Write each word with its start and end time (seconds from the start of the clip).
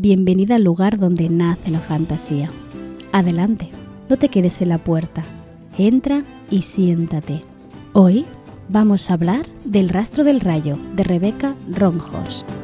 bienvenida 0.00 0.54
al 0.54 0.64
lugar 0.64 0.98
donde 0.98 1.28
nace 1.28 1.70
la 1.70 1.78
fantasía. 1.78 2.50
Adelante, 3.12 3.68
no 4.08 4.16
te 4.16 4.30
quedes 4.30 4.62
en 4.62 4.70
la 4.70 4.78
puerta. 4.78 5.22
Entra 5.76 6.22
y 6.50 6.62
siéntate. 6.62 7.42
Hoy 7.92 8.24
vamos 8.70 9.10
a 9.10 9.14
hablar 9.14 9.44
del 9.64 9.90
rastro 9.90 10.24
del 10.24 10.40
rayo 10.40 10.78
de 10.94 11.04
Rebecca 11.04 11.54
Ronhorst. 11.70 12.59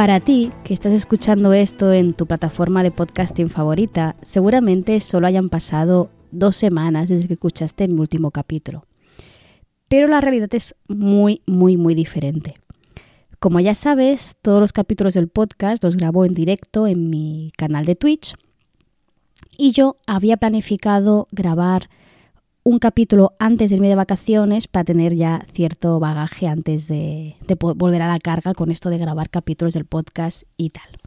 Para 0.00 0.18
ti, 0.18 0.50
que 0.64 0.72
estás 0.72 0.94
escuchando 0.94 1.52
esto 1.52 1.92
en 1.92 2.14
tu 2.14 2.24
plataforma 2.24 2.82
de 2.82 2.90
podcasting 2.90 3.50
favorita, 3.50 4.16
seguramente 4.22 4.98
solo 4.98 5.26
hayan 5.26 5.50
pasado 5.50 6.08
dos 6.30 6.56
semanas 6.56 7.10
desde 7.10 7.28
que 7.28 7.34
escuchaste 7.34 7.86
mi 7.86 8.00
último 8.00 8.30
capítulo. 8.30 8.86
Pero 9.88 10.08
la 10.08 10.22
realidad 10.22 10.48
es 10.54 10.74
muy, 10.88 11.42
muy, 11.44 11.76
muy 11.76 11.94
diferente. 11.94 12.54
Como 13.40 13.60
ya 13.60 13.74
sabes, 13.74 14.38
todos 14.40 14.60
los 14.60 14.72
capítulos 14.72 15.12
del 15.12 15.28
podcast 15.28 15.84
los 15.84 15.98
grabo 15.98 16.24
en 16.24 16.32
directo 16.32 16.86
en 16.86 17.10
mi 17.10 17.52
canal 17.58 17.84
de 17.84 17.94
Twitch 17.94 18.36
y 19.58 19.72
yo 19.72 19.96
había 20.06 20.38
planificado 20.38 21.28
grabar 21.30 21.90
un 22.62 22.78
capítulo 22.78 23.32
antes 23.38 23.70
de 23.70 23.76
irme 23.76 23.88
de 23.88 23.94
vacaciones 23.94 24.68
para 24.68 24.84
tener 24.84 25.14
ya 25.14 25.46
cierto 25.54 25.98
bagaje 25.98 26.46
antes 26.46 26.88
de, 26.88 27.36
volver 27.56 28.02
a 28.02 28.08
la 28.08 28.18
carga 28.18 28.54
con 28.54 28.70
esto 28.70 28.90
de 28.90 28.98
grabar 28.98 29.30
capítulos 29.30 29.74
del 29.74 29.86
podcast 29.86 30.44
y 30.56 30.70
tal. 30.70 30.98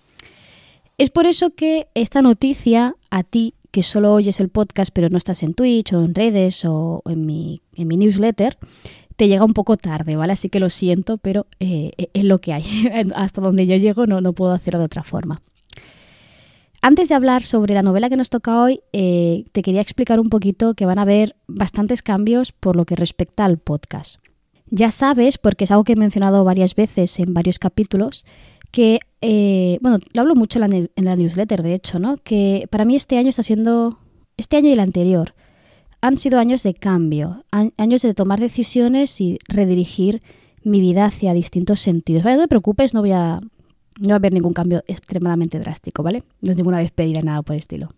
Es 0.98 1.10
por 1.10 1.26
eso 1.26 1.52
que 1.52 1.88
esta 1.96 2.22
noticia 2.22 2.96
a 3.10 3.24
ti 3.24 3.56
que 3.72 3.84
solo 3.84 4.14
oyes 4.14 4.40
el 4.40 4.50
podcast 4.50 4.92
pero 4.94 5.10
no 5.10 5.18
estás 5.18 5.42
en 5.42 5.54
Twitch 5.54 5.94
o 5.94 6.04
en 6.04 6.14
redes 6.14 6.64
o 6.66 7.02
en 7.06 7.26
mi, 7.26 7.62
en 7.76 7.88
mi 7.88 7.98
newsletter, 7.98 8.58
te 9.16 9.28
llega 9.28 9.46
un 9.46 9.54
poco 9.54 9.78
tarde, 9.78 10.16
¿vale? 10.16 10.34
Así 10.34 10.50
que 10.50 10.60
lo 10.60 10.70
siento, 10.70 11.18
pero 11.18 11.48
eh, 11.60 11.92
es 12.14 12.24
lo 12.24 12.40
que 12.40 12.54
hay. 12.54 12.64
Hasta 13.16 13.42
donde 13.42 13.66
yo 13.66 13.76
llego 13.78 14.08
no, 14.08 14.22
no 14.22 14.34
puedo 14.34 14.54
hacerlo 14.54 14.80
de 14.80 14.86
otra 14.86 15.04
forma. 15.04 15.42
Antes 16.86 17.08
de 17.08 17.16
hablar 17.16 17.44
sobre 17.44 17.74
la 17.74 17.82
novela 17.82 18.10
que 18.10 18.18
nos 18.18 18.30
toca 18.30 18.62
hoy, 18.62 18.82
eh, 18.92 19.46
te 19.54 19.62
quería 19.62 19.80
explicar 19.80 20.20
un 20.20 20.28
poquito 20.28 20.74
que 20.74 20.86
van 20.86 21.00
a 21.00 21.04
haber 21.04 21.38
bastantes 21.48 22.04
cambios 22.04 22.52
por 22.52 22.76
lo 22.76 22.84
que 22.84 22.98
respecta 22.98 23.46
al 23.46 23.58
podcast. 23.58 24.18
Ya 24.66 24.92
sabes, 24.92 25.38
porque 25.38 25.64
es 25.64 25.72
algo 25.72 25.86
que 25.86 25.94
he 25.94 25.96
mencionado 25.96 26.44
varias 26.44 26.76
veces 26.76 27.18
en 27.20 27.34
varios 27.34 27.58
capítulos, 27.58 28.26
que, 28.72 29.00
eh, 29.22 29.78
bueno, 29.80 30.00
lo 30.12 30.22
hablo 30.22 30.36
mucho 30.36 30.62
en 30.62 30.90
la, 30.98 31.16
newsletter, 31.16 31.64
de 31.64 31.74
hecho, 31.74 32.00
¿no? 32.00 32.18
Que 32.18 32.68
para 32.70 32.84
mí 32.84 32.98
este 32.98 33.18
año 33.18 33.30
está 33.30 33.44
siendo, 33.44 34.00
este 34.36 34.58
año 34.58 34.68
y 34.68 34.74
el 34.74 34.82
anterior, 34.82 35.36
han 36.02 36.18
sido 36.18 36.38
años 36.38 36.64
de 36.64 36.74
cambio, 36.74 37.46
años 37.78 38.02
de 38.02 38.14
tomar 38.14 38.42
decisiones 38.42 39.22
y 39.22 39.40
redirigir 39.48 40.22
mi 40.64 40.82
vida 40.82 41.06
hacia 41.06 41.34
distintos 41.34 41.80
sentidos. 41.80 42.26
no 42.26 42.42
te 42.42 42.48
preocupes, 42.50 42.94
no 42.94 43.00
voy 43.00 43.14
a 43.14 43.40
no 44.00 44.10
va 44.10 44.14
a 44.16 44.18
haber 44.18 44.34
ningún 44.34 44.54
cambio 44.54 44.84
extremadamente 44.88 45.60
drástico, 45.60 46.04
¿vale? 46.04 46.24
No 46.42 46.52
es 46.52 46.58
ninguna 46.58 46.80
despedida, 46.80 47.22
nada 47.22 47.42
por 47.42 47.56
el 47.56 47.60
estilo. 47.60 47.90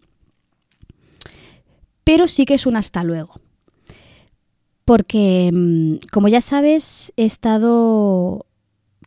Pero 2.04 2.28
sí 2.28 2.46
que 2.46 2.54
es 2.54 2.66
un 2.66 2.76
hasta 2.76 3.04
luego. 3.04 3.40
Porque, 4.86 5.50
mm, 5.52 6.08
como 6.12 6.28
ya 6.28 6.42
sabes, 6.42 7.12
he 7.18 7.26
estado 7.26 8.46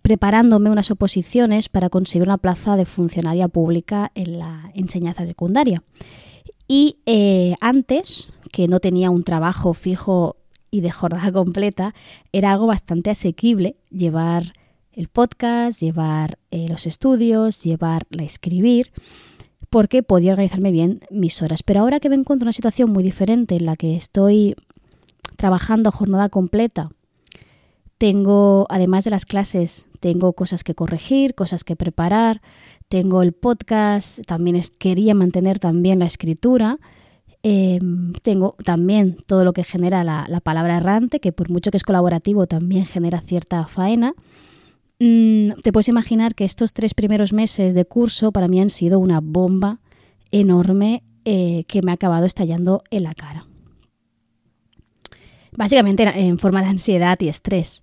preparándome 0.02 0.70
unas 0.70 0.90
oposiciones 0.90 1.68
para 1.68 1.90
conseguir 1.90 2.26
una 2.26 2.38
plaza 2.38 2.76
de 2.76 2.86
funcionaria 2.86 3.46
pública 3.48 4.10
en 4.14 4.38
la 4.38 4.70
enseñanza 4.74 5.26
secundaria. 5.26 5.82
Y 6.66 6.98
eh, 7.06 7.54
antes, 7.60 8.32
que 8.50 8.68
no 8.68 8.80
tenía 8.80 9.10
un 9.10 9.22
trabajo 9.22 9.74
fijo 9.74 10.36
y 10.70 10.80
de 10.80 10.90
jornada 10.90 11.30
completa, 11.32 11.94
era 12.32 12.52
algo 12.52 12.66
bastante 12.66 13.10
asequible 13.10 13.76
llevar 13.90 14.52
el 14.98 15.06
podcast, 15.06 15.80
llevar 15.80 16.38
eh, 16.50 16.66
los 16.68 16.84
estudios, 16.84 17.62
llevar 17.62 18.02
la 18.10 18.24
escribir, 18.24 18.90
porque 19.70 20.02
podía 20.02 20.32
organizarme 20.32 20.72
bien 20.72 21.02
mis 21.08 21.40
horas. 21.40 21.62
Pero 21.62 21.80
ahora 21.80 22.00
que 22.00 22.08
me 22.08 22.16
encuentro 22.16 22.44
en 22.44 22.48
una 22.48 22.52
situación 22.52 22.90
muy 22.90 23.04
diferente 23.04 23.54
en 23.54 23.64
la 23.64 23.76
que 23.76 23.94
estoy 23.94 24.56
trabajando 25.36 25.90
a 25.90 25.92
jornada 25.92 26.28
completa, 26.28 26.90
tengo, 27.96 28.66
además 28.70 29.04
de 29.04 29.10
las 29.10 29.24
clases, 29.24 29.86
tengo 30.00 30.32
cosas 30.32 30.64
que 30.64 30.74
corregir, 30.74 31.36
cosas 31.36 31.62
que 31.62 31.76
preparar, 31.76 32.42
tengo 32.88 33.22
el 33.22 33.32
podcast, 33.32 34.26
también 34.26 34.60
quería 34.80 35.14
mantener 35.14 35.60
también 35.60 36.00
la 36.00 36.06
escritura, 36.06 36.78
em, 37.44 38.14
tengo 38.22 38.56
también 38.64 39.16
todo 39.28 39.44
lo 39.44 39.52
que 39.52 39.62
genera 39.62 40.02
la, 40.02 40.26
la, 40.28 40.40
palabra 40.40 40.78
errante, 40.78 41.20
que 41.20 41.30
por 41.30 41.50
mucho 41.50 41.70
que 41.70 41.76
es 41.76 41.84
colaborativo 41.84 42.48
también 42.48 42.84
genera 42.84 43.20
cierta 43.20 43.64
faena. 43.68 44.14
Mm, 45.00 45.52
te 45.62 45.72
puedes 45.72 45.88
imaginar 45.88 46.34
que 46.34 46.44
estos 46.44 46.72
tres 46.72 46.94
primeros 46.94 47.32
meses 47.32 47.74
de 47.74 47.84
curso 47.84 48.32
para 48.32 48.48
mí 48.48 48.60
han 48.60 48.70
sido 48.70 48.98
una 48.98 49.20
bomba 49.20 49.80
enorme 50.30 51.02
eh, 51.24 51.64
que 51.68 51.82
me 51.82 51.92
ha 51.92 51.94
acabado 51.94 52.26
estallando 52.26 52.82
en 52.90 53.04
la 53.04 53.14
cara. 53.14 53.46
Básicamente 55.56 56.02
en 56.04 56.38
forma 56.38 56.62
de 56.62 56.68
ansiedad 56.68 57.18
y 57.20 57.28
estrés. 57.28 57.82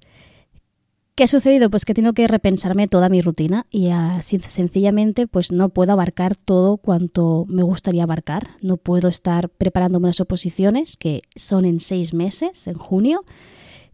¿Qué 1.16 1.24
ha 1.24 1.28
sucedido? 1.28 1.70
Pues 1.70 1.86
que 1.86 1.94
tengo 1.94 2.12
que 2.12 2.28
repensarme 2.28 2.90
toda 2.90 3.08
mi 3.08 3.22
rutina 3.22 3.66
y 3.70 3.90
sencillamente 4.22 5.28
pues 5.28 5.54
no 5.54 5.70
puedo 5.70 5.94
abarcar 5.94 6.36
todo 6.36 6.76
cuanto 6.76 7.46
me 7.48 7.64
gustaría 7.64 8.04
abarcar. 8.04 8.50
No 8.62 8.76
puedo 8.76 9.08
estar 9.08 9.48
preparándome 9.48 10.08
unas 10.08 10.20
oposiciones 10.20 10.98
que 10.98 11.22
son 11.38 11.64
en 11.64 11.80
seis 11.80 12.14
meses, 12.14 12.68
en 12.68 12.74
junio, 12.74 13.24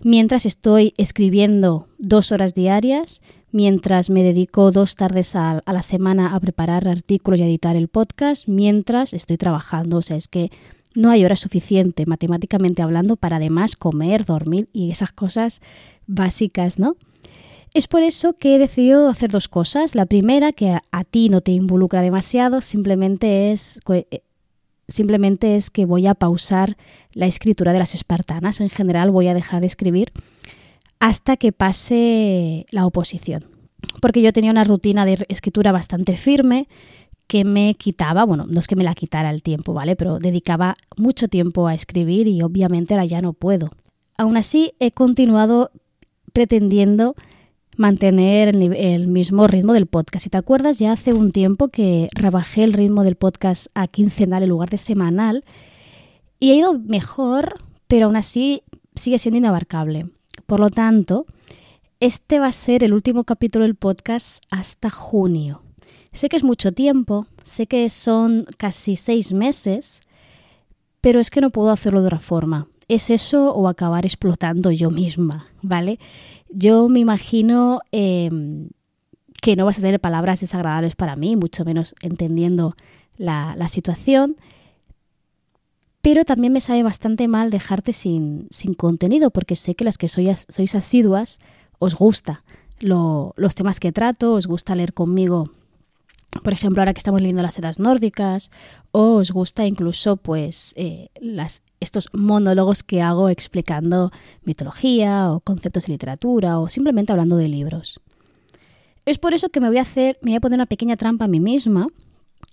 mientras 0.04 0.46
estoy 0.46 0.94
escribiendo 0.98 1.88
dos 1.98 2.32
horas 2.32 2.54
diarias, 2.54 3.22
mientras 3.52 4.10
me 4.10 4.24
dedico 4.24 4.72
dos 4.72 4.96
tardes 4.96 5.36
a, 5.36 5.62
la 5.66 5.82
semana 5.82 6.36
a 6.36 6.40
preparar 6.40 6.88
artículos 6.88 7.40
y 7.40 7.44
a 7.44 7.48
editar 7.48 7.76
el 7.76 7.88
podcast, 7.88 8.48
mientras 8.48 9.14
estoy 9.14 9.38
trabajando. 9.38 9.98
O 9.98 10.02
sea, 10.02 10.18
es 10.18 10.28
que 10.28 10.50
no 10.96 11.10
hay 11.10 11.24
hora 11.24 11.36
suficiente, 11.36 12.06
matemáticamente 12.06 12.82
hablando, 12.82 13.16
para 13.16 13.38
además 13.38 13.76
comer, 13.76 14.26
dormir 14.26 14.68
y 14.74 14.92
esas 14.92 15.12
cosas 15.12 15.62
básicas, 16.08 16.80
¿no? 16.80 16.96
Es 17.74 17.88
por 17.88 18.04
eso 18.04 18.34
que 18.34 18.56
he 18.56 18.60
decidido 18.60 19.08
hacer 19.08 19.32
dos 19.32 19.48
cosas. 19.48 19.96
La 19.96 20.06
primera, 20.06 20.52
que 20.52 20.78
a 20.92 21.04
ti 21.06 21.30
no 21.30 21.40
te 21.40 21.52
involucra 21.52 22.02
demasiado, 22.02 22.62
simplemente 22.62 23.54
es 23.54 23.80
simplemente 24.92 25.56
es 25.56 25.70
que 25.70 25.86
voy 25.86 26.06
a 26.06 26.14
pausar 26.14 26.78
la 27.14 27.26
escritura 27.26 27.74
de 27.74 27.80
las 27.80 27.96
espartanas. 27.96 28.62
En 28.62 28.70
general 28.70 29.12
voy 29.12 29.28
a 29.28 29.34
dejar 29.34 29.62
de 29.62 29.68
escribir 29.68 30.12
hasta 31.00 31.38
que 31.38 31.52
pase 31.52 32.66
la 32.70 32.86
oposición. 32.86 33.46
Porque 34.02 34.22
yo 34.22 34.34
tenía 34.34 34.52
una 34.52 34.64
rutina 34.64 35.06
de 35.06 35.26
escritura 35.30 35.72
bastante 35.72 36.16
firme 36.16 36.68
que 37.28 37.46
me 37.46 37.76
quitaba, 37.76 38.26
bueno, 38.26 38.46
no 38.48 38.60
es 38.60 38.68
que 38.68 38.76
me 38.76 38.84
la 38.84 38.94
quitara 38.94 39.30
el 39.30 39.42
tiempo, 39.42 39.74
¿vale? 39.74 39.96
Pero 39.96 40.20
dedicaba 40.20 40.76
mucho 40.98 41.28
tiempo 41.28 41.68
a 41.68 41.74
escribir 41.74 42.28
y 42.28 42.42
obviamente 42.42 42.94
ahora 42.94 43.06
ya 43.06 43.22
no 43.22 43.34
puedo. 43.34 43.72
Aún 44.18 44.38
así, 44.38 44.74
he 44.80 44.92
continuado 44.92 45.72
pretendiendo 46.34 47.16
mantener 47.78 48.50
el, 48.50 49.08
mismo 49.08 49.48
ritmo 49.48 49.74
del 49.74 49.88
podcast. 49.88 50.24
Si 50.24 50.30
te 50.30 50.38
acuerdas, 50.38 50.78
ya 50.78 50.92
hace 50.92 51.14
un 51.14 51.32
tiempo 51.32 51.70
que 51.70 52.10
rebajé 52.14 52.64
el 52.64 52.74
ritmo 52.74 53.04
del 53.04 53.16
podcast 53.16 53.68
a 53.74 53.88
quincenal 53.88 54.44
en 54.44 54.50
lugar 54.50 54.70
de 54.70 54.78
semanal 54.78 55.44
y 56.42 56.52
ha 56.52 56.56
ido 56.56 56.74
mejor, 56.74 57.62
pero 57.88 58.08
aún 58.08 58.18
así 58.18 58.64
sigue 58.96 59.20
siendo 59.20 59.38
inabarcable. 59.38 60.10
Por 60.48 60.60
lo 60.60 60.70
tanto, 60.70 61.28
este 62.02 62.40
va 62.40 62.48
a 62.48 62.52
ser 62.52 62.84
el 62.84 62.94
último 62.94 63.24
capítulo 63.24 63.64
del 63.64 63.76
podcast 63.76 64.44
hasta 64.50 64.90
junio. 64.90 65.62
Sé 66.14 66.30
que 66.30 66.36
es 66.36 66.44
mucho 66.44 66.72
tiempo, 66.72 67.28
sé 67.44 67.68
que 67.68 67.88
son 67.90 68.48
casi 68.58 68.96
seis 68.96 69.32
meses, 69.32 70.02
pero 71.00 71.20
es 71.20 71.30
que 71.30 71.42
no 71.42 71.52
puedo 71.52 71.70
hacerlo 71.70 72.02
de 72.02 72.08
otra 72.08 72.20
forma. 72.20 72.68
Es 72.88 73.12
eso 73.12 73.54
o 73.54 73.68
acabar 73.68 74.06
explotando 74.06 74.72
yo 74.72 74.90
misma, 74.90 75.46
¿vale? 75.62 76.00
Yo 76.50 76.90
me 76.90 77.00
imagino 77.00 77.82
em, 77.92 78.70
que 79.44 79.56
no 79.56 79.66
vas 79.66 79.78
a 79.78 79.82
tener 79.82 80.00
palabras 80.00 80.42
desagradables 80.42 80.96
para 80.96 81.16
mí, 81.16 81.36
mucho 81.36 81.66
menos 81.66 81.94
entendiendo 82.02 82.76
la, 83.18 83.68
situación, 83.68 84.38
pero 86.02 86.26
también 86.26 86.54
me 86.54 86.62
sabe 86.62 86.84
bastante 86.84 87.28
mal 87.28 87.50
dejarte 87.50 87.94
sin, 87.94 88.48
contenido, 88.78 89.32
porque 89.32 89.56
sé 89.56 89.76
que 89.76 89.84
las 89.84 89.98
que 89.98 90.08
sois, 90.08 90.46
sois 90.50 90.76
asiduas 90.76 91.40
os 91.80 91.96
gusta 91.96 92.44
los 92.80 93.56
temas 93.56 93.80
que 93.80 93.92
trato, 93.92 94.34
os 94.34 94.48
gusta 94.48 94.74
leer 94.74 94.94
conmigo 94.94 95.52
por 96.44 96.54
ejemplo, 96.54 96.82
ahora 96.82 96.94
que 96.94 97.00
estamos 97.00 97.22
leyendo 97.22 97.44
las 97.44 97.56
sedas 97.56 97.78
nórdicas, 97.80 98.52
o 98.92 99.16
os 99.16 99.32
gusta 99.32 99.66
incluso 99.66 100.16
pues 100.16 100.74
eh, 100.78 101.10
estos 101.82 102.08
monólogos 102.14 102.84
que 102.84 103.02
hago 103.02 103.28
explicando 103.28 104.12
mitología 104.44 105.30
o 105.32 105.42
conceptos 105.42 105.86
de 105.86 105.94
literatura 105.94 106.60
o 106.60 106.70
simplemente 106.70 107.12
hablando 107.12 107.36
de 107.36 107.50
libros. 107.50 108.00
Es 109.06 109.18
por 109.18 109.34
eso 109.34 109.50
que 109.50 109.60
me 109.60 109.68
voy 109.68 109.80
a 109.80 109.82
hacer, 109.82 110.18
me 110.22 110.32
voy 110.32 110.38
a 110.38 110.42
poner 110.42 110.58
una 110.58 110.68
pequeña 110.68 110.96
trampa 110.96 111.26
a 111.26 111.28
mí 111.28 111.42
misma 111.42 111.88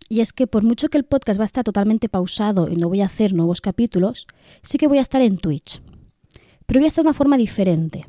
Y 0.09 0.21
es 0.21 0.33
que 0.33 0.47
por 0.47 0.65
mucho 0.65 0.89
que 0.89 0.99
el 0.99 1.05
podcast 1.05 1.39
va 1.39 1.45
a 1.45 1.47
estar 1.47 1.65
totalmente 1.65 2.09
pausado 2.09 2.69
y 2.69 2.77
no 2.77 2.89
voy 2.89 3.03
a 3.03 3.07
hacer 3.07 3.35
nuevos 3.35 3.61
capítulos, 3.61 4.27
sí 4.63 4.79
que 4.79 4.89
voy 4.89 4.99
a 4.99 5.03
estar 5.03 5.21
en 5.21 5.39
Twitch. 5.39 5.83
Pero 6.67 6.81
voy 6.81 6.87
a 6.87 6.89
estar 6.89 7.05
de 7.05 7.09
una 7.09 7.15
forma 7.15 7.37
diferente. 7.37 8.07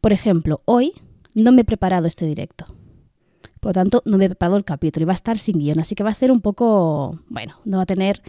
Por 0.00 0.12
ejemplo, 0.12 0.62
hoy 0.64 0.92
no 1.34 1.52
me 1.52 1.62
he 1.62 1.64
preparado 1.64 2.06
este 2.06 2.26
directo. 2.26 2.66
Por 3.60 3.70
lo 3.70 3.72
tanto, 3.74 4.02
no 4.04 4.18
me 4.18 4.26
he 4.26 4.28
preparado 4.28 4.56
el 4.56 4.64
capítulo 4.64 5.04
y 5.04 5.06
va 5.06 5.12
a 5.12 5.14
estar 5.14 5.38
sin 5.38 5.58
guion. 5.58 5.80
Así 5.80 5.94
que 5.94 6.04
va 6.04 6.10
a 6.10 6.14
ser 6.14 6.32
un 6.32 6.40
poco, 6.40 7.20
bueno, 7.28 7.60
no 7.64 7.78
va 7.78 7.82
a 7.82 7.86
tener 7.86 8.22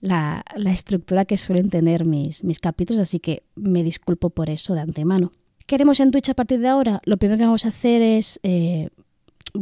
la, 0.00 0.44
estructura 0.66 1.24
que 1.24 1.36
suelen 1.36 1.70
tener 1.70 2.04
mis, 2.04 2.44
mis 2.44 2.58
capítulos, 2.58 3.00
así 3.00 3.18
que 3.18 3.42
me 3.54 3.82
disculpo 3.82 4.30
por 4.30 4.50
eso 4.50 4.74
de 4.74 4.80
antemano. 4.80 5.32
¿Qué 5.66 5.76
haremos 5.76 5.98
en 6.00 6.10
Twitch 6.10 6.28
a 6.28 6.34
partir 6.34 6.60
de 6.60 6.68
ahora? 6.68 7.00
Lo 7.04 7.16
primero 7.16 7.38
que 7.38 7.44
vamos 7.44 7.64
a 7.64 7.68
hacer 7.68 8.02
es 8.02 8.38
eh, 8.42 8.90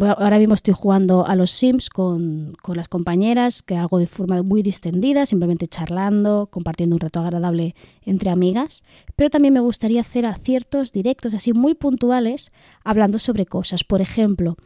ahora 0.01 0.39
mismo 0.39 0.55
estoy 0.55 0.75
jugando 0.75 1.27
a 1.27 1.37
los 1.37 1.51
Sims 1.51 1.91
con, 1.91 2.57
las 2.75 2.89
compañeras, 2.89 3.63
que 3.63 3.77
hago 3.77 3.99
de 3.99 4.07
forma 4.07 4.43
muy 4.43 4.63
distendida, 4.63 5.27
simplemente 5.27 5.67
charlando, 5.67 6.49
compartiendo 6.51 6.97
un 6.97 7.01
reto 7.01 7.21
agradable 7.21 7.75
entre 8.03 8.31
amigas, 8.31 8.83
pero 9.17 9.31
también 9.31 9.55
me 9.55 9.61
gustaría 9.61 10.01
hacer 10.01 10.27
ciertos 10.43 10.93
directos 10.93 11.35
así 11.35 11.53
muy 11.53 11.75
puntuales 11.75 12.53
hablando 12.85 13.19
sobre 13.19 13.47
cosas. 13.47 13.85
Por 13.85 14.01
ejemplo, 14.01 14.57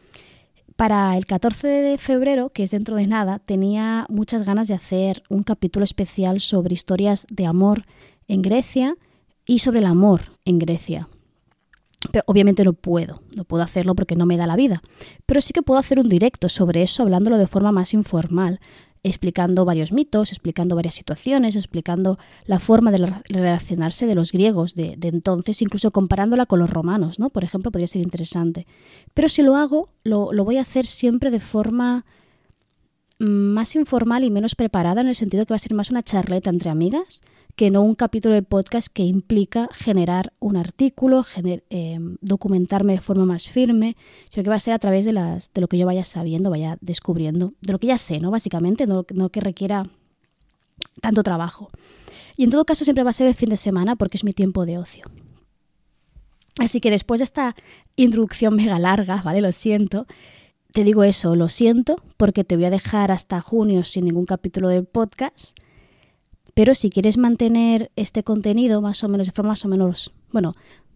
para 0.75 1.17
el 1.17 1.25
14 1.25 1.67
de 1.67 1.97
febrero, 1.97 2.49
que 2.49 2.63
es 2.63 2.71
dentro 2.71 2.95
de 2.95 3.07
nada, 3.07 3.39
tenía 3.39 4.05
muchas 4.09 4.43
ganas 4.43 4.67
de 4.67 4.75
hacer 4.75 5.23
un 5.29 5.43
capítulo 5.43 5.83
especial 5.83 6.39
sobre 6.39 6.73
historias 6.73 7.27
de 7.29 7.45
amor 7.45 7.85
en 8.27 8.41
Grecia 8.41 8.95
y 9.45 9.59
sobre 9.59 9.79
el 9.79 9.85
amor 9.85 10.21
en 10.45 10.59
Grecia. 10.59 11.09
Pero 12.11 12.23
obviamente 12.27 12.63
no 12.63 12.73
puedo, 12.73 13.23
no 13.35 13.43
puedo 13.43 13.63
hacerlo 13.63 13.95
porque 13.95 14.15
no 14.15 14.25
me 14.25 14.37
da 14.37 14.47
la 14.47 14.55
vida. 14.55 14.81
Pero 15.25 15.41
sí 15.41 15.51
que 15.51 15.63
puedo 15.63 15.79
hacer 15.79 15.99
un 15.99 16.07
directo 16.07 16.47
sobre 16.47 16.83
eso, 16.83 17.03
hablándolo 17.03 17.37
de 17.37 17.47
forma 17.47 17.71
más 17.71 17.93
informal, 17.93 18.59
explicando 19.03 19.65
varios 19.65 19.91
mitos, 19.91 20.31
explicando 20.31 20.75
varias 20.75 20.93
situaciones, 20.93 21.55
explicando 21.55 22.19
la 22.45 22.59
forma 22.59 22.91
de 22.91 22.99
relacionarse 23.29 24.05
de 24.05 24.15
los 24.15 24.31
griegos 24.31 24.75
de, 24.75 24.97
entonces, 25.01 25.61
incluso 25.61 25.91
comparándola 25.91 26.45
con 26.45 26.59
los 26.59 26.69
romanos, 26.69 27.19
¿no? 27.19 27.29
Por 27.29 27.43
ejemplo, 27.43 27.71
podría 27.71 27.87
ser 27.87 28.01
interesante. 28.01 28.67
Pero 29.13 29.27
si 29.27 29.41
lo 29.41 29.55
hago, 29.55 29.89
lo, 30.03 30.31
lo 30.33 30.45
voy 30.45 30.57
a 30.57 30.61
hacer 30.61 30.85
siempre 30.85 31.31
de 31.31 31.39
forma 31.39 32.05
más 33.19 33.75
informal 33.75 34.23
y 34.23 34.29
menos 34.29 34.53
preparada, 34.53 35.01
en 35.01 35.07
el 35.07 35.15
sentido 35.15 35.45
que 35.45 35.53
va 35.53 35.55
a 35.55 35.59
ser 35.59 35.73
más 35.73 35.89
una 35.89 36.03
charleta 36.03 36.51
entre 36.51 36.69
amigas 36.69 37.21
que 37.57 37.71
no 37.71 37.81
un 37.81 37.95
capítulo 37.95 38.35
de 38.35 38.43
podcast 38.43 38.87
que 38.87 39.01
implica 39.01 39.67
generar 39.73 40.31
un 40.39 40.57
artículo, 40.57 41.25
eh, 41.43 41.97
documentarme 42.21 42.93
de 42.93 43.01
forma 43.01 43.25
más 43.25 43.47
firme, 43.47 43.97
sino 44.29 44.43
que 44.43 44.51
va 44.51 44.57
a 44.57 44.59
ser 44.59 44.75
a 44.75 44.79
través 44.79 45.05
de, 45.05 45.13
las, 45.13 45.51
de 45.51 45.61
lo 45.61 45.67
que 45.67 45.79
yo 45.79 45.87
vaya 45.87 46.03
sabiendo, 46.03 46.51
vaya 46.51 46.77
descubriendo, 46.81 47.55
de 47.61 47.71
lo 47.71 47.79
que 47.79 47.87
ya 47.87 47.97
sé, 47.97 48.19
¿no? 48.19 48.29
Básicamente, 48.29 48.85
no, 48.85 49.07
no 49.11 49.29
que 49.29 49.41
requiera 49.41 49.89
tanto 51.01 51.23
trabajo. 51.23 51.71
Y 52.37 52.43
en 52.43 52.51
todo 52.51 52.63
caso 52.63 52.83
siempre 52.83 53.03
va 53.03 53.09
a 53.09 53.13
ser 53.13 53.25
el 53.25 53.33
fin 53.33 53.49
de 53.49 53.57
semana 53.57 53.95
porque 53.95 54.17
es 54.17 54.23
mi 54.23 54.33
tiempo 54.33 54.67
de 54.67 54.77
ocio. 54.77 55.05
Así 56.59 56.79
que 56.79 56.91
después 56.91 57.21
de 57.21 57.23
esta 57.23 57.55
introducción 57.95 58.55
mega 58.55 58.77
larga, 58.77 59.23
¿vale? 59.23 59.41
Lo 59.41 59.51
siento. 59.51 60.05
Te 60.73 60.83
digo 60.83 61.03
eso, 61.03 61.35
lo 61.35 61.49
siento, 61.49 61.95
porque 62.17 62.43
te 62.43 62.55
voy 62.55 62.65
a 62.65 62.69
dejar 62.69 63.11
hasta 63.11 63.41
junio 63.41 63.81
sin 63.81 64.05
ningún 64.05 64.27
capítulo 64.27 64.69
del 64.69 64.85
podcast. 64.85 65.57
Pero 66.57 66.73
si 66.73 66.89
quieres 66.89 67.19
mantener 67.19 67.91
este 67.95 68.23
contenido 68.23 68.81
más 68.81 69.03
o 69.03 69.09
menos 69.09 69.27
de 69.27 69.31
forma 69.31 69.51
más 69.51 69.63
o 69.63 69.67
menos, 69.67 70.11
bueno, 70.31 70.55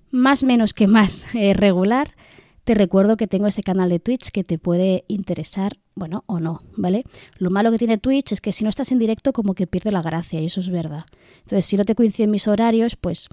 más 0.10 0.42
menos 0.42 0.74
que 0.74 0.88
más 0.88 1.28
eh, 1.36 1.54
regular, 1.54 2.16
te 2.64 2.74
recuerdo 2.74 3.16
que 3.16 3.28
tengo 3.28 3.46
ese 3.46 3.62
canal 3.62 3.90
de 3.90 4.00
Twitch 4.00 4.32
que 4.32 4.44
te 4.44 4.58
puede 4.58 5.06
interesar, 5.08 5.74
bueno, 5.94 6.24
o 6.26 6.40
no, 6.40 6.64
¿vale? 6.76 7.04
Lo 7.38 7.52
malo 7.52 7.70
que 7.70 7.78
tiene 7.78 8.00
Twitch 8.00 8.32
es 8.32 8.42
que 8.42 8.54
si 8.54 8.64
no 8.64 8.72
estás 8.72 8.92
en 8.92 8.98
directo 8.98 9.34
como 9.34 9.54
que 9.54 9.68
pierde 9.68 9.92
la 9.92 10.02
gracia 10.02 10.42
y 10.42 10.46
eso 10.46 10.62
es 10.62 10.72
verdad. 10.72 11.06
Entonces, 11.42 11.64
si 11.68 11.78
no 11.78 11.84
te 11.84 11.94
coinciden 11.94 12.32
mis 12.32 12.48
horarios, 12.48 12.96
pues 12.96 13.30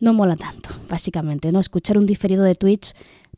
no 0.00 0.14
mola 0.14 0.36
tanto, 0.36 0.70
básicamente, 0.88 1.52
¿no? 1.52 1.60
Escuchar 1.60 1.98
un 1.98 2.06
diferido 2.06 2.42
de 2.42 2.54
Twitch 2.54 2.94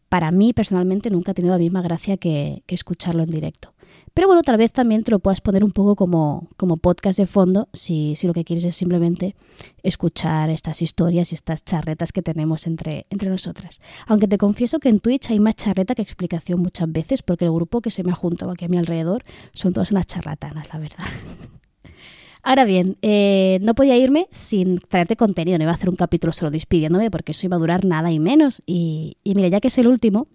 para 0.08 0.30
mí 0.30 0.52
personalmente 0.52 1.10
nunca 1.10 1.32
ha 1.32 1.34
tenido 1.34 1.54
la 1.54 1.58
misma 1.58 1.82
gracia 1.82 2.18
que 2.18 2.62
escucharlo 2.68 3.24
en 3.24 3.30
directo. 3.32 3.73
Pero 4.14 4.28
bueno, 4.28 4.44
tal 4.44 4.56
vez 4.56 4.72
también 4.72 5.02
te 5.02 5.10
lo 5.10 5.18
puedas 5.18 5.40
poner 5.40 5.64
un 5.64 5.72
poco 5.72 5.96
como, 5.96 6.48
como 6.56 6.76
podcast 6.76 7.18
de 7.18 7.26
fondo 7.26 7.68
si, 7.72 8.14
si, 8.14 8.28
lo 8.28 8.32
que 8.32 8.44
quieres 8.44 8.64
es 8.64 8.76
simplemente 8.76 9.34
escuchar 9.82 10.50
estas 10.50 10.82
historias 10.82 11.32
y 11.32 11.34
estas 11.34 11.64
charretas 11.64 12.12
que 12.12 12.22
tenemos 12.22 12.68
entre, 12.68 13.06
entre 13.10 13.28
nosotras. 13.28 13.80
Aunque 14.06 14.28
te 14.28 14.38
confieso 14.38 14.78
que 14.78 14.88
en 14.88 15.00
Twitch 15.00 15.30
hay 15.30 15.40
más 15.40 15.56
charreta 15.56 15.96
que 15.96 16.02
explicación 16.02 16.60
muchas 16.60 16.90
veces 16.92 17.22
porque 17.22 17.44
el 17.44 17.50
grupo 17.50 17.80
que 17.80 17.90
se 17.90 18.04
me 18.04 18.12
ha 18.12 18.14
juntado 18.14 18.52
aquí 18.52 18.64
a 18.64 18.68
mi 18.68 18.78
alrededor 18.78 19.24
son 19.52 19.72
todas 19.72 19.90
unas 19.90 20.06
charlatanas, 20.06 20.72
la 20.72 20.78
verdad. 20.78 21.04
Ahora 22.44 22.64
bien, 22.64 22.98
eh, 23.02 23.58
no 23.62 23.74
podía 23.74 23.96
irme 23.96 24.28
sin 24.30 24.78
traerte 24.78 25.16
contenido, 25.16 25.58
no 25.58 25.64
iba 25.64 25.72
a 25.72 25.74
hacer 25.74 25.88
un 25.88 25.96
capítulo 25.96 26.32
solo 26.32 26.52
despidiéndome 26.52 27.10
porque 27.10 27.32
eso 27.32 27.46
iba 27.46 27.56
a 27.56 27.58
durar 27.58 27.84
nada 27.84 28.12
y 28.12 28.20
menos. 28.20 28.62
Y, 28.64 29.16
y 29.24 29.34
mira, 29.34 29.48
ya 29.48 29.60
que 29.60 29.68
es 29.68 29.78
el 29.78 29.88
último, 29.88 30.28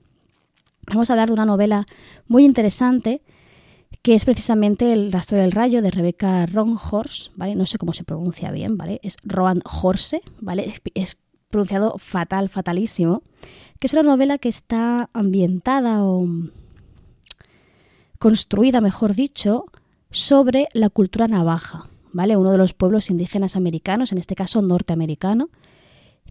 vamos 0.87 1.09
a 1.09 1.13
hablar 1.13 1.29
de 1.29 1.33
una 1.33 1.45
novela 1.45 1.85
muy 2.27 2.43
interesante 2.43 3.21
que 4.01 4.15
es 4.15 4.25
precisamente 4.25 4.93
El 4.93 5.11
rastro 5.11 5.37
del 5.37 5.51
rayo 5.51 5.81
de 5.81 5.91
Rebecca 5.91 6.45
Ronhorst, 6.45 7.31
¿vale? 7.35 7.55
No 7.55 7.65
sé 7.65 7.77
cómo 7.77 7.93
se 7.93 8.03
pronuncia 8.03 8.51
bien, 8.51 8.77
¿vale? 8.77 8.99
Es 9.03 9.17
Roan 9.23 9.61
Horse, 9.65 10.21
¿vale? 10.39 10.73
Es 10.93 11.17
pronunciado 11.49 11.97
fatal, 11.97 12.49
fatalísimo, 12.49 13.23
que 13.79 13.87
es 13.87 13.93
una 13.93 14.03
novela 14.03 14.37
que 14.37 14.49
está 14.49 15.09
ambientada 15.13 16.03
o 16.03 16.27
construida, 18.19 18.81
mejor 18.81 19.15
dicho, 19.15 19.65
sobre 20.11 20.67
la 20.73 20.89
cultura 20.89 21.27
navaja, 21.27 21.89
¿vale? 22.11 22.37
Uno 22.37 22.51
de 22.51 22.57
los 22.57 22.73
pueblos 22.73 23.09
indígenas 23.09 23.55
americanos, 23.55 24.11
en 24.11 24.17
este 24.17 24.35
caso 24.35 24.61
norteamericano, 24.61 25.49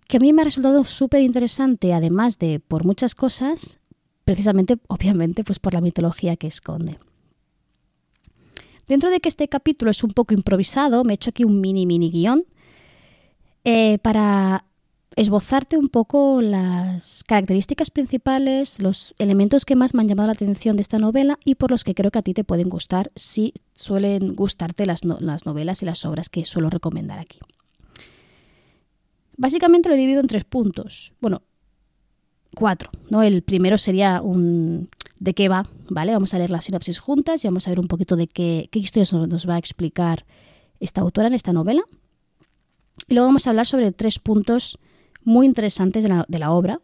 que 0.06 0.18
a 0.18 0.20
mí 0.20 0.32
me 0.32 0.42
ha 0.42 0.44
resultado 0.44 0.84
súper 0.84 1.22
interesante, 1.22 1.92
además 1.92 2.38
de 2.38 2.60
por 2.60 2.84
muchas 2.84 3.14
cosas, 3.14 3.78
precisamente, 4.24 4.78
obviamente, 4.88 5.44
pues 5.44 5.58
por 5.58 5.74
la 5.74 5.80
mitología 5.80 6.36
que 6.36 6.46
esconde. 6.46 6.98
Dentro 8.88 9.10
de 9.10 9.20
que 9.20 9.28
este 9.28 9.48
capítulo 9.48 9.90
es 9.90 10.02
un 10.02 10.10
poco 10.10 10.34
improvisado, 10.34 11.04
me 11.04 11.12
he 11.12 11.14
hecho 11.14 11.30
aquí 11.30 11.44
un 11.44 11.60
mini, 11.60 11.86
mini 11.86 12.10
guion 12.10 12.44
eh, 13.64 13.98
para 13.98 14.64
esbozarte 15.14 15.76
un 15.76 15.88
poco 15.88 16.40
las 16.40 17.24
características 17.24 17.90
principales, 17.90 18.80
los 18.80 19.14
elementos 19.18 19.64
que 19.64 19.74
más 19.74 19.92
me 19.92 20.00
han 20.00 20.08
llamado 20.08 20.28
la 20.28 20.32
atención 20.32 20.76
de 20.76 20.82
esta 20.82 20.98
novela 20.98 21.38
y 21.44 21.56
por 21.56 21.70
los 21.70 21.84
que 21.84 21.94
creo 21.94 22.10
que 22.10 22.20
a 22.20 22.22
ti 22.22 22.34
te 22.34 22.44
pueden 22.44 22.68
gustar 22.68 23.10
si 23.16 23.52
suelen 23.74 24.34
gustarte 24.34 24.86
las, 24.86 25.04
las 25.04 25.44
novelas 25.44 25.82
y 25.82 25.86
las 25.86 26.04
obras 26.04 26.30
que 26.30 26.44
suelo 26.44 26.70
recomendar 26.70 27.18
aquí. 27.18 27.40
Básicamente 29.36 29.88
lo 29.88 29.96
he 29.96 29.98
dividido 29.98 30.20
en 30.20 30.28
tres 30.28 30.44
puntos. 30.44 31.12
Bueno, 31.20 31.42
cuatro. 32.54 32.90
¿no? 33.10 33.22
El 33.22 33.42
primero 33.42 33.76
sería 33.76 34.22
un 34.22 34.88
de 35.20 35.34
qué 35.34 35.48
va, 35.48 35.68
¿vale? 35.88 36.12
Vamos 36.12 36.34
a 36.34 36.38
leer 36.38 36.50
la 36.50 36.60
sinopsis 36.60 36.98
juntas 36.98 37.44
y 37.44 37.48
vamos 37.48 37.66
a 37.66 37.70
ver 37.70 37.80
un 37.80 37.88
poquito 37.88 38.16
de 38.16 38.28
qué, 38.28 38.68
qué 38.70 38.78
historias 38.78 39.12
nos 39.12 39.48
va 39.48 39.54
a 39.54 39.58
explicar 39.58 40.24
esta 40.80 41.00
autora 41.00 41.28
en 41.28 41.34
esta 41.34 41.52
novela. 41.52 41.82
Y 43.06 43.14
luego 43.14 43.28
vamos 43.28 43.46
a 43.46 43.50
hablar 43.50 43.66
sobre 43.66 43.92
tres 43.92 44.18
puntos 44.18 44.78
muy 45.24 45.46
interesantes 45.46 46.02
de 46.02 46.08
la, 46.08 46.24
de 46.28 46.38
la 46.38 46.52
obra, 46.52 46.80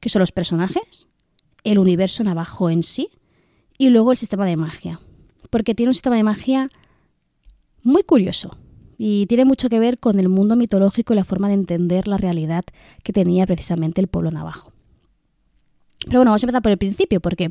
que 0.00 0.08
son 0.08 0.20
los 0.20 0.32
personajes, 0.32 1.08
el 1.62 1.78
universo 1.78 2.24
navajo 2.24 2.70
en 2.70 2.82
sí 2.82 3.08
y 3.78 3.90
luego 3.90 4.12
el 4.12 4.18
sistema 4.18 4.46
de 4.46 4.56
magia. 4.56 5.00
Porque 5.50 5.74
tiene 5.74 5.90
un 5.90 5.94
sistema 5.94 6.16
de 6.16 6.24
magia 6.24 6.68
muy 7.82 8.02
curioso 8.02 8.58
y 8.98 9.26
tiene 9.26 9.44
mucho 9.44 9.68
que 9.68 9.78
ver 9.78 9.98
con 9.98 10.20
el 10.20 10.28
mundo 10.28 10.56
mitológico 10.56 11.12
y 11.12 11.16
la 11.16 11.24
forma 11.24 11.48
de 11.48 11.54
entender 11.54 12.08
la 12.08 12.16
realidad 12.16 12.64
que 13.02 13.12
tenía 13.12 13.46
precisamente 13.46 14.00
el 14.00 14.08
pueblo 14.08 14.30
navajo. 14.30 14.73
Pero 16.14 16.20
bueno, 16.20 16.30
vamos 16.30 16.44
a 16.44 16.46
empezar 16.46 16.62
por 16.62 16.70
el 16.70 16.78
principio, 16.78 17.18
porque 17.18 17.50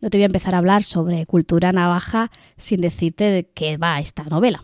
no 0.00 0.08
te 0.08 0.18
voy 0.18 0.22
a 0.22 0.26
empezar 0.26 0.54
a 0.54 0.58
hablar 0.58 0.84
sobre 0.84 1.26
cultura 1.26 1.72
navaja 1.72 2.30
sin 2.56 2.80
decirte 2.80 3.24
de 3.24 3.42
qué 3.42 3.76
va 3.76 3.98
esta 3.98 4.22
novela. 4.22 4.62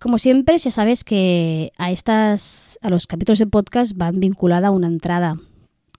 Como 0.00 0.18
siempre, 0.18 0.58
ya 0.58 0.72
sabes 0.72 1.04
que 1.04 1.70
a 1.78 1.92
estas, 1.92 2.80
a 2.82 2.90
los 2.90 3.06
capítulos 3.06 3.38
de 3.38 3.46
podcast 3.46 3.92
van 3.96 4.18
vinculada 4.18 4.72
una 4.72 4.88
entrada 4.88 5.36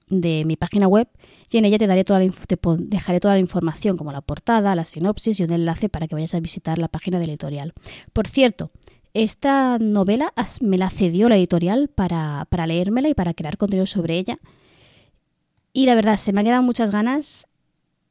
de 0.09 0.43
mi 0.43 0.57
página 0.57 0.89
web 0.89 1.07
y 1.49 1.59
en 1.59 1.63
ella 1.63 1.77
te, 1.77 1.87
daré 1.87 2.03
toda 2.03 2.19
la, 2.19 2.29
te 2.29 2.59
dejaré 2.79 3.21
toda 3.21 3.35
la 3.35 3.39
información 3.39 3.95
como 3.95 4.11
la 4.11 4.19
portada, 4.19 4.75
la 4.75 4.83
sinopsis 4.83 5.39
y 5.39 5.45
un 5.45 5.53
enlace 5.53 5.87
para 5.87 6.09
que 6.09 6.15
vayas 6.15 6.33
a 6.33 6.41
visitar 6.41 6.77
la 6.77 6.89
página 6.89 7.19
del 7.19 7.29
editorial. 7.29 7.73
Por 8.11 8.27
cierto, 8.27 8.71
esta 9.13 9.77
novela 9.79 10.33
me 10.59 10.77
la 10.77 10.89
cedió 10.89 11.29
la 11.29 11.37
editorial 11.37 11.87
para, 11.87 12.47
para 12.49 12.67
leérmela 12.67 13.07
y 13.07 13.13
para 13.13 13.33
crear 13.33 13.55
contenido 13.55 13.85
sobre 13.85 14.17
ella 14.17 14.39
y 15.77 15.85
la 15.85 15.93
verdad, 15.93 16.17
se 16.17 16.33
me 16.33 16.39
han 16.39 16.45
quedado 16.47 16.63
muchas 16.63 16.89
ganas. 16.89 17.45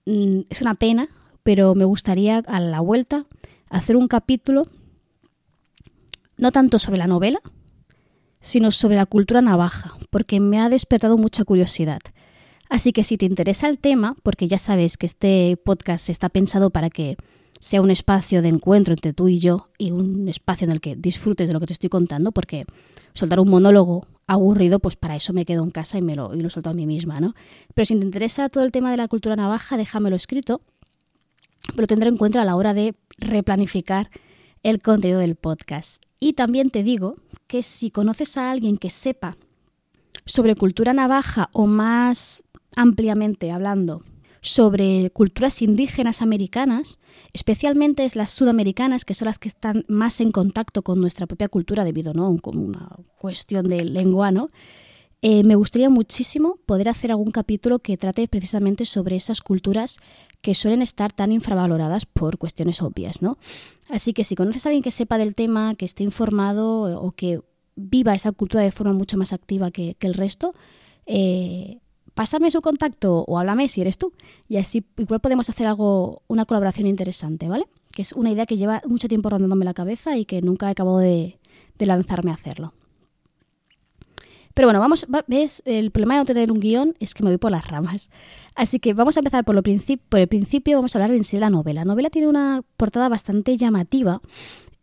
Mm, 0.04 0.42
es 0.50 0.62
una 0.62 0.76
pena, 0.76 1.08
pero 1.42 1.74
me 1.74 1.84
gustaría 1.84 2.38
a 2.46 2.60
la 2.60 2.78
vuelta 2.78 3.26
hacer 3.70 3.96
un 3.96 4.06
capítulo 4.06 4.68
no 6.36 6.52
tanto 6.52 6.78
sobre 6.78 6.98
la 6.98 7.08
novela, 7.08 7.40
sino 8.38 8.70
sobre 8.70 8.94
la 8.94 9.04
cultura 9.04 9.42
navaja, 9.42 9.98
porque 10.10 10.38
me 10.38 10.60
ha 10.60 10.68
despertado 10.68 11.18
mucha 11.18 11.42
curiosidad. 11.42 11.98
Así 12.70 12.92
que 12.92 13.02
si 13.02 13.18
te 13.18 13.26
interesa 13.26 13.68
el 13.68 13.78
tema, 13.78 14.14
porque 14.22 14.46
ya 14.46 14.58
sabes 14.58 14.96
que 14.96 15.06
este 15.06 15.56
podcast 15.56 16.08
está 16.08 16.28
pensado 16.28 16.70
para 16.70 16.88
que 16.88 17.16
sea 17.58 17.82
un 17.82 17.90
espacio 17.90 18.42
de 18.42 18.48
encuentro 18.48 18.94
entre 18.94 19.12
tú 19.12 19.26
y 19.26 19.40
yo 19.40 19.70
y 19.76 19.90
un 19.90 20.28
espacio 20.28 20.66
en 20.66 20.70
el 20.70 20.80
que 20.80 20.94
disfrutes 20.94 21.48
de 21.48 21.52
lo 21.52 21.58
que 21.58 21.66
te 21.66 21.72
estoy 21.72 21.88
contando, 21.88 22.30
porque 22.30 22.64
soltar 23.12 23.40
un 23.40 23.50
monólogo 23.50 24.06
aburrido, 24.26 24.78
pues 24.80 24.96
para 24.96 25.16
eso 25.16 25.32
me 25.32 25.44
quedo 25.44 25.62
en 25.62 25.70
casa 25.70 25.98
y 25.98 26.02
me 26.02 26.16
lo, 26.16 26.34
y 26.34 26.40
lo 26.40 26.50
suelto 26.50 26.70
a 26.70 26.74
mí 26.74 26.86
misma, 26.86 27.20
¿no? 27.20 27.34
Pero 27.74 27.86
si 27.86 27.96
te 27.96 28.04
interesa 28.04 28.48
todo 28.48 28.64
el 28.64 28.72
tema 28.72 28.90
de 28.90 28.96
la 28.96 29.08
cultura 29.08 29.36
navaja, 29.36 29.76
déjamelo 29.76 30.16
escrito, 30.16 30.62
lo 31.74 31.86
tendré 31.86 32.08
en 32.08 32.16
cuenta 32.16 32.42
a 32.42 32.44
la 32.44 32.56
hora 32.56 32.74
de 32.74 32.94
replanificar 33.18 34.10
el 34.62 34.82
contenido 34.82 35.20
del 35.20 35.36
podcast. 35.36 36.02
Y 36.18 36.32
también 36.32 36.70
te 36.70 36.82
digo 36.82 37.16
que 37.46 37.62
si 37.62 37.90
conoces 37.90 38.36
a 38.36 38.50
alguien 38.50 38.76
que 38.76 38.90
sepa 38.90 39.36
sobre 40.24 40.56
cultura 40.56 40.92
navaja 40.92 41.50
o 41.52 41.66
más 41.66 42.42
ampliamente 42.74 43.52
hablando 43.52 44.02
sobre 44.46 45.10
culturas 45.10 45.60
indígenas 45.60 46.22
americanas, 46.22 46.98
especialmente 47.32 48.04
es 48.04 48.14
las 48.14 48.30
sudamericanas, 48.30 49.04
que 49.04 49.12
son 49.12 49.26
las 49.26 49.40
que 49.40 49.48
están 49.48 49.84
más 49.88 50.20
en 50.20 50.30
contacto 50.30 50.82
con 50.82 51.00
nuestra 51.00 51.26
propia 51.26 51.48
cultura 51.48 51.84
debido 51.84 52.12
¿no? 52.14 52.26
a 52.26 52.50
una 52.50 52.96
cuestión 53.18 53.68
de 53.68 53.84
lengua, 53.84 54.30
¿no? 54.30 54.48
Eh, 55.20 55.42
me 55.42 55.56
gustaría 55.56 55.90
muchísimo 55.90 56.60
poder 56.64 56.88
hacer 56.88 57.10
algún 57.10 57.32
capítulo 57.32 57.80
que 57.80 57.96
trate 57.96 58.28
precisamente 58.28 58.84
sobre 58.84 59.16
esas 59.16 59.40
culturas 59.40 59.98
que 60.42 60.54
suelen 60.54 60.80
estar 60.80 61.12
tan 61.12 61.32
infravaloradas 61.32 62.06
por 62.06 62.38
cuestiones 62.38 62.82
obvias, 62.82 63.22
¿no? 63.22 63.38
Así 63.90 64.12
que 64.12 64.22
si 64.22 64.36
conoces 64.36 64.64
a 64.64 64.68
alguien 64.68 64.84
que 64.84 64.92
sepa 64.92 65.18
del 65.18 65.34
tema, 65.34 65.74
que 65.74 65.86
esté 65.86 66.04
informado 66.04 67.00
o 67.00 67.10
que 67.12 67.40
viva 67.74 68.14
esa 68.14 68.30
cultura 68.30 68.62
de 68.62 68.70
forma 68.70 68.92
mucho 68.92 69.16
más 69.16 69.32
activa 69.32 69.72
que, 69.72 69.96
el 69.98 70.14
resto, 70.14 70.54
eh, 71.06 71.78
pásame 72.16 72.50
su 72.50 72.62
contacto 72.62 73.24
o 73.28 73.38
háblame 73.38 73.68
si 73.68 73.82
eres 73.82 73.98
tú. 73.98 74.12
Y 74.48 74.56
así 74.56 74.84
igual 74.96 75.20
podemos 75.20 75.50
hacer 75.50 75.66
algo, 75.66 76.22
una 76.28 76.46
colaboración 76.46 76.86
interesante, 76.86 77.46
¿vale? 77.46 77.66
Que 77.92 78.00
es 78.02 78.12
una 78.14 78.32
idea 78.32 78.46
que 78.46 78.56
lleva 78.56 78.80
mucho 78.86 79.06
tiempo 79.06 79.28
rondándome 79.28 79.66
la 79.66 79.74
cabeza 79.74 80.16
y 80.16 80.24
que 80.24 80.40
nunca 80.40 80.66
he 80.66 80.70
acabado 80.70 80.98
de, 80.98 81.38
lanzarme 81.78 82.30
a 82.30 82.34
hacerlo. 82.34 82.72
Pero 84.54 84.68
bueno, 84.68 84.80
vamos, 84.80 85.06
ves, 85.26 85.62
el 85.66 85.90
problema 85.90 86.14
de 86.14 86.20
no 86.20 86.24
tener 86.24 86.50
un 86.50 86.58
guion 86.58 86.94
es 87.00 87.12
que 87.12 87.22
me 87.22 87.28
voy 87.28 87.36
por 87.36 87.50
las 87.50 87.68
ramas. 87.68 88.10
Así 88.54 88.80
que 88.80 88.94
vamos 88.94 89.18
a 89.18 89.20
empezar 89.20 89.44
por, 89.44 89.54
el 89.54 89.62
principio, 90.28 90.78
vamos 90.78 90.96
a 90.96 90.98
hablar 90.98 91.14
en 91.14 91.22
sí 91.22 91.36
de 91.36 91.42
la 91.42 91.50
novela. 91.50 91.82
La 91.82 91.84
novela 91.84 92.08
tiene 92.08 92.28
una 92.28 92.62
portada 92.78 93.10
bastante 93.10 93.58
llamativa 93.58 94.22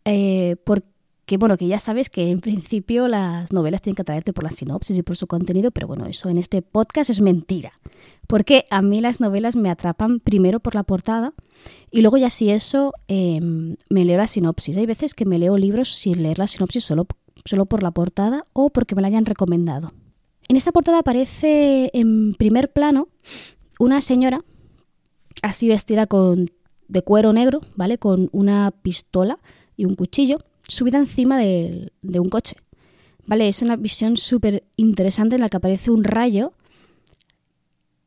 eh, 0.04 0.54
porque 0.62 0.93
que 1.26 1.38
bueno, 1.38 1.56
que 1.56 1.66
ya 1.66 1.78
sabes 1.78 2.10
que 2.10 2.30
en 2.30 2.40
principio 2.40 3.08
las 3.08 3.52
novelas 3.52 3.80
tienen 3.80 3.96
que 3.96 4.02
atraerte 4.02 4.32
por 4.32 4.44
la 4.44 4.50
sinopsis 4.50 4.98
y 4.98 5.02
por 5.02 5.16
su 5.16 5.26
contenido, 5.26 5.70
pero 5.70 5.86
bueno, 5.86 6.06
eso 6.06 6.28
en 6.28 6.36
este 6.36 6.60
podcast 6.60 7.10
es 7.10 7.20
mentira. 7.20 7.72
Porque 8.26 8.64
a 8.70 8.82
mí 8.82 9.00
las 9.00 9.20
novelas 9.20 9.56
me 9.56 9.70
atrapan 9.70 10.20
primero 10.20 10.60
por 10.60 10.74
la 10.74 10.82
portada 10.82 11.32
y 11.90 12.02
luego 12.02 12.16
ya 12.16 12.30
si 12.30 12.50
eso 12.50 12.92
em, 13.08 13.76
me 13.88 14.04
leo 14.04 14.18
la 14.18 14.26
sinopsis. 14.26 14.76
Hay 14.76 14.86
veces 14.86 15.14
que 15.14 15.24
me 15.24 15.38
leo 15.38 15.56
libros 15.56 15.94
sin 15.94 16.22
leer 16.22 16.38
la 16.38 16.46
sinopsis 16.46 16.84
solo, 16.84 17.06
solo 17.44 17.66
por 17.66 17.82
la 17.82 17.90
portada 17.90 18.46
o 18.52 18.70
porque 18.70 18.94
me 18.94 19.02
la 19.02 19.08
hayan 19.08 19.26
recomendado. 19.26 19.92
En 20.48 20.56
esta 20.56 20.72
portada 20.72 20.98
aparece 20.98 21.90
en 21.94 22.34
primer 22.34 22.70
plano 22.72 23.08
una 23.78 24.02
señora 24.02 24.42
así 25.42 25.68
vestida 25.68 26.06
con 26.06 26.50
de 26.88 27.02
cuero 27.02 27.32
negro, 27.32 27.60
¿vale? 27.76 27.96
Con 27.96 28.28
una 28.32 28.70
pistola 28.70 29.38
y 29.76 29.86
un 29.86 29.94
cuchillo 29.94 30.38
subida 30.74 30.98
encima 30.98 31.38
de, 31.38 31.90
un 32.02 32.28
coche. 32.28 32.56
¿Vale? 33.26 33.48
Es 33.48 33.62
una 33.62 33.76
visión 33.76 34.18
súper 34.18 34.64
interesante 34.76 35.36
en 35.36 35.40
la 35.40 35.48
que 35.48 35.56
aparece 35.56 35.90
un 35.90 36.04
rayo 36.04 36.52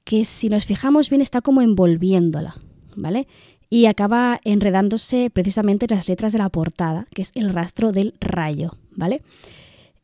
que 0.03 0.25
si 0.25 0.47
nos 0.47 0.65
fijamos 0.65 1.09
bien 1.09 1.21
está 1.21 1.41
como 1.41 1.61
envolviéndola, 1.61 2.55
¿vale? 2.95 3.27
Y 3.69 3.87
acaba 3.87 4.39
enredándose 4.45 5.29
precisamente 5.29 5.85
en 5.89 5.97
las 5.97 6.07
letras 6.07 6.31
de 6.31 6.37
la 6.37 6.49
portada, 6.49 7.07
que 7.13 7.23
es 7.23 7.31
el 7.35 7.49
rastro 7.49 7.91
del 7.91 8.13
rayo, 8.21 8.75
¿vale? 8.91 9.21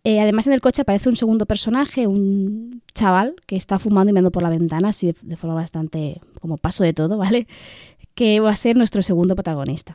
Eh, 0.04 0.20
además 0.20 0.48
en 0.48 0.54
el 0.54 0.62
coche 0.62 0.82
aparece 0.82 1.08
un 1.08 1.16
segundo 1.16 1.46
personaje, 1.46 2.08
un 2.08 2.82
chaval 2.94 3.36
que 3.46 3.56
está 3.56 3.80
fumando 3.80 4.10
y 4.10 4.14
mirando 4.14 4.32
por 4.32 4.44
la 4.44 4.50
ventana, 4.50 4.90
así 4.90 5.08
de, 5.08 5.16
de 5.22 5.38
forma 5.38 5.56
bastante 5.56 6.20
como 6.42 6.58
paso 6.58 6.84
de 6.84 6.94
todo, 6.94 7.18
¿vale? 7.18 7.48
Que 8.14 8.42
va 8.42 8.50
a 8.50 8.56
ser 8.56 8.76
nuestro 8.76 9.02
segundo 9.04 9.36
protagonista. 9.36 9.94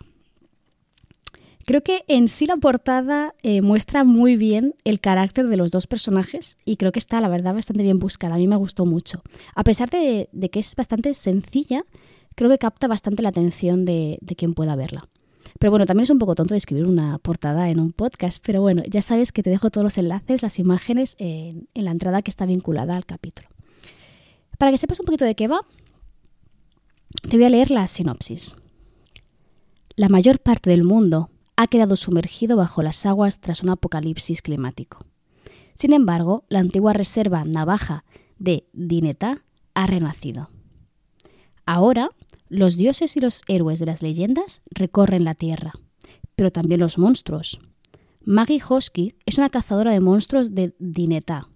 Creo 1.68 1.82
que 1.82 2.02
en 2.08 2.28
sí 2.28 2.46
la 2.46 2.56
portada 2.56 3.34
eh, 3.42 3.60
muestra 3.60 4.02
muy 4.02 4.38
bien 4.38 4.75
el 4.84 5.00
carácter 5.00 5.48
de 5.48 5.58
los 5.58 5.70
dos 5.70 5.87
personajes 5.87 6.56
y 6.64 6.78
creo 6.78 6.92
que 6.92 6.98
está, 6.98 7.20
la 7.20 7.28
verdad, 7.28 7.52
bastante 7.52 7.82
bien 7.82 7.98
buscada. 7.98 8.37
A 8.37 8.38
mí 8.38 8.46
me 8.46 8.56
gustó 8.56 8.87
mucho. 8.87 9.22
A 9.54 9.64
pesar 9.64 9.90
de, 9.90 10.30
que 10.50 10.60
es 10.60 10.75
bastante 10.75 11.12
sencilla, 11.12 11.82
creo 12.37 12.48
que 12.48 12.56
capta 12.56 12.88
bastante 12.88 13.22
la 13.22 13.28
atención 13.28 13.84
de, 13.84 14.18
quien 14.38 14.54
pueda 14.54 14.76
verla. 14.76 15.10
Pero 15.58 15.70
bueno, 15.70 15.84
también 15.84 16.04
es 16.04 16.10
un 16.10 16.18
poco 16.18 16.34
tonto 16.34 16.54
de 16.54 16.56
escribir 16.56 16.87
una 16.87 17.18
portada 17.18 17.68
en 17.68 17.80
un 17.80 17.92
podcast, 17.92 18.42
pero 18.42 18.62
bueno, 18.62 18.82
ya 18.88 19.02
sabes 19.02 19.30
que 19.30 19.42
te 19.42 19.50
dejo 19.50 19.68
todos 19.68 19.84
los 19.84 19.98
enlaces, 19.98 20.40
las 20.40 20.58
imágenes 20.58 21.16
en, 21.18 21.68
en 21.75 21.84
la 21.84 21.90
entrada 21.90 22.22
que 22.22 22.30
está 22.30 22.46
vinculada 22.46 22.96
al 22.96 23.04
capítulo. 23.04 23.46
Para 24.56 24.70
que 24.70 24.78
sepas 24.78 25.00
un 25.00 25.04
poquito 25.04 25.26
de 25.26 25.34
qué 25.34 25.48
va, 25.48 25.60
te 27.28 27.37
voy 27.37 27.44
a 27.44 27.50
leer 27.50 27.70
la 27.70 27.87
sinopsis. 27.88 28.56
La 29.96 30.08
mayor 30.08 30.38
parte 30.38 30.70
del 30.70 30.82
mundo 30.82 31.28
ha 31.60 31.66
quedado 31.66 31.96
sumergido 31.96 32.56
bajo 32.56 32.84
las 32.84 33.04
aguas 33.04 33.40
tras 33.40 33.64
un 33.64 33.70
apocalipsis 33.70 34.42
climático. 34.42 35.00
Sin 35.74 35.92
embargo, 35.92 36.44
la 36.48 36.60
antigua 36.60 36.92
reserva 36.92 37.44
navaja 37.44 38.04
de 38.38 38.68
Dineta 38.72 39.42
ha 39.74 39.86
renacido. 39.88 40.50
Ahora, 41.66 42.10
los 42.48 42.76
dioses 42.76 43.16
y 43.16 43.20
los 43.20 43.42
héroes 43.48 43.80
de 43.80 43.86
las 43.86 44.02
leyendas 44.02 44.62
recorren 44.70 45.24
la 45.24 45.34
tierra, 45.34 45.72
pero 46.36 46.52
también 46.52 46.78
los 46.78 46.96
monstruos. 46.96 47.58
Maggie 48.24 48.62
Hosky 48.66 49.16
es 49.26 49.36
una 49.36 49.50
cazadora 49.50 49.90
de 49.90 49.98
monstruos 49.98 50.54
de 50.54 50.76
Dineta, 50.78 51.48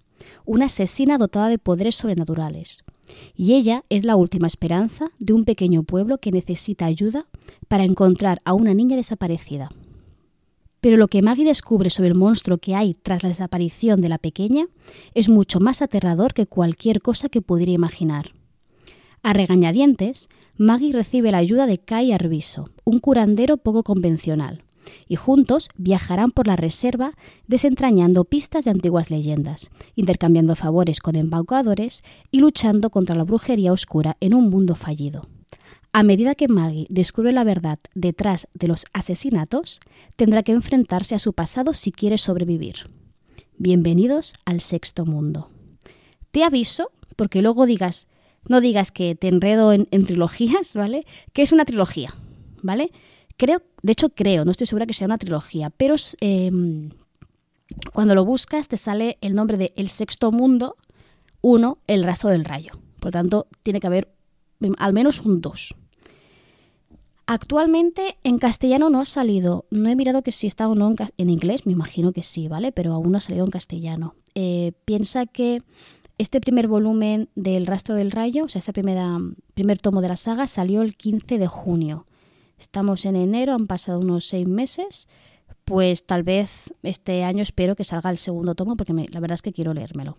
una 0.44 0.64
asesina 0.64 1.16
dotada 1.16 1.49
de 1.49 1.59
poderes 1.59 1.94
sobrenaturales, 1.94 2.82
y 3.37 3.54
ella 3.54 3.85
es 3.88 4.04
la 4.04 4.16
última 4.16 4.49
esperanza 4.49 5.12
de 5.21 5.32
un 5.32 5.44
pequeño 5.44 5.85
pueblo 5.85 6.18
que 6.18 6.32
necesita 6.32 6.87
ayuda 6.87 7.28
para 7.68 7.85
encontrar 7.85 8.42
a 8.44 8.52
una 8.52 8.75
niña 8.75 8.97
desaparecida. 8.97 9.68
Pero 10.83 10.97
lo 10.97 11.07
que 11.07 11.23
Maggie 11.23 11.45
descubre 11.45 11.91
sobre 11.91 12.09
el 12.09 12.17
monstruo 12.17 12.59
que 12.59 12.75
hay 12.75 12.95
tras 12.95 13.23
la 13.23 13.29
desaparición 13.29 14.01
de 14.01 14.09
la 14.09 14.19
pequeña 14.19 14.67
es 15.15 15.29
mucho 15.29 15.61
más 15.61 15.81
aterrador 15.81 16.35
que 16.35 16.47
cualquier 16.47 17.01
cosa 17.01 17.29
que 17.29 17.41
pudiera 17.41 17.71
imaginar. 17.71 18.33
A 19.23 19.33
regañadientes, 19.33 20.29
Maggie 20.57 20.91
recibe 20.91 21.31
la 21.31 21.39
ayuda 21.39 21.67
de 21.67 21.79
Kai 21.79 22.11
Arviso, 22.11 22.69
un 22.83 22.99
curandero 22.99 23.59
poco 23.59 23.85
convencional, 23.85 24.65
y 25.07 25.15
juntos 25.15 25.69
viajarán 25.77 26.33
por 26.33 26.49
la 26.49 26.57
reserva 26.57 27.12
desentrañando 27.47 28.25
pistas 28.25 28.65
de 28.65 28.73
antiguas 28.73 29.09
leyendas, 29.09 29.71
intercambiando 29.95 30.57
favores 30.57 30.99
con 30.99 31.15
embaucadores 31.15 32.03
y 32.33 32.41
luchando 32.41 32.91
contra 32.91 33.15
la 33.15 33.23
brujería 33.23 33.73
oscura 33.73 34.17
en 34.19 34.35
un 34.35 34.51
mundo 34.51 34.75
fallido. 34.75 35.29
A 35.95 36.03
medida 36.05 36.35
que 36.35 36.49
Maggie 36.49 36.87
descubre 36.89 37.33
la 37.33 37.45
verdad 37.45 37.79
detrás 37.95 38.49
de 38.55 38.67
los 38.67 38.87
asesinatos, 38.95 39.79
tendrá 40.17 40.43
que 40.43 40.53
enfrentarse 40.53 41.15
a 41.15 41.19
su 41.19 41.35
pasado 41.35 41.75
si 41.75 41.93
quiere 41.93 42.17
sobrevivir. 42.17 42.89
Bienvenidos 43.59 44.33
al 44.47 44.63
sexto 44.63 45.05
mundo. 45.05 45.51
Te 46.31 46.45
aviso, 46.45 46.93
porque 47.15 47.43
luego 47.43 47.67
digas, 47.67 48.09
no 48.49 48.63
digas 48.63 48.91
que 48.91 49.15
te 49.15 49.29
enredo 49.29 49.75
en, 49.75 49.87
trilogías, 50.07 50.73
¿vale? 50.73 51.05
Que 51.35 51.43
es 51.43 51.53
una 51.53 51.67
trilogía, 51.67 52.15
¿vale? 52.63 52.91
Creo, 53.37 53.61
de 53.83 53.93
hecho 53.93 54.09
creo, 54.09 54.47
no 54.47 54.51
estoy 54.51 54.67
segura 54.67 54.87
que 54.87 54.95
sea 54.95 55.05
una 55.05 55.19
trilogía, 55.19 55.69
pero 55.69 55.97
em, 56.23 56.89
cuando 57.93 58.15
lo 58.15 58.25
buscas 58.25 58.67
te 58.67 58.79
sale 58.79 59.19
el 59.21 59.35
nombre 59.35 59.59
de 59.59 59.75
El 59.77 59.91
sexto 59.91 60.33
mundo, 60.33 60.79
uno, 61.43 61.81
El 61.87 62.03
rastro 62.03 62.31
del 62.31 62.47
rayo. 62.47 62.73
Por 62.99 63.13
tanto, 63.13 63.47
tiene 63.63 63.79
que 63.79 63.89
haber 63.89 64.09
em, 64.63 64.73
al 64.79 64.95
menos 64.95 65.21
un 65.21 65.43
dos. 65.43 65.77
Actualmente 67.33 68.19
en 68.25 68.37
castellano 68.37 68.91
no 68.91 69.01
ha 69.01 69.07
salido. 69.07 69.65
No 69.71 69.89
he 69.89 69.97
mirado 69.97 70.21
que 70.21 70.33
si 70.33 70.47
está 70.47 70.69
o 70.69 70.75
no 70.75 70.95
en, 71.17 71.31
inglés, 71.31 71.65
me 71.65 71.73
imagino 71.73 72.12
que 72.12 72.23
sí, 72.23 72.47
¿vale? 72.47 72.73
Pero 72.73 72.93
aún 72.93 73.11
no 73.11 73.17
ha 73.17 73.23
salido 73.23 73.47
en 73.47 73.51
castellano. 73.51 74.17
Eh, 74.35 74.73
piensa 74.85 75.25
que 75.25 75.62
este 76.19 76.43
primer 76.43 76.69
volumen 76.69 77.31
del 77.35 77.67
Rastro 77.67 77.95
del 77.95 78.11
Rayo, 78.11 78.45
o 78.45 78.49
sea, 78.49 78.59
este 78.59 78.75
primer 78.75 79.79
tomo 79.81 80.03
de 80.03 80.09
la 80.09 80.17
saga, 80.17 80.47
salió 80.47 80.83
el 80.83 80.95
15 80.95 81.39
de 81.39 81.47
junio. 81.47 82.07
Estamos 82.59 83.07
en 83.07 83.17
enero, 83.17 83.55
han 83.55 83.67
pasado 83.67 84.01
unos 84.01 84.27
seis 84.27 84.47
meses. 84.47 85.09
Pues 85.65 86.05
tal 86.05 86.25
vez 86.25 86.75
este 86.83 87.25
año 87.25 87.41
espero 87.41 87.77
que 87.77 87.85
salga 87.85 88.11
el 88.11 88.19
segundo 88.19 88.55
tomo 88.55 88.77
porque 88.77 88.93
la 88.93 89.21
verdad 89.21 89.37
es 89.37 89.43
que 89.43 89.55
quiero 89.55 89.73
leérmelo. 89.73 90.19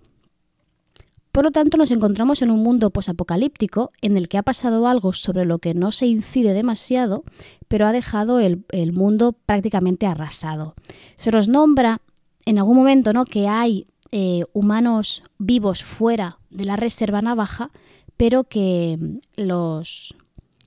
Por 1.33 1.45
lo 1.45 1.51
tanto, 1.51 1.77
nos 1.77 1.89
encontramos 1.89 2.43
en 2.43 2.51
un 2.51 2.61
mundo 2.61 2.91
posapocalíptico 2.91 3.91
en 4.03 4.17
el 4.17 4.27
que 4.29 4.37
ha 4.37 4.43
pasado 4.43 4.87
algo 4.87 5.13
sobre 5.13 5.45
lo 5.45 5.57
que 5.57 5.73
no 5.73 5.91
se 5.91 6.05
incide 6.05 6.53
demasiado, 6.53 7.23
pero 7.67 7.87
ha 7.87 7.91
dejado 7.91 8.39
el, 8.39 8.63
mundo 8.93 9.35
prácticamente 9.47 10.05
arrasado. 10.05 10.75
Se 11.15 11.31
nos 11.31 11.49
nombra 11.49 12.01
en 12.45 12.59
algún 12.59 12.77
momento 12.77 13.13
¿no? 13.13 13.25
que 13.25 13.47
hay 13.47 13.87
eh, 14.11 14.43
humanos 14.53 15.23
vivos 15.39 15.83
fuera 15.83 16.37
de 16.51 16.65
la 16.65 16.75
reserva 16.75 17.23
navaja, 17.23 17.71
pero 18.15 18.43
que 18.43 18.99
los, 19.35 20.15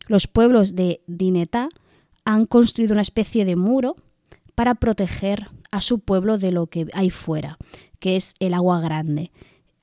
los 0.08 0.26
pueblos 0.26 0.74
de 0.74 1.00
Dinetá 1.06 1.68
han 2.24 2.44
construido 2.44 2.92
una 2.92 3.02
especie 3.02 3.44
de 3.44 3.54
muro 3.54 3.94
para 4.56 4.74
proteger 4.74 5.46
a 5.70 5.80
su 5.80 6.00
pueblo 6.00 6.38
de 6.38 6.50
lo 6.50 6.66
que 6.66 6.88
hay 6.92 7.10
fuera, 7.10 7.56
que 8.00 8.16
es 8.16 8.34
el 8.40 8.52
agua 8.52 8.80
grande 8.80 9.30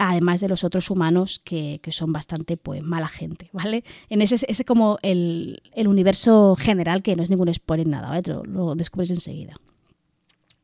además 0.10 0.42
de 0.42 0.50
los 0.50 0.64
otros 0.64 0.90
humanos 0.90 1.42
que, 1.44 1.80
son 1.90 2.12
bastante 2.12 2.58
pues 2.58 2.82
mala 2.84 3.08
gente, 3.08 3.50
¿vale? 3.54 3.84
En 4.10 4.22
ese 4.22 4.38
es 4.48 4.64
como 4.66 4.98
el, 5.02 5.62
universo 5.76 6.56
general 6.58 7.04
que 7.04 7.16
no 7.16 7.24
es 7.24 7.30
ningún 7.30 7.54
spoiler 7.54 7.88
nada, 7.88 8.10
¿vale? 8.10 8.24
Lo, 8.26 8.44
lo, 8.44 8.76
descubres 8.76 9.12
enseguida. 9.12 9.56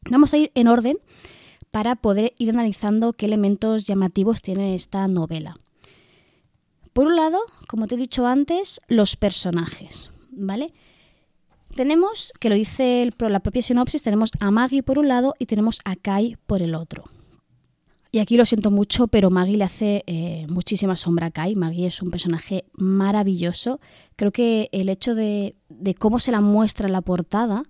Vamos 0.09 0.33
a 0.33 0.37
ir 0.37 0.51
en 0.55 0.67
orden 0.67 0.97
para 1.71 1.95
poder 1.95 2.33
ir 2.37 2.49
analizando 2.49 3.13
qué 3.13 3.25
elementos 3.25 3.85
llamativos 3.85 4.41
tiene 4.41 4.75
esta 4.75 5.07
novela. 5.07 5.57
Por 6.93 7.07
un 7.07 7.15
lado, 7.15 7.39
como 7.67 7.87
te 7.87 7.95
he 7.95 7.97
dicho 7.97 8.25
antes, 8.25 8.81
los 8.87 9.15
personajes, 9.15 10.11
¿vale? 10.31 10.73
Tenemos, 11.75 12.33
que 12.39 12.49
lo 12.49 12.55
dice 12.55 13.09
la 13.19 13.39
propia 13.39 13.61
sinopsis, 13.61 14.03
tenemos 14.03 14.31
a 14.39 14.51
Maggie 14.51 14.83
por 14.83 14.99
un 14.99 15.07
lado 15.07 15.35
y 15.37 15.45
tenemos 15.45 15.79
a 15.85 15.95
Kai 15.95 16.35
por 16.47 16.61
el 16.61 16.73
otro. 16.73 17.05
Y 18.11 18.19
aquí 18.19 18.37
lo 18.37 18.45
siento 18.45 18.71
mucho, 18.71 19.07
pero 19.07 19.29
Maggie 19.29 19.57
le 19.57 19.63
hace 19.63 20.03
eh, 20.07 20.47
muchísima 20.49 20.95
sombra 20.95 21.27
a 21.27 21.31
Kai. 21.31 21.53
Maggie 21.55 21.85
es 21.85 22.01
un 22.01 22.09
personaje 22.09 22.65
maravilloso. 22.73 23.79
Creo 24.15 24.31
que 24.31 24.67
el 24.71 24.89
hecho 24.89 25.13
de, 25.13 25.55
cómo 25.99 26.17
se 26.17 26.31
la 26.31 26.41
muestra 26.41 26.87
en 26.87 26.93
la 26.93 27.01
portada 27.01 27.63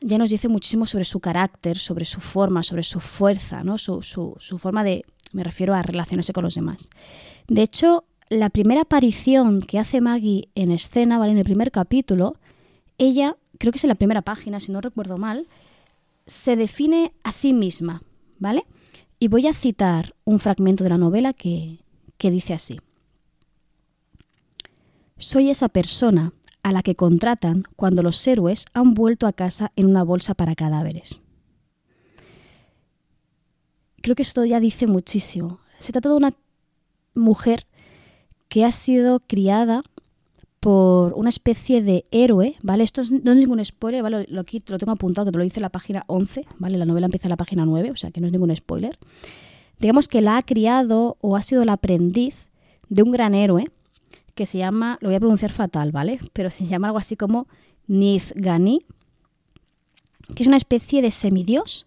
ya 0.00 0.16
nos 0.16 0.30
dice 0.30 0.48
muchísimo 0.48 0.86
sobre 0.86 1.04
su 1.04 1.18
carácter, 1.18 1.76
sobre 1.76 2.04
su 2.04 2.20
forma, 2.20 2.62
sobre 2.62 2.84
su 2.84 3.00
fuerza, 3.00 3.64
¿no? 3.64 3.78
su, 3.78 4.02
su 4.02 4.58
forma 4.58 4.84
de, 4.84 5.04
me 5.32 5.42
refiero 5.42 5.74
a 5.74 5.82
relacionarse 5.82 6.32
con 6.32 6.44
los 6.44 6.54
demás. 6.54 6.88
De 7.48 7.62
hecho, 7.62 8.04
la 8.28 8.48
primera 8.50 8.82
aparición 8.82 9.60
que 9.60 9.78
hace 9.78 10.00
Maggie 10.00 10.48
en 10.54 10.70
escena, 10.70 11.18
¿vale? 11.18 11.32
En 11.32 11.38
el 11.38 11.44
primer 11.44 11.70
capítulo, 11.70 12.36
ella, 12.96 13.36
creo 13.58 13.72
que 13.72 13.78
es 13.78 13.84
en 13.84 13.88
la 13.88 13.96
primera 13.96 14.22
página, 14.22 14.60
si 14.60 14.72
no 14.72 14.80
recuerdo 14.80 15.18
mal, 15.18 15.46
se 16.26 16.54
define 16.54 17.12
a 17.24 17.32
sí 17.32 17.52
misma, 17.52 18.02
¿vale? 18.38 18.64
Y 19.22 19.28
voy 19.28 19.46
a 19.46 19.52
citar 19.52 20.16
un 20.24 20.40
fragmento 20.40 20.82
de 20.82 20.90
la 20.90 20.96
novela 20.96 21.34
que, 21.34 21.78
que 22.16 22.30
dice 22.30 22.54
así. 22.54 22.80
Soy 25.18 25.50
esa 25.50 25.68
persona 25.68 26.32
a 26.62 26.72
la 26.72 26.82
que 26.82 26.96
contratan 26.96 27.64
cuando 27.76 28.02
los 28.02 28.26
héroes 28.26 28.64
han 28.72 28.94
vuelto 28.94 29.26
a 29.26 29.34
casa 29.34 29.72
en 29.76 29.86
una 29.86 30.04
bolsa 30.04 30.32
para 30.32 30.54
cadáveres. 30.54 31.20
Creo 34.00 34.16
que 34.16 34.22
esto 34.22 34.42
ya 34.46 34.58
dice 34.58 34.86
muchísimo. 34.86 35.60
Se 35.78 35.92
trata 35.92 36.08
de 36.08 36.14
una 36.14 36.34
mujer 37.14 37.66
que 38.48 38.64
ha 38.64 38.72
sido 38.72 39.20
criada 39.20 39.82
por 40.60 41.14
una 41.14 41.30
especie 41.30 41.82
de 41.82 42.04
héroe, 42.10 42.56
¿vale? 42.62 42.84
Esto 42.84 43.00
no 43.22 43.32
es 43.32 43.38
ningún 43.38 43.64
spoiler, 43.64 44.02
¿vale? 44.02 44.26
Lo, 44.28 44.44
te 44.44 44.62
lo 44.68 44.78
tengo 44.78 44.92
apuntado, 44.92 45.32
te 45.32 45.38
lo 45.38 45.42
dice 45.42 45.58
la 45.58 45.70
página 45.70 46.04
11, 46.06 46.46
¿vale? 46.58 46.76
La 46.76 46.84
novela 46.84 47.06
empieza 47.06 47.28
en 47.28 47.30
la 47.30 47.38
página 47.38 47.64
9, 47.64 47.90
o 47.90 47.96
sea 47.96 48.10
que 48.10 48.20
no 48.20 48.26
es 48.26 48.32
ningún 48.32 48.54
spoiler. 48.54 48.98
Digamos 49.78 50.06
que 50.06 50.20
la 50.20 50.36
ha 50.36 50.42
criado 50.42 51.16
o 51.22 51.36
ha 51.36 51.42
sido 51.42 51.64
la 51.64 51.72
aprendiz 51.72 52.50
de 52.90 53.02
un 53.02 53.10
gran 53.10 53.34
héroe 53.34 53.64
que 54.34 54.44
se 54.44 54.58
llama, 54.58 54.98
lo 55.00 55.08
voy 55.08 55.16
a 55.16 55.20
pronunciar 55.20 55.50
fatal, 55.50 55.92
¿vale? 55.92 56.20
Pero 56.34 56.50
se 56.50 56.66
llama 56.66 56.88
algo 56.88 56.98
así 56.98 57.16
como 57.16 57.48
Nizgani, 57.86 58.80
que 60.34 60.42
es 60.42 60.46
una 60.46 60.58
especie 60.58 61.00
de 61.00 61.10
semidios 61.10 61.86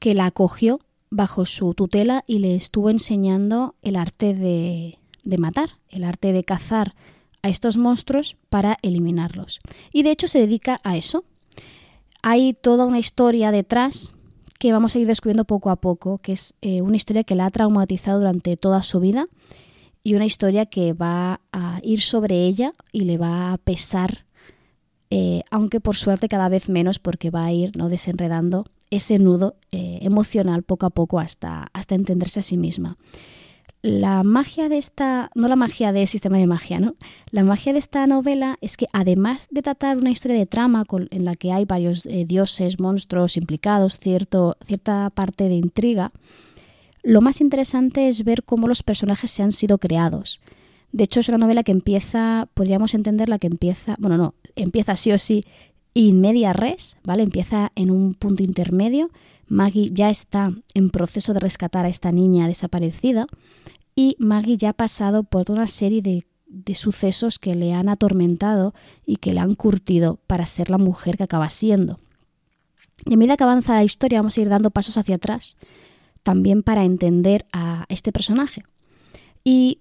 que 0.00 0.14
la 0.14 0.26
acogió 0.26 0.80
bajo 1.10 1.46
su 1.46 1.74
tutela 1.74 2.24
y 2.26 2.40
le 2.40 2.56
estuvo 2.56 2.90
enseñando 2.90 3.76
el 3.82 3.94
arte 3.94 4.34
de 4.34 4.98
matar, 5.38 5.78
el 5.88 6.02
arte 6.02 6.32
de 6.32 6.42
cazar 6.42 6.94
a 7.46 7.48
estos 7.48 7.76
monstruos 7.76 8.36
para 8.50 8.76
eliminarlos. 8.82 9.60
Y 9.92 10.02
de 10.02 10.10
hecho 10.10 10.26
se 10.26 10.40
dedica 10.40 10.80
a 10.82 10.96
eso. 10.96 11.24
Hay 12.22 12.54
toda 12.54 12.86
una 12.86 12.98
historia 12.98 13.52
detrás 13.52 14.14
que 14.58 14.72
vamos 14.72 14.96
a 14.96 14.98
ir 14.98 15.06
descubriendo 15.06 15.44
poco 15.44 15.70
a 15.70 15.76
poco, 15.76 16.18
que 16.18 16.32
es 16.32 16.54
eh, 16.60 16.82
una 16.82 16.96
historia 16.96 17.22
que 17.22 17.36
la 17.36 17.46
ha 17.46 17.50
traumatizado 17.50 18.18
durante 18.18 18.56
toda 18.56 18.82
su 18.82 18.98
vida 19.00 19.28
y 20.02 20.14
una 20.14 20.24
historia 20.24 20.66
que 20.66 20.92
va 20.92 21.40
a 21.52 21.78
ir 21.82 22.00
sobre 22.00 22.46
ella 22.46 22.72
y 22.90 23.02
le 23.02 23.16
va 23.16 23.52
a 23.52 23.58
pesar, 23.58 24.26
eh, 25.10 25.42
aunque 25.50 25.78
por 25.78 25.94
suerte 25.94 26.28
cada 26.28 26.48
vez 26.48 26.68
menos 26.68 26.98
porque 26.98 27.30
va 27.30 27.44
a 27.44 27.52
ir 27.52 27.76
¿no? 27.76 27.88
desenredando 27.88 28.64
ese 28.90 29.18
nudo 29.20 29.56
eh, 29.70 29.98
emocional 30.02 30.64
poco 30.64 30.86
a 30.86 30.90
poco 30.90 31.20
hasta, 31.20 31.68
hasta 31.72 31.94
entenderse 31.94 32.40
a 32.40 32.42
sí 32.42 32.56
misma 32.56 32.96
la 33.86 34.24
magia 34.24 34.68
de 34.68 34.78
esta, 34.78 35.30
no 35.36 35.46
la 35.46 35.54
magia 35.54 35.94
sistema 36.06 36.38
de 36.38 36.48
magia, 36.48 36.80
¿no? 36.80 36.96
La 37.30 37.44
magia 37.44 37.72
de 37.72 37.78
esta 37.78 38.04
novela 38.08 38.58
es 38.60 38.76
que 38.76 38.86
además 38.92 39.46
de 39.52 39.62
tratar 39.62 39.96
una 39.96 40.10
historia 40.10 40.36
de 40.36 40.46
trama 40.46 40.84
en 41.10 41.24
la 41.24 41.34
que 41.34 41.52
hay 41.52 41.64
varios 41.66 42.04
eh, 42.06 42.24
dioses, 42.26 42.80
monstruos 42.80 43.36
implicados, 43.36 43.98
cierto, 43.98 44.56
cierta 44.66 45.10
parte 45.10 45.48
de 45.48 45.54
intriga, 45.54 46.10
lo 47.04 47.20
más 47.20 47.40
interesante 47.40 48.08
es 48.08 48.24
ver 48.24 48.42
cómo 48.42 48.66
los 48.66 48.82
personajes 48.82 49.30
se 49.30 49.44
han 49.44 49.52
sido 49.52 49.78
creados. 49.78 50.40
De 50.90 51.04
hecho, 51.04 51.20
es 51.20 51.28
una 51.28 51.38
novela 51.38 51.62
que 51.62 51.70
empieza, 51.70 52.48
podríamos 52.54 52.92
entender 52.92 53.28
la 53.28 53.38
que 53.38 53.46
empieza, 53.46 53.94
bueno, 54.00 54.16
no, 54.16 54.34
empieza 54.56 54.96
sí 54.96 55.12
o 55.12 55.18
sí 55.18 55.44
in 55.94 56.20
media 56.20 56.52
res, 56.52 56.96
¿vale? 57.04 57.22
Empieza 57.22 57.68
en 57.76 57.92
un 57.92 58.14
punto 58.14 58.42
intermedio. 58.42 59.10
Maggie 59.46 59.90
ya 59.92 60.10
está 60.10 60.50
en 60.74 60.90
proceso 60.90 61.32
de 61.32 61.38
rescatar 61.38 61.86
a 61.86 61.88
esta 61.88 62.10
niña 62.10 62.48
desaparecida 62.48 63.28
y 63.96 64.14
Maggie 64.18 64.58
ya 64.58 64.68
ha 64.68 64.74
pasado 64.74 65.24
por 65.24 65.50
una 65.50 65.66
serie 65.66 66.02
de, 66.02 66.24
sucesos 66.74 67.38
que 67.38 67.54
le 67.54 67.72
han 67.72 67.88
atormentado 67.88 68.74
y 69.04 69.16
que 69.16 69.32
le 69.32 69.40
han 69.40 69.54
curtido 69.54 70.20
para 70.26 70.46
ser 70.46 70.70
la 70.70 70.78
mujer 70.78 71.16
que 71.16 71.24
acaba 71.24 71.48
siendo. 71.48 71.98
Y 73.04 73.14
a 73.14 73.16
medida 73.16 73.36
que 73.36 73.44
avanza 73.44 73.74
la 73.74 73.84
historia 73.84 74.20
vamos 74.20 74.36
a 74.36 74.40
ir 74.42 74.48
dando 74.48 74.70
pasos 74.70 74.96
hacia 74.98 75.16
atrás, 75.16 75.56
también 76.22 76.62
para 76.62 76.84
entender 76.84 77.46
a 77.52 77.86
este 77.88 78.12
personaje. 78.12 78.62
Y 79.42 79.80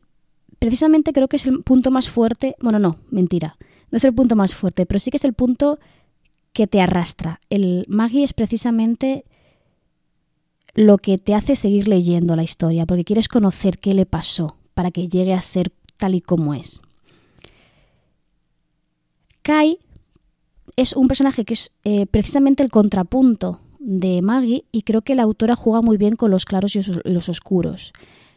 precisamente 0.59 1.11
creo 1.11 1.27
que 1.27 1.37
es 1.37 1.45
el 1.45 1.63
punto 1.63 1.91
más 1.91 2.09
fuerte, 2.09 2.55
bueno, 2.61 2.79
no, 2.79 2.97
mentira, 3.09 3.57
no 3.91 3.97
es 3.97 4.03
el 4.03 4.13
punto 4.13 4.35
más 4.35 4.55
fuerte, 4.55 4.85
pero 4.85 4.99
sí 4.99 5.11
que 5.11 5.17
es 5.17 5.25
el 5.25 5.33
punto 5.33 5.79
que 6.53 6.67
te 6.67 6.81
arrastra. 6.81 7.41
El 7.49 7.85
Maggie 7.89 8.23
es 8.23 8.33
precisamente 8.33 9.25
lo 10.75 10.97
que 10.97 11.17
te 11.17 11.33
hace 11.33 11.55
seguir 11.55 11.87
leyendo 11.87 12.35
la 12.35 12.43
historia, 12.43 12.85
porque 12.85 13.05
quieres 13.05 13.27
conocer 13.27 13.79
qué 13.79 13.93
le 13.93 14.05
pasó 14.05 14.57
para 14.73 14.91
que 14.91 15.07
llegue 15.07 15.33
a 15.33 15.41
ser 15.41 15.71
tal 15.97 16.15
y 16.15 16.21
como 16.21 16.53
es. 16.53 16.81
Kai 19.41 19.79
es 20.75 20.93
un 20.93 21.07
personaje 21.07 21.45
que 21.45 21.53
es 21.53 21.71
eh, 21.85 22.05
precisamente 22.05 22.61
el 22.61 22.69
contrapunto 22.69 23.61
de 23.79 24.21
Maggie 24.21 24.65
y 24.71 24.81
creo 24.81 25.01
que 25.01 25.15
la 25.15 25.23
autora 25.23 25.55
juega 25.55 25.81
muy 25.81 25.95
bien 25.97 26.15
con 26.15 26.31
los 26.31 26.43
claros 26.43 26.75
y 26.75 26.81
los 27.05 27.29
oscuros. 27.29 27.93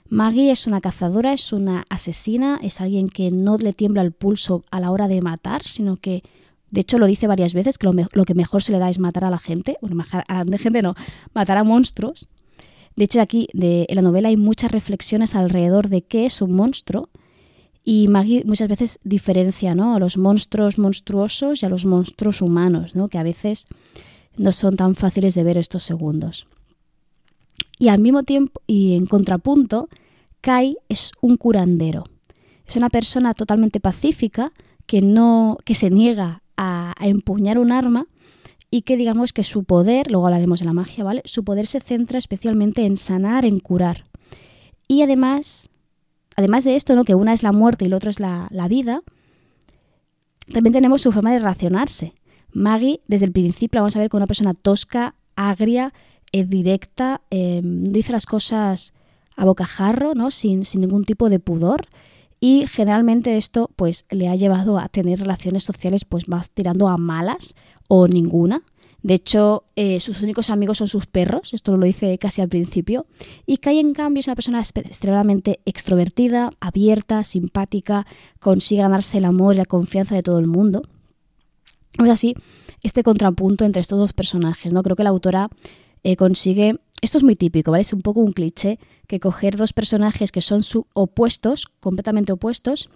Maggie 0.09 0.51
es 0.51 0.67
una 0.67 0.81
cazadora, 0.81 1.33
es 1.33 1.53
una 1.53 1.85
asesina, 1.89 2.61
es 2.63 2.81
alguien 2.81 3.09
que 3.09 3.31
no 3.31 3.59
le 3.59 3.73
tiembla 3.73 4.03
el 4.03 4.13
pulso 4.13 4.65
a 4.71 4.81
la 4.81 4.91
hora 4.91 5.09
de 5.09 5.21
matar, 5.21 5.65
sino 5.65 5.97
que 5.97 6.23
de 6.71 6.83
hecho, 6.83 6.99
lo 6.99 7.07
dice 7.07 7.27
varias 7.27 7.55
veces 7.55 7.79
que 7.79 7.87
lo, 7.87 8.25
que 8.25 8.35
mejor 8.35 8.63
se 8.63 8.73
le 8.73 8.79
da 8.79 8.91
es 8.91 8.99
matar 8.99 9.25
a 9.25 9.31
la 9.31 9.39
gente. 9.39 9.79
Bueno, 9.81 10.05
a 10.13 10.45
la 10.45 10.59
gente 10.59 10.83
no, 10.83 10.95
matar 11.35 11.57
a 11.57 11.65
monstruos. 11.65 12.29
De 12.95 13.05
hecho, 13.05 13.21
aquí 13.21 13.49
en 13.55 13.95
la 13.95 14.03
novela 14.03 14.29
hay 14.29 14.37
muchas 14.37 14.71
reflexiones 14.73 15.35
alrededor 15.35 15.89
de 15.89 16.03
qué 16.03 16.27
es 16.27 16.43
un 16.43 16.53
monstruo. 16.53 17.09
Y 17.85 18.09
Maggie 18.09 18.45
muchas 18.45 18.69
veces 18.69 18.99
diferencia 19.03 19.75
¿no? 19.75 19.95
a 19.95 19.99
los 19.99 20.19
monstruos 20.19 20.79
monstruosos 20.79 21.63
y 21.63 21.67
a 21.67 21.71
los 21.71 21.87
monstruos 21.87 22.43
humanos, 22.43 22.95
¿no? 22.95 23.09
que 23.09 23.17
a 23.17 23.23
veces 23.23 23.67
no 24.37 24.53
son 24.53 24.77
tan 24.77 24.95
fáciles 24.95 25.35
de 25.35 25.45
ver 25.45 25.57
estos 25.57 25.85
segundos. 25.85 26.47
Y 27.79 27.89
al 27.89 28.01
mismo 28.01 28.25
tiempo, 28.25 28.61
y 28.67 28.95
en 28.95 29.07
contrapunto, 29.07 29.89
Kai 30.43 30.77
es 30.91 31.13
un 31.23 31.39
curandero. 31.39 32.05
Es 32.67 32.77
una 32.77 32.91
persona 32.91 33.33
totalmente 33.33 33.81
pacífica 33.81 34.53
que 34.85 35.01
no 35.01 35.57
que 35.65 35.75
se 35.75 35.89
niega 35.89 36.43
a, 36.59 36.93
empuñar 37.01 37.59
un 37.59 37.73
arma 37.73 38.07
y 38.71 38.83
que 38.83 38.99
digamos 38.99 39.33
que 39.33 39.45
su 39.45 39.65
poder, 39.65 40.11
luego 40.11 40.27
hablaremos 40.27 40.61
de 40.61 40.67
la 40.67 40.75
magia, 40.75 41.05
¿vale? 41.05 41.23
Su 41.25 41.45
poder 41.45 41.67
se 41.67 41.81
centra 41.81 42.19
especialmente 42.19 42.85
en 42.85 42.99
sanar, 42.99 43.47
en 43.47 43.61
curar. 43.61 44.05
Y 44.89 45.01
además, 45.01 45.71
además 46.37 46.65
de 46.65 46.77
esto, 46.77 46.95
¿no? 46.95 47.05
Que 47.05 47.15
una 47.15 47.33
es 47.33 47.43
la 47.43 47.53
muerte 47.53 47.85
y 47.85 47.89
el 47.89 47.95
otro 47.95 48.11
es 48.11 48.21
la, 48.21 48.49
vida, 48.69 49.03
también 50.53 50.75
tenemos 50.75 51.01
su 51.01 51.13
forma 51.13 51.33
de 51.33 51.39
relacionarse. 51.39 52.13
Maggie, 52.53 53.01
desde 53.07 53.27
el 53.27 53.33
principio, 53.33 53.81
vamos 53.81 53.97
a 53.97 54.01
ver 54.01 54.11
como 54.11 54.19
una 54.19 54.27
persona 54.27 54.53
tosca, 54.53 55.15
agria, 55.37 55.95
eh, 56.33 56.45
directa, 56.45 57.23
eh, 57.31 57.61
dice 57.63 58.13
las 58.13 58.27
cosas 58.27 58.93
a 59.37 59.45
bocajarro, 59.45 60.15
¿no? 60.15 60.31
Sin, 60.31 60.65
sin 60.65 60.81
ningún 60.81 61.05
tipo 61.05 61.31
de 61.31 61.39
pudor 61.39 61.87
y 62.41 62.67
generalmente 62.67 63.37
esto 63.37 63.71
pues 63.77 64.07
le 64.11 64.29
ha 64.29 64.37
llevado 64.37 64.79
a 64.79 64.89
tener 64.89 65.19
relaciones 65.21 65.65
sociales 65.65 66.05
pues 66.05 66.29
más 66.29 66.51
tirando 66.51 66.89
a 66.89 66.97
malas 66.97 67.55
o 67.89 68.09
ninguna. 68.09 68.63
De 69.03 69.15
hecho, 69.15 69.65
eh, 69.77 70.01
sus 70.01 70.23
únicos 70.23 70.51
amigos 70.51 70.79
son 70.79 70.89
sus 70.89 71.07
perros, 71.07 71.55
esto 71.55 71.77
lo 71.77 71.87
dice 71.87 72.19
casi 72.19 72.43
al 72.43 72.49
principio. 72.49 73.07
Y 73.47 73.59
Kai, 73.59 73.79
en 73.79 73.95
cambio, 73.95 74.21
es 74.21 74.27
una 74.27 74.35
persona 74.35 74.61
extremadamente 74.61 75.61
extrovertida, 75.65 76.51
abierta, 76.61 77.23
simpática, 77.23 78.07
consigue 78.41 78.83
ganarse 78.83 79.19
el 79.19 79.25
amor 79.25 79.55
y 79.55 79.59
la 79.59 79.67
confianza 79.67 80.17
de 80.17 80.23
todo 80.23 80.41
el 80.41 80.49
mundo. 80.49 80.83
Es 82.03 82.11
así 82.11 82.35
este 82.83 83.03
contrapunto 83.03 83.65
entre 83.65 83.81
estos 83.81 83.99
dos 83.99 84.13
personajes, 84.13 84.73
¿no? 84.73 84.83
Creo 84.83 84.97
que 84.97 85.05
la 85.05 85.11
autora 85.11 85.49
eh, 86.03 86.17
consigue... 86.17 86.79
Esto 87.01 87.19
es 87.19 87.25
muy 87.25 87.37
típico, 87.37 87.71
¿vale? 87.71 87.83
Es 87.83 87.93
un 87.93 88.03
poco 88.03 88.21
un 88.21 88.33
cliché 88.33 88.79
que 89.07 89.21
coger 89.21 89.57
dos 89.57 89.73
personajes 89.73 90.33
que 90.33 90.43
son 90.43 90.63
opuestos, 90.95 91.69
completamente 91.81 92.33
opuestos, 92.33 92.91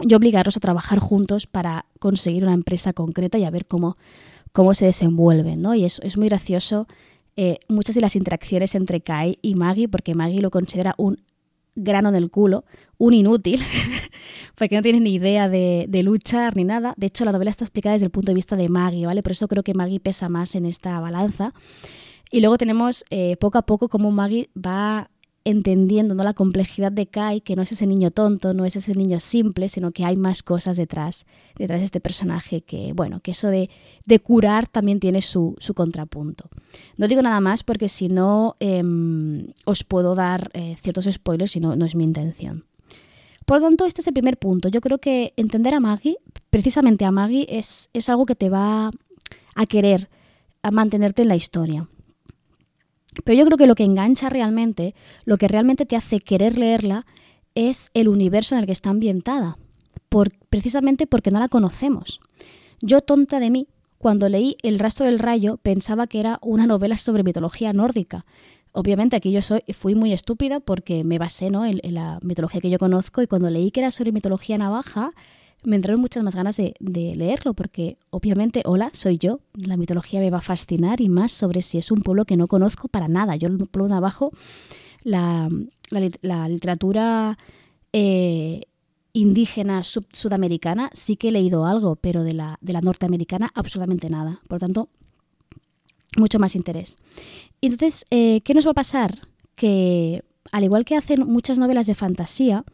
y 0.00 0.14
obligarlos 0.14 0.56
a 0.56 0.60
trabajar 0.60 0.98
juntos 0.98 1.46
para 1.46 1.86
conseguir 1.98 2.42
una 2.42 2.54
empresa 2.54 2.92
concreta 2.92 3.38
y 3.38 3.44
a 3.44 3.50
ver 3.50 3.66
cómo 3.66 3.96
cómo 4.52 4.74
se 4.74 4.86
desenvuelven, 4.86 5.60
¿no? 5.60 5.74
Y 5.74 5.84
es, 5.84 6.00
es 6.02 6.18
muy 6.18 6.28
gracioso 6.28 6.86
eh, 7.36 7.58
muchas 7.68 7.94
de 7.94 8.00
las 8.00 8.16
interacciones 8.16 8.74
entre 8.74 9.00
Kai 9.00 9.38
y 9.40 9.54
Maggie, 9.54 9.88
porque 9.88 10.14
Maggie 10.14 10.42
lo 10.42 10.50
considera 10.50 10.94
un 10.98 11.22
grano 11.76 12.08
en 12.08 12.16
el 12.16 12.30
culo, 12.30 12.64
un 12.98 13.14
inútil, 13.14 13.62
porque 14.56 14.76
no 14.76 14.82
tiene 14.82 15.00
ni 15.00 15.14
idea 15.14 15.48
de, 15.48 15.86
de, 15.88 16.02
luchar 16.02 16.56
ni 16.56 16.64
nada. 16.64 16.94
De 16.96 17.06
hecho, 17.06 17.24
la 17.24 17.32
novela 17.32 17.50
está 17.50 17.64
explicada 17.64 17.92
desde 17.94 18.06
el 18.06 18.10
punto 18.10 18.32
de 18.32 18.34
vista 18.34 18.56
de 18.56 18.68
Maggie, 18.68 19.06
¿vale? 19.06 19.22
Por 19.22 19.32
eso 19.32 19.48
creo 19.48 19.62
que 19.62 19.74
Maggie 19.74 20.00
pesa 20.00 20.28
más 20.28 20.54
en 20.54 20.66
esta 20.66 20.98
balanza. 21.00 21.54
Y 22.30 22.40
luego 22.40 22.58
tenemos 22.58 23.04
eh, 23.10 23.36
poco 23.36 23.58
a 23.58 23.62
poco 23.62 23.88
cómo 23.88 24.10
Maggie 24.10 24.50
va 24.56 25.10
entendiendo 25.44 26.14
¿no? 26.14 26.22
la 26.22 26.34
complejidad 26.34 26.92
de 26.92 27.06
Kai, 27.06 27.40
que 27.40 27.56
no 27.56 27.62
es 27.62 27.72
ese 27.72 27.86
niño 27.86 28.10
tonto, 28.10 28.52
no 28.52 28.64
es 28.64 28.76
ese 28.76 28.94
niño 28.94 29.18
simple, 29.20 29.68
sino 29.68 29.90
que 29.90 30.04
hay 30.04 30.16
más 30.16 30.42
cosas 30.42 30.76
detrás, 30.76 31.26
detrás 31.56 31.80
de 31.80 31.86
este 31.86 32.00
personaje, 32.00 32.60
que 32.60 32.92
bueno, 32.92 33.20
que 33.20 33.30
eso 33.30 33.48
de, 33.48 33.70
de 34.04 34.20
curar 34.20 34.66
también 34.66 35.00
tiene 35.00 35.22
su, 35.22 35.56
su, 35.58 35.72
contrapunto. 35.72 36.50
No 36.96 37.08
digo 37.08 37.22
nada 37.22 37.40
más 37.40 37.62
porque 37.62 37.88
si 37.88 38.08
no 38.08 38.56
em, 38.60 39.48
os 39.64 39.82
puedo 39.82 40.14
dar 40.14 40.50
eh, 40.52 40.76
ciertos 40.80 41.06
spoilers 41.06 41.56
y 41.56 41.60
no, 41.60 41.74
no 41.74 41.86
es 41.86 41.94
mi 41.94 42.04
intención. 42.04 42.64
Por 43.46 43.60
lo 43.60 43.66
tanto, 43.66 43.86
este 43.86 44.02
es 44.02 44.06
el 44.06 44.12
primer 44.12 44.38
punto. 44.38 44.68
Yo 44.68 44.80
creo 44.80 44.98
que 44.98 45.32
entender 45.36 45.74
a 45.74 45.80
Maggie, 45.80 46.18
precisamente 46.50 47.04
a 47.04 47.10
Maggie, 47.10 47.46
es, 47.48 47.88
es 47.94 48.08
algo 48.08 48.26
que 48.26 48.36
te 48.36 48.50
va 48.50 48.90
a 49.56 49.66
querer 49.66 50.08
a 50.62 50.70
mantenerte 50.70 51.22
en 51.22 51.28
la 51.28 51.36
historia. 51.36 51.88
Pero 53.24 53.38
yo 53.38 53.44
creo 53.44 53.58
que 53.58 53.66
lo 53.66 53.74
que 53.74 53.84
engancha 53.84 54.28
realmente, 54.28 54.94
lo 55.24 55.36
que 55.36 55.48
realmente 55.48 55.86
te 55.86 55.96
hace 55.96 56.20
querer 56.20 56.56
leerla, 56.56 57.06
es 57.54 57.90
el 57.94 58.08
universo 58.08 58.54
en 58.54 58.60
el 58.60 58.66
que 58.66 58.72
está 58.72 58.90
ambientada, 58.90 59.58
por, 60.08 60.30
precisamente 60.48 61.06
porque 61.06 61.30
no 61.30 61.40
la 61.40 61.48
conocemos. 61.48 62.20
Yo, 62.80 63.00
tonta 63.00 63.40
de 63.40 63.50
mí, 63.50 63.68
cuando 63.98 64.28
leí 64.28 64.56
El 64.62 64.78
rastro 64.78 65.04
del 65.04 65.18
rayo, 65.18 65.58
pensaba 65.58 66.06
que 66.06 66.20
era 66.20 66.38
una 66.40 66.66
novela 66.66 66.96
sobre 66.96 67.22
mitología 67.22 67.72
nórdica. 67.72 68.24
Obviamente 68.72 69.16
aquí 69.16 69.30
yo 69.32 69.42
soy, 69.42 69.60
fui 69.74 69.94
muy 69.94 70.12
estúpida 70.12 70.60
porque 70.60 71.04
me 71.04 71.18
basé 71.18 71.50
¿no? 71.50 71.66
en, 71.66 71.80
en 71.82 71.94
la 71.94 72.18
mitología 72.22 72.60
que 72.60 72.70
yo 72.70 72.78
conozco 72.78 73.20
y 73.20 73.26
cuando 73.26 73.50
leí 73.50 73.70
que 73.70 73.80
era 73.80 73.90
sobre 73.90 74.12
mitología 74.12 74.56
navaja, 74.56 75.12
me 75.64 75.76
entraron 75.76 76.00
muchas 76.00 76.22
más 76.22 76.34
ganas 76.34 76.56
de, 76.56 76.74
leerlo, 76.80 77.54
porque 77.54 77.98
obviamente, 78.10 78.62
hola, 78.64 78.90
soy 78.94 79.18
yo, 79.18 79.40
la 79.54 79.76
mitología 79.76 80.20
me 80.20 80.30
va 80.30 80.38
a 80.38 80.42
fascinar 80.42 81.00
y 81.00 81.08
más 81.08 81.32
sobre 81.32 81.62
si 81.62 81.78
es 81.78 81.90
un 81.90 82.02
pueblo 82.02 82.24
que 82.24 82.36
no 82.36 82.48
conozco 82.48 82.88
para 82.88 83.08
nada. 83.08 83.36
Yo 83.36 83.48
el 83.48 83.58
pueblo 83.58 83.88
de 83.88 83.94
abajo, 83.94 84.32
la, 85.02 85.48
literatura 86.48 87.38
eh, 87.92 88.62
indígena 89.12 89.82
sudamericana 89.82 90.90
sí 90.92 91.16
que 91.16 91.28
he 91.28 91.32
leído 91.32 91.66
algo, 91.66 91.96
pero 91.96 92.22
de 92.22 92.32
la, 92.32 92.58
de 92.60 92.72
la 92.72 92.80
norteamericana 92.80 93.50
absolutamente 93.54 94.08
nada. 94.08 94.40
Por 94.48 94.56
lo 94.56 94.66
tanto, 94.66 94.88
mucho 96.16 96.38
más 96.38 96.56
interés. 96.56 96.96
Entonces, 97.60 98.04
eh, 98.10 98.40
¿qué 98.42 98.54
nos 98.54 98.66
va 98.66 98.70
a 98.70 98.74
pasar? 98.74 99.28
Que 99.54 100.22
al 100.52 100.64
igual 100.64 100.84
que 100.84 100.96
hacen 100.96 101.26
muchas 101.26 101.58
novelas 101.58 101.86
de 101.86 101.94
fantasía, 101.94 102.64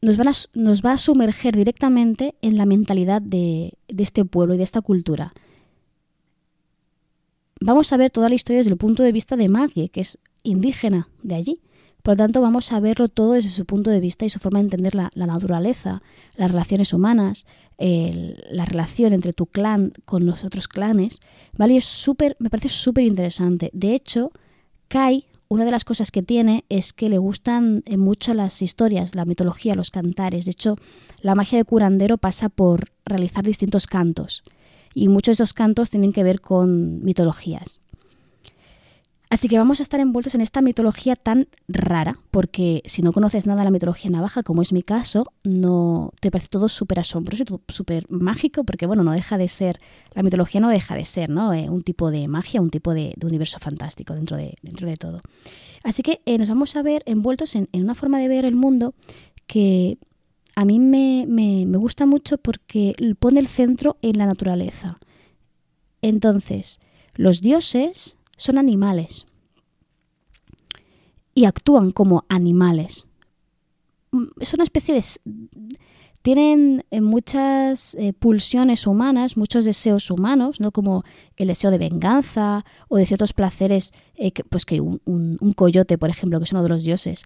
nos, 0.00 0.18
a, 0.18 0.48
nos 0.54 0.82
va 0.82 0.92
a 0.92 0.98
sumerger 0.98 1.56
directamente 1.56 2.34
en 2.40 2.56
la 2.56 2.66
mentalidad 2.66 3.22
de, 3.22 3.74
de 3.88 4.02
este 4.02 4.24
pueblo 4.24 4.54
y 4.54 4.58
de 4.58 4.64
esta 4.64 4.80
cultura. 4.80 5.32
Vamos 7.60 7.92
a 7.92 7.96
ver 7.96 8.10
toda 8.10 8.28
la 8.28 8.34
historia 8.34 8.58
desde 8.58 8.70
el 8.70 8.76
punto 8.76 9.02
de 9.02 9.12
vista 9.12 9.36
de 9.36 9.48
Maggie, 9.48 9.88
que 9.88 10.00
es 10.00 10.18
indígena 10.44 11.08
de 11.22 11.34
allí. 11.34 11.60
Por 12.02 12.12
lo 12.12 12.18
tanto, 12.18 12.40
vamos 12.40 12.72
a 12.72 12.80
verlo 12.80 13.08
todo 13.08 13.32
desde 13.32 13.50
su 13.50 13.66
punto 13.66 13.90
de 13.90 14.00
vista 14.00 14.24
y 14.24 14.30
su 14.30 14.38
forma 14.38 14.60
de 14.60 14.64
entender 14.66 14.94
la, 14.94 15.10
la 15.14 15.26
naturaleza, 15.26 16.02
las 16.36 16.50
relaciones 16.50 16.92
humanas, 16.92 17.44
la 17.78 18.64
relación 18.64 19.12
entre 19.12 19.32
tu 19.32 19.46
clan 19.46 19.92
con 20.04 20.24
los 20.24 20.44
otros 20.44 20.68
clanes. 20.68 21.20
¿vale? 21.56 21.76
es 21.76 21.84
súper, 21.84 22.36
me 22.38 22.50
parece 22.50 22.68
súper 22.68 23.04
interesante. 23.04 23.70
De 23.72 23.94
hecho, 23.94 24.30
Kai 24.86 25.26
una 25.48 25.64
de 25.64 25.70
las 25.70 25.84
cosas 25.84 26.10
que 26.10 26.22
tiene 26.22 26.64
es 26.68 26.92
que 26.92 27.08
le 27.08 27.18
gustan 27.18 27.82
eh, 27.86 27.96
mucho 27.96 28.34
las 28.34 28.60
historias, 28.60 29.14
la 29.14 29.24
mitología, 29.24 29.74
los 29.74 29.90
cantares. 29.90 30.44
De 30.44 30.50
hecho, 30.50 30.76
la 31.22 31.34
magia 31.34 31.58
de 31.58 31.64
curandero 31.64 32.18
pasa 32.18 32.48
por 32.48 32.90
realizar 33.06 33.44
distintos 33.44 33.86
cantos. 33.86 34.42
Y 34.94 35.08
muchos 35.08 35.38
de 35.38 35.44
esos 35.44 35.54
cantos 35.54 35.90
tienen 35.90 36.12
que 36.12 36.22
ver 36.22 36.40
con 36.40 37.02
mitologías. 37.02 37.80
Así 39.30 39.46
que 39.48 39.58
vamos 39.58 39.80
a 39.80 39.82
estar 39.82 40.00
envueltos 40.00 40.34
en 40.34 40.40
esta 40.40 40.62
mitología 40.62 41.14
tan 41.14 41.48
rara, 41.68 42.18
porque 42.30 42.82
si 42.86 43.02
no 43.02 43.12
conoces 43.12 43.46
nada 43.46 43.60
de 43.60 43.64
la 43.66 43.70
mitología 43.70 44.10
navaja, 44.10 44.42
como 44.42 44.62
es 44.62 44.72
mi 44.72 44.82
caso, 44.82 45.26
no 45.44 46.12
te 46.20 46.30
parece 46.30 46.48
todo 46.48 46.68
súper 46.68 47.00
asombroso 47.00 47.44
y 47.44 47.72
súper 47.72 48.06
mágico, 48.08 48.64
porque 48.64 48.86
bueno, 48.86 49.04
no 49.04 49.12
deja 49.12 49.36
de 49.36 49.48
ser, 49.48 49.80
la 50.14 50.22
mitología 50.22 50.62
no 50.62 50.70
deja 50.70 50.94
de 50.94 51.04
ser, 51.04 51.28
¿no? 51.28 51.52
Eh, 51.52 51.68
un 51.68 51.82
tipo 51.82 52.10
de 52.10 52.26
magia, 52.26 52.62
un 52.62 52.70
tipo 52.70 52.94
de, 52.94 53.14
universo 53.22 53.58
fantástico 53.58 54.14
dentro 54.14 54.38
de, 54.38 54.56
dentro 54.62 54.88
de 54.88 54.96
todo. 54.96 55.20
Así 55.84 56.02
que 56.02 56.22
eh, 56.24 56.38
nos 56.38 56.48
vamos 56.48 56.74
a 56.76 56.82
ver 56.82 57.02
envueltos 57.04 57.54
en, 57.54 57.68
una 57.74 57.94
forma 57.94 58.18
de 58.20 58.28
ver 58.28 58.46
el 58.46 58.56
mundo 58.56 58.94
que 59.46 59.98
a 60.56 60.64
mí 60.64 60.80
me, 60.80 61.26
me 61.26 61.76
gusta 61.76 62.06
mucho 62.06 62.38
porque 62.38 62.94
pone 63.18 63.40
el 63.40 63.46
centro 63.46 63.98
en 64.00 64.16
la 64.16 64.24
naturaleza. 64.24 64.98
Entonces, 66.00 66.80
los 67.14 67.40
dioses 67.40 68.17
son 68.38 68.56
animales 68.56 69.26
y 71.34 71.44
actúan 71.44 71.92
como 71.92 72.24
animales. 72.28 73.08
Mm, 74.12 74.24
es 74.40 74.54
una 74.54 74.64
especie 74.64 74.94
de... 74.94 75.04
Tienen 76.22 76.84
eh, 76.90 77.00
muchas 77.00 77.94
eh, 77.94 78.12
pulsiones 78.12 78.86
humanas, 78.86 79.36
muchos 79.36 79.64
deseos 79.64 80.10
humanos, 80.10 80.60
¿no? 80.60 80.72
como 80.72 81.04
el 81.36 81.48
deseo 81.48 81.70
de 81.70 81.78
venganza 81.78 82.64
o 82.88 82.96
de 82.96 83.06
ciertos 83.06 83.32
placeres, 83.32 83.92
eh, 84.16 84.32
que, 84.32 84.42
pues 84.42 84.64
que 84.64 84.80
un, 84.80 84.98
coyote, 85.54 85.96
por 85.96 86.10
ejemplo, 86.10 86.38
que 86.38 86.44
es 86.44 86.52
uno 86.52 86.64
de 86.64 86.68
los 86.70 86.84
dioses, 86.84 87.24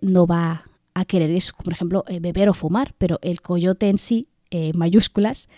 no 0.00 0.26
va 0.26 0.64
a 0.94 1.04
querer, 1.04 1.30
es, 1.30 1.52
por 1.52 1.72
ejemplo, 1.72 2.04
beber 2.20 2.48
o 2.48 2.54
fumar, 2.54 2.94
pero 2.98 3.18
el 3.20 3.40
coyote 3.40 3.88
en 3.88 3.98
sí, 3.98 4.28
mayúsculas, 4.74 5.48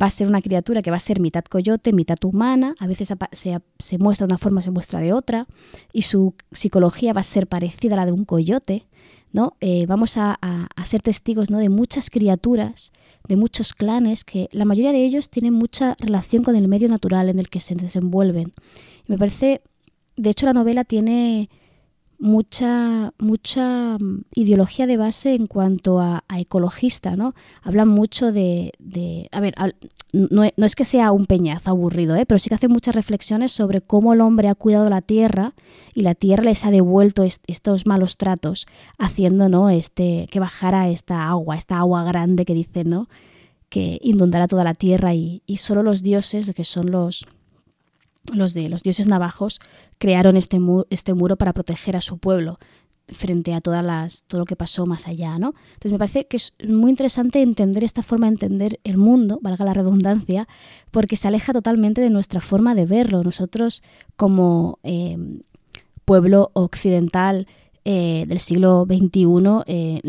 va 0.00 0.06
a 0.06 0.10
ser 0.10 0.26
una 0.28 0.42
criatura 0.42 0.82
que 0.82 0.90
va 0.90 0.96
a 0.96 1.00
ser 1.00 1.20
mitad 1.20 1.44
coyote, 1.44 1.92
mitad 1.92 2.18
humana, 2.24 2.74
a 2.78 2.86
veces 2.86 3.12
se, 3.32 3.98
muestra 3.98 4.26
de 4.26 4.32
una 4.32 4.38
forma, 4.38 4.62
se 4.62 4.70
muestra 4.70 5.00
de 5.00 5.12
otra, 5.12 5.46
y 5.92 6.02
su 6.02 6.34
psicología 6.52 7.12
va 7.12 7.20
a 7.20 7.24
ser 7.24 7.46
parecida 7.46 7.94
a 7.94 7.96
la 7.96 8.06
de 8.06 8.12
un 8.12 8.24
coyote, 8.24 8.86
¿no? 9.32 9.56
Eh, 9.60 9.86
vamos 9.86 10.16
a, 10.16 10.38
ser 10.84 11.02
testigos 11.02 11.50
¿no? 11.50 11.58
de 11.58 11.68
muchas 11.68 12.10
criaturas, 12.10 12.92
de 13.26 13.36
muchos 13.36 13.72
clanes, 13.74 14.24
que 14.24 14.48
la 14.52 14.64
mayoría 14.64 14.92
de 14.92 15.04
ellos 15.04 15.30
tienen 15.30 15.52
mucha 15.52 15.96
relación 15.98 16.44
con 16.44 16.54
el 16.54 16.68
medio 16.68 16.88
natural 16.88 17.28
en 17.28 17.38
el 17.38 17.48
que 17.48 17.60
se 17.60 17.74
desenvuelven. 17.74 18.52
Me 19.08 19.18
parece, 19.18 19.62
de 20.16 20.30
hecho 20.30 20.46
la 20.46 20.52
novela 20.52 20.84
tiene 20.84 21.50
mucha, 22.18 23.12
mucha 23.18 23.98
mm, 23.98 24.22
ideología 24.34 24.86
de 24.86 24.96
base 24.96 25.34
en 25.34 25.46
cuanto 25.46 26.00
a, 26.00 26.24
ecologista, 26.36 27.16
¿no? 27.16 27.34
Hablan 27.62 27.88
mucho 27.88 28.32
de, 28.32 28.72
de 28.78 29.28
a 29.32 29.40
ver, 29.40 29.54
no, 30.12 30.42
no, 30.56 30.66
es 30.66 30.74
que 30.74 30.84
sea 30.84 31.12
un 31.12 31.26
peñazo 31.26 31.70
aburrido, 31.70 32.16
¿eh? 32.16 32.26
pero 32.26 32.38
sí 32.38 32.48
que 32.48 32.54
hacen 32.54 32.70
muchas 32.70 32.94
reflexiones 32.94 33.52
sobre 33.52 33.80
cómo 33.80 34.12
el 34.12 34.20
hombre 34.20 34.48
ha 34.48 34.54
cuidado 34.54 34.88
la 34.88 35.02
tierra 35.02 35.54
y 35.94 36.02
la 36.02 36.14
tierra 36.14 36.44
les 36.44 36.64
ha 36.64 36.70
devuelto 36.70 37.24
estos 37.24 37.86
malos 37.86 38.16
tratos, 38.16 38.66
haciendo, 38.98 39.48
¿no? 39.48 39.70
Este, 39.70 40.26
que 40.30 40.40
bajara 40.40 40.88
esta 40.88 41.28
agua, 41.28 41.56
esta 41.56 41.78
agua 41.78 42.04
grande 42.04 42.44
que 42.44 42.54
dicen, 42.54 42.90
¿no? 42.90 43.08
Que 43.68 43.98
inundará 44.02 44.46
toda 44.46 44.64
la 44.64 44.74
tierra 44.74 45.14
y, 45.14 45.42
y 45.46 45.56
solo 45.58 45.82
los 45.82 46.02
dioses, 46.02 46.52
que 46.54 46.64
son 46.64 46.90
los, 46.90 47.26
los 48.32 48.54
de 48.54 48.68
los 48.68 48.82
dioses 48.82 49.06
navajos 49.06 49.60
crearon 49.98 50.36
este, 50.36 50.58
este 50.90 51.14
muro 51.14 51.36
para 51.36 51.52
proteger 51.52 51.96
a 51.96 52.00
su 52.00 52.18
pueblo 52.18 52.58
frente 53.08 53.54
a 53.54 53.60
todas 53.60 53.84
las, 53.84 54.24
todo 54.24 54.40
lo 54.40 54.44
que 54.46 54.56
pasó 54.56 54.86
más 54.86 55.06
allá, 55.06 55.38
¿no? 55.38 55.54
Entonces 55.74 55.92
me 55.92 55.98
parece 55.98 56.26
que 56.26 56.36
es 56.36 56.54
muy 56.66 56.90
interesante 56.90 57.40
entender 57.40 57.84
esta 57.84 58.02
forma 58.02 58.26
de 58.26 58.32
entender 58.32 58.80
el 58.84 58.96
mundo, 58.96 59.38
valga 59.42 59.64
la 59.64 59.74
redundancia, 59.74 60.48
porque 60.90 61.16
se 61.16 61.28
aleja 61.28 61.52
totalmente 61.52 62.00
de 62.00 62.10
nuestra 62.10 62.40
forma 62.40 62.74
de 62.74 62.86
verlo. 62.86 63.22
Nosotros 63.22 63.82
como 64.16 64.78
em, 64.82 65.42
pueblo 66.04 66.50
occidental 66.54 67.46
eh, 67.84 68.24
del 68.26 68.40
siglo 68.40 68.84
XXI, 68.84 69.62
eh, 69.66 70.00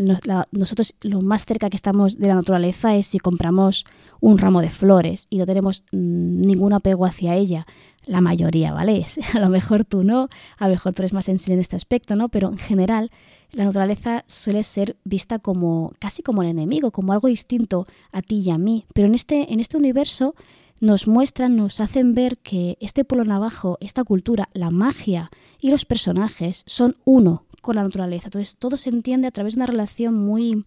nosotros 0.50 0.96
lo 1.02 1.20
más 1.20 1.44
cerca 1.44 1.70
que 1.70 1.76
estamos 1.76 2.18
de 2.18 2.26
la 2.26 2.34
naturaleza 2.34 2.96
es 2.96 3.06
si 3.06 3.20
compramos 3.20 3.84
un 4.20 4.38
ramo 4.38 4.60
de 4.60 4.70
flores 4.70 5.28
y 5.30 5.38
no 5.38 5.46
tenemos 5.46 5.84
mm, 5.92 6.40
ningún 6.40 6.72
apego 6.72 7.06
hacia 7.06 7.36
ella. 7.36 7.66
La 8.08 8.20
mayoría, 8.20 8.72
¿vale? 8.72 9.06
A 9.34 9.38
lo 9.38 9.48
mejor 9.50 9.84
tú 9.84 10.02
no, 10.02 10.28
a 10.58 10.66
lo 10.66 10.72
mejor 10.72 10.94
tú 10.94 11.02
eres 11.02 11.12
más 11.12 11.26
sensible 11.26 11.54
en 11.54 11.60
este 11.60 11.76
aspecto, 11.76 12.16
¿no? 12.16 12.30
Pero 12.30 12.48
en 12.48 12.58
general 12.58 13.10
la 13.52 13.64
naturaleza 13.64 14.24
suele 14.26 14.62
ser 14.62 14.96
vista 15.04 15.38
como 15.38 15.92
casi 15.98 16.22
como 16.22 16.42
el 16.42 16.48
enemigo, 16.48 16.90
como 16.90 17.12
algo 17.12 17.28
distinto 17.28 17.86
a 18.10 18.22
ti 18.22 18.40
y 18.44 18.50
a 18.50 18.58
mí. 18.58 18.86
Pero 18.94 19.08
en 19.08 19.14
este, 19.14 19.52
en 19.52 19.60
este 19.60 19.76
universo 19.76 20.34
nos 20.80 21.06
muestran, 21.08 21.56
nos 21.56 21.80
hacen 21.80 22.14
ver 22.14 22.38
que 22.38 22.78
este 22.80 23.04
polo 23.04 23.24
navajo, 23.24 23.78
esta 23.80 24.04
cultura, 24.04 24.48
la 24.52 24.70
magia 24.70 25.30
y 25.60 25.70
los 25.70 25.84
personajes 25.84 26.62
son 26.66 26.96
uno 27.04 27.44
con 27.60 27.76
la 27.76 27.82
naturaleza. 27.82 28.28
Entonces 28.28 28.56
todo 28.56 28.76
se 28.76 28.90
entiende 28.90 29.28
a 29.28 29.32
través 29.32 29.54
de 29.54 29.58
una 29.58 29.66
relación 29.66 30.14
muy, 30.14 30.64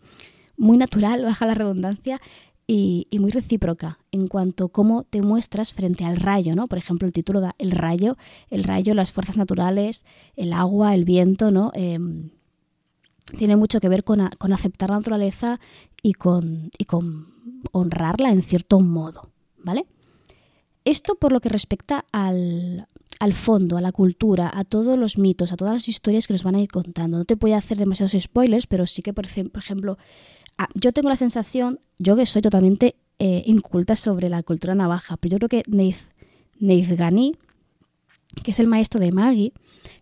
muy 0.57 0.77
natural, 0.77 1.23
baja 1.25 1.45
la 1.45 1.53
redundancia, 1.53 2.21
y, 2.73 3.19
muy 3.19 3.31
recíproca 3.31 3.99
en 4.13 4.29
cuanto 4.29 4.65
a 4.65 4.69
cómo 4.69 5.03
te 5.03 5.21
muestras 5.21 5.73
frente 5.73 6.05
al 6.05 6.15
rayo, 6.15 6.55
¿no? 6.55 6.67
Por 6.67 6.77
ejemplo, 6.77 7.05
el 7.05 7.11
título 7.11 7.41
da 7.41 7.53
el 7.57 7.71
rayo, 7.71 8.15
el 8.49 8.63
rayo, 8.63 8.93
las 8.93 9.11
fuerzas 9.11 9.35
naturales, 9.35 10.05
el 10.37 10.53
agua, 10.53 10.95
el 10.95 11.03
viento, 11.03 11.51
¿no? 11.51 11.71
Em, 11.73 12.29
tiene 13.37 13.57
mucho 13.57 13.81
que 13.81 13.89
ver 13.89 14.05
con, 14.05 14.29
con, 14.37 14.53
aceptar 14.53 14.89
la 14.89 14.99
naturaleza 14.99 15.59
y 16.01 16.13
con, 16.13 16.71
y 16.77 16.85
con 16.85 17.33
honrarla 17.73 18.31
en 18.31 18.41
cierto 18.41 18.79
modo, 18.79 19.31
¿vale? 19.57 19.85
Esto 20.85 21.15
por 21.15 21.33
lo 21.33 21.41
que 21.41 21.49
respecta 21.49 22.05
al, 22.13 22.87
al 23.21 23.33
fondo, 23.33 23.77
a 23.77 23.81
la 23.81 23.91
cultura, 23.91 24.49
a 24.51 24.63
todos 24.63 24.97
los 24.97 25.19
mitos, 25.19 25.51
a 25.51 25.55
todas 25.55 25.75
las 25.75 25.87
historias 25.87 26.25
que 26.25 26.33
nos 26.33 26.41
van 26.41 26.55
a 26.55 26.61
ir 26.61 26.69
contando. 26.69 27.19
No 27.19 27.25
te 27.25 27.35
voy 27.35 27.51
a 27.51 27.59
hacer 27.59 27.77
demasiados 27.77 28.15
spoilers, 28.19 28.65
pero 28.65 28.87
sí 28.87 29.03
que, 29.03 29.13
por, 29.13 29.27
ejemplo, 29.27 29.99
yo 30.73 30.91
tengo 30.91 31.09
la 31.09 31.15
sensación, 31.15 31.79
yo 31.97 32.15
que 32.15 32.25
soy 32.25 32.41
totalmente 32.41 32.95
eh, 33.19 33.43
inculta 33.45 33.95
sobre 33.95 34.29
la 34.29 34.43
cultura 34.43 34.75
navaja, 34.75 35.17
pero 35.17 35.33
yo 35.33 35.47
creo 35.47 35.63
que 35.63 35.69
Neith, 35.69 36.89
Gani, 36.97 37.35
que 38.43 38.51
es 38.51 38.59
el 38.59 38.67
maestro 38.67 38.99
de 38.99 39.11
Maggie, 39.11 39.53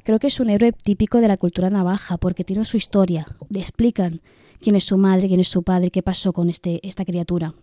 creo 0.03 0.19
que 0.19 0.27
es 0.27 0.39
un 0.39 0.49
héroe 0.49 0.71
típico 0.71 1.19
de 1.19 1.27
la 1.27 1.37
cultura 1.37 1.69
navaja, 1.69 2.17
porque 2.17 2.43
tiene 2.43 2.65
su 2.65 2.77
historia, 2.77 3.25
le 3.49 3.59
explican 3.59 4.21
quién 4.61 4.75
es 4.75 4.85
su 4.85 4.97
madre, 4.97 5.27
quién 5.27 5.39
es 5.39 5.47
su 5.47 5.63
padre, 5.63 5.91
qué 5.91 6.01
pasó 6.01 6.33
con 6.33 6.49
este, 6.49 6.85
esta 6.87 7.05
criatura. 7.05 7.53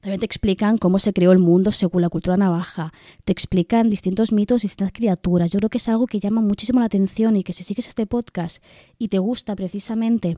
También 0.00 0.20
te 0.20 0.26
explican 0.26 0.78
cómo 0.78 1.00
se 1.00 1.12
creó 1.12 1.32
el 1.32 1.40
mundo 1.40 1.72
según 1.72 2.02
la 2.02 2.08
cultura 2.08 2.36
navaja. 2.36 2.92
Te 3.24 3.32
explican 3.32 3.90
distintos 3.90 4.32
mitos, 4.32 4.62
distintas 4.62 4.92
criaturas. 4.92 5.50
Yo 5.50 5.58
creo 5.58 5.70
que 5.70 5.78
es 5.78 5.88
algo 5.88 6.06
que 6.06 6.20
llama 6.20 6.40
muchísimo 6.40 6.78
la 6.78 6.86
atención 6.86 7.36
y 7.36 7.42
que 7.42 7.52
si 7.52 7.64
sigues 7.64 7.88
este 7.88 8.06
podcast 8.06 8.62
y 8.96 9.08
te 9.08 9.18
gusta 9.18 9.56
precisamente 9.56 10.36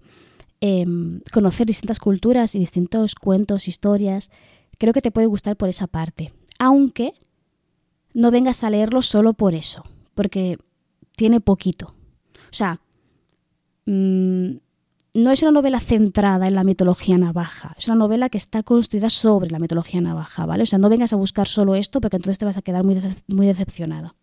em, 0.60 1.20
conocer 1.32 1.66
distintas 1.66 1.98
culturas 1.98 2.54
y 2.54 2.58
distintos 2.58 3.14
cuentos, 3.14 3.68
historias, 3.68 4.30
creo 4.78 4.92
que 4.92 5.02
te 5.02 5.10
puede 5.10 5.26
gustar 5.26 5.56
por 5.56 5.68
esa 5.68 5.86
parte. 5.86 6.32
Aunque 6.58 7.14
no 8.14 8.30
vengas 8.30 8.64
a 8.64 8.70
leerlo 8.70 9.02
solo 9.02 9.34
por 9.34 9.54
eso, 9.54 9.84
porque 10.14 10.58
tiene 11.16 11.40
poquito. 11.40 11.94
O 12.34 12.52
sea, 12.52 12.80
mm, 13.86 14.56
no 15.14 15.30
es 15.30 15.42
una 15.42 15.50
novela 15.50 15.80
centrada 15.80 16.46
en 16.46 16.54
la 16.54 16.64
mitología 16.64 17.18
navaja, 17.18 17.74
es 17.76 17.88
una 17.88 17.96
novela 17.96 18.28
que 18.28 18.38
está 18.38 18.62
construida 18.62 19.10
sobre 19.10 19.50
la 19.50 19.58
mitología 19.58 20.00
navaja, 20.00 20.46
¿vale? 20.46 20.62
O 20.62 20.66
sea, 20.66 20.78
no 20.78 20.88
vengas 20.88 21.12
a 21.12 21.16
buscar 21.16 21.48
solo 21.48 21.74
esto 21.74 22.00
porque 22.00 22.16
entonces 22.16 22.38
te 22.38 22.44
vas 22.44 22.56
a 22.56 22.62
quedar 22.62 22.84
muy, 22.84 23.00
muy 23.26 23.46
decepcionada. 23.46 24.14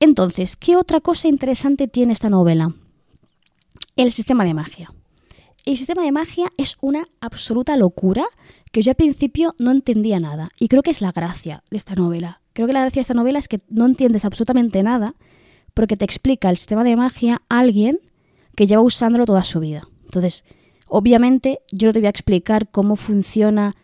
Entonces, 0.00 0.56
¿qué 0.56 0.76
otra 0.76 1.00
cosa 1.00 1.28
interesante 1.28 1.88
tiene 1.88 2.12
esta 2.12 2.30
novela? 2.30 2.74
El 3.98 4.12
sistema 4.12 4.44
de 4.44 4.54
magia. 4.54 4.94
El 5.64 5.76
sistema 5.76 6.04
de 6.04 6.12
magia 6.12 6.52
es 6.56 6.76
una 6.80 7.08
absoluta 7.20 7.76
locura 7.76 8.26
que 8.70 8.80
yo 8.80 8.92
al 8.92 8.94
principio 8.94 9.56
no 9.58 9.72
entendía 9.72 10.20
nada. 10.20 10.50
Y 10.60 10.68
creo 10.68 10.84
que 10.84 10.92
es 10.92 11.00
la 11.00 11.10
gracia 11.10 11.64
de 11.68 11.78
esta 11.78 11.96
novela. 11.96 12.40
Creo 12.52 12.68
que 12.68 12.74
la 12.74 12.82
gracia 12.82 13.00
de 13.00 13.02
esta 13.02 13.14
novela 13.14 13.40
es 13.40 13.48
que 13.48 13.60
no 13.68 13.86
entiendes 13.86 14.24
absolutamente 14.24 14.84
nada 14.84 15.16
porque 15.74 15.96
te 15.96 16.04
explica 16.04 16.48
el 16.48 16.56
sistema 16.56 16.84
de 16.84 16.94
magia 16.94 17.42
a 17.48 17.58
alguien 17.58 17.98
que 18.54 18.68
lleva 18.68 18.82
usándolo 18.82 19.26
toda 19.26 19.42
su 19.42 19.58
vida. 19.58 19.88
Entonces, 20.04 20.44
obviamente 20.86 21.58
yo 21.72 21.88
no 21.88 21.92
te 21.92 21.98
voy 21.98 22.06
a 22.06 22.10
explicar 22.10 22.70
cómo 22.70 22.94
funciona 22.94 23.74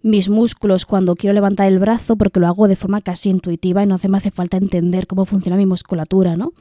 mis 0.00 0.30
músculos 0.30 0.86
cuando 0.86 1.14
quiero 1.14 1.34
levantar 1.34 1.66
el 1.66 1.78
brazo 1.78 2.16
porque 2.16 2.40
lo 2.40 2.46
hago 2.46 2.68
de 2.68 2.76
forma 2.76 3.02
casi 3.02 3.28
intuitiva 3.28 3.82
y 3.82 3.86
no 3.86 3.96
hace, 3.96 4.08
me 4.08 4.16
hace 4.16 4.30
falta 4.30 4.56
entender 4.56 5.06
cómo 5.06 5.26
funciona 5.26 5.58
mi 5.58 5.66
musculatura, 5.66 6.38
¿no? 6.38 6.54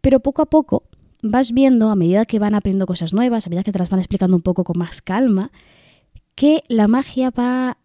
Pero 0.00 0.18
poco 0.18 0.42
a 0.42 0.46
poco 0.46 0.82
vas 1.30 1.52
viendo, 1.52 1.90
a 1.90 1.96
medida 1.96 2.24
que 2.24 2.38
van 2.38 2.54
aprendiendo 2.54 2.86
cosas 2.86 3.12
nuevas, 3.12 3.46
a 3.46 3.50
medida 3.50 3.64
que 3.64 3.72
te 3.72 3.78
las 3.78 3.90
van 3.90 4.00
explicando 4.00 4.36
un 4.36 4.42
poco 4.42 4.64
con 4.64 4.78
más 4.78 5.02
calma, 5.02 5.50
que 6.34 6.62
la 6.68 6.88
magia 6.88 7.30
va... 7.30 7.78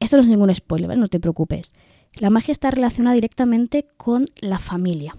Esto 0.00 0.16
no 0.16 0.22
es 0.22 0.28
ningún 0.28 0.54
spoiler, 0.54 0.88
¿vale? 0.88 1.00
No 1.00 1.08
te 1.08 1.20
preocupes. 1.20 1.74
La 2.14 2.30
magia 2.30 2.52
está 2.52 2.70
relacionada 2.70 3.14
directamente 3.14 3.86
con 3.96 4.26
la 4.40 4.58
familia. 4.58 5.16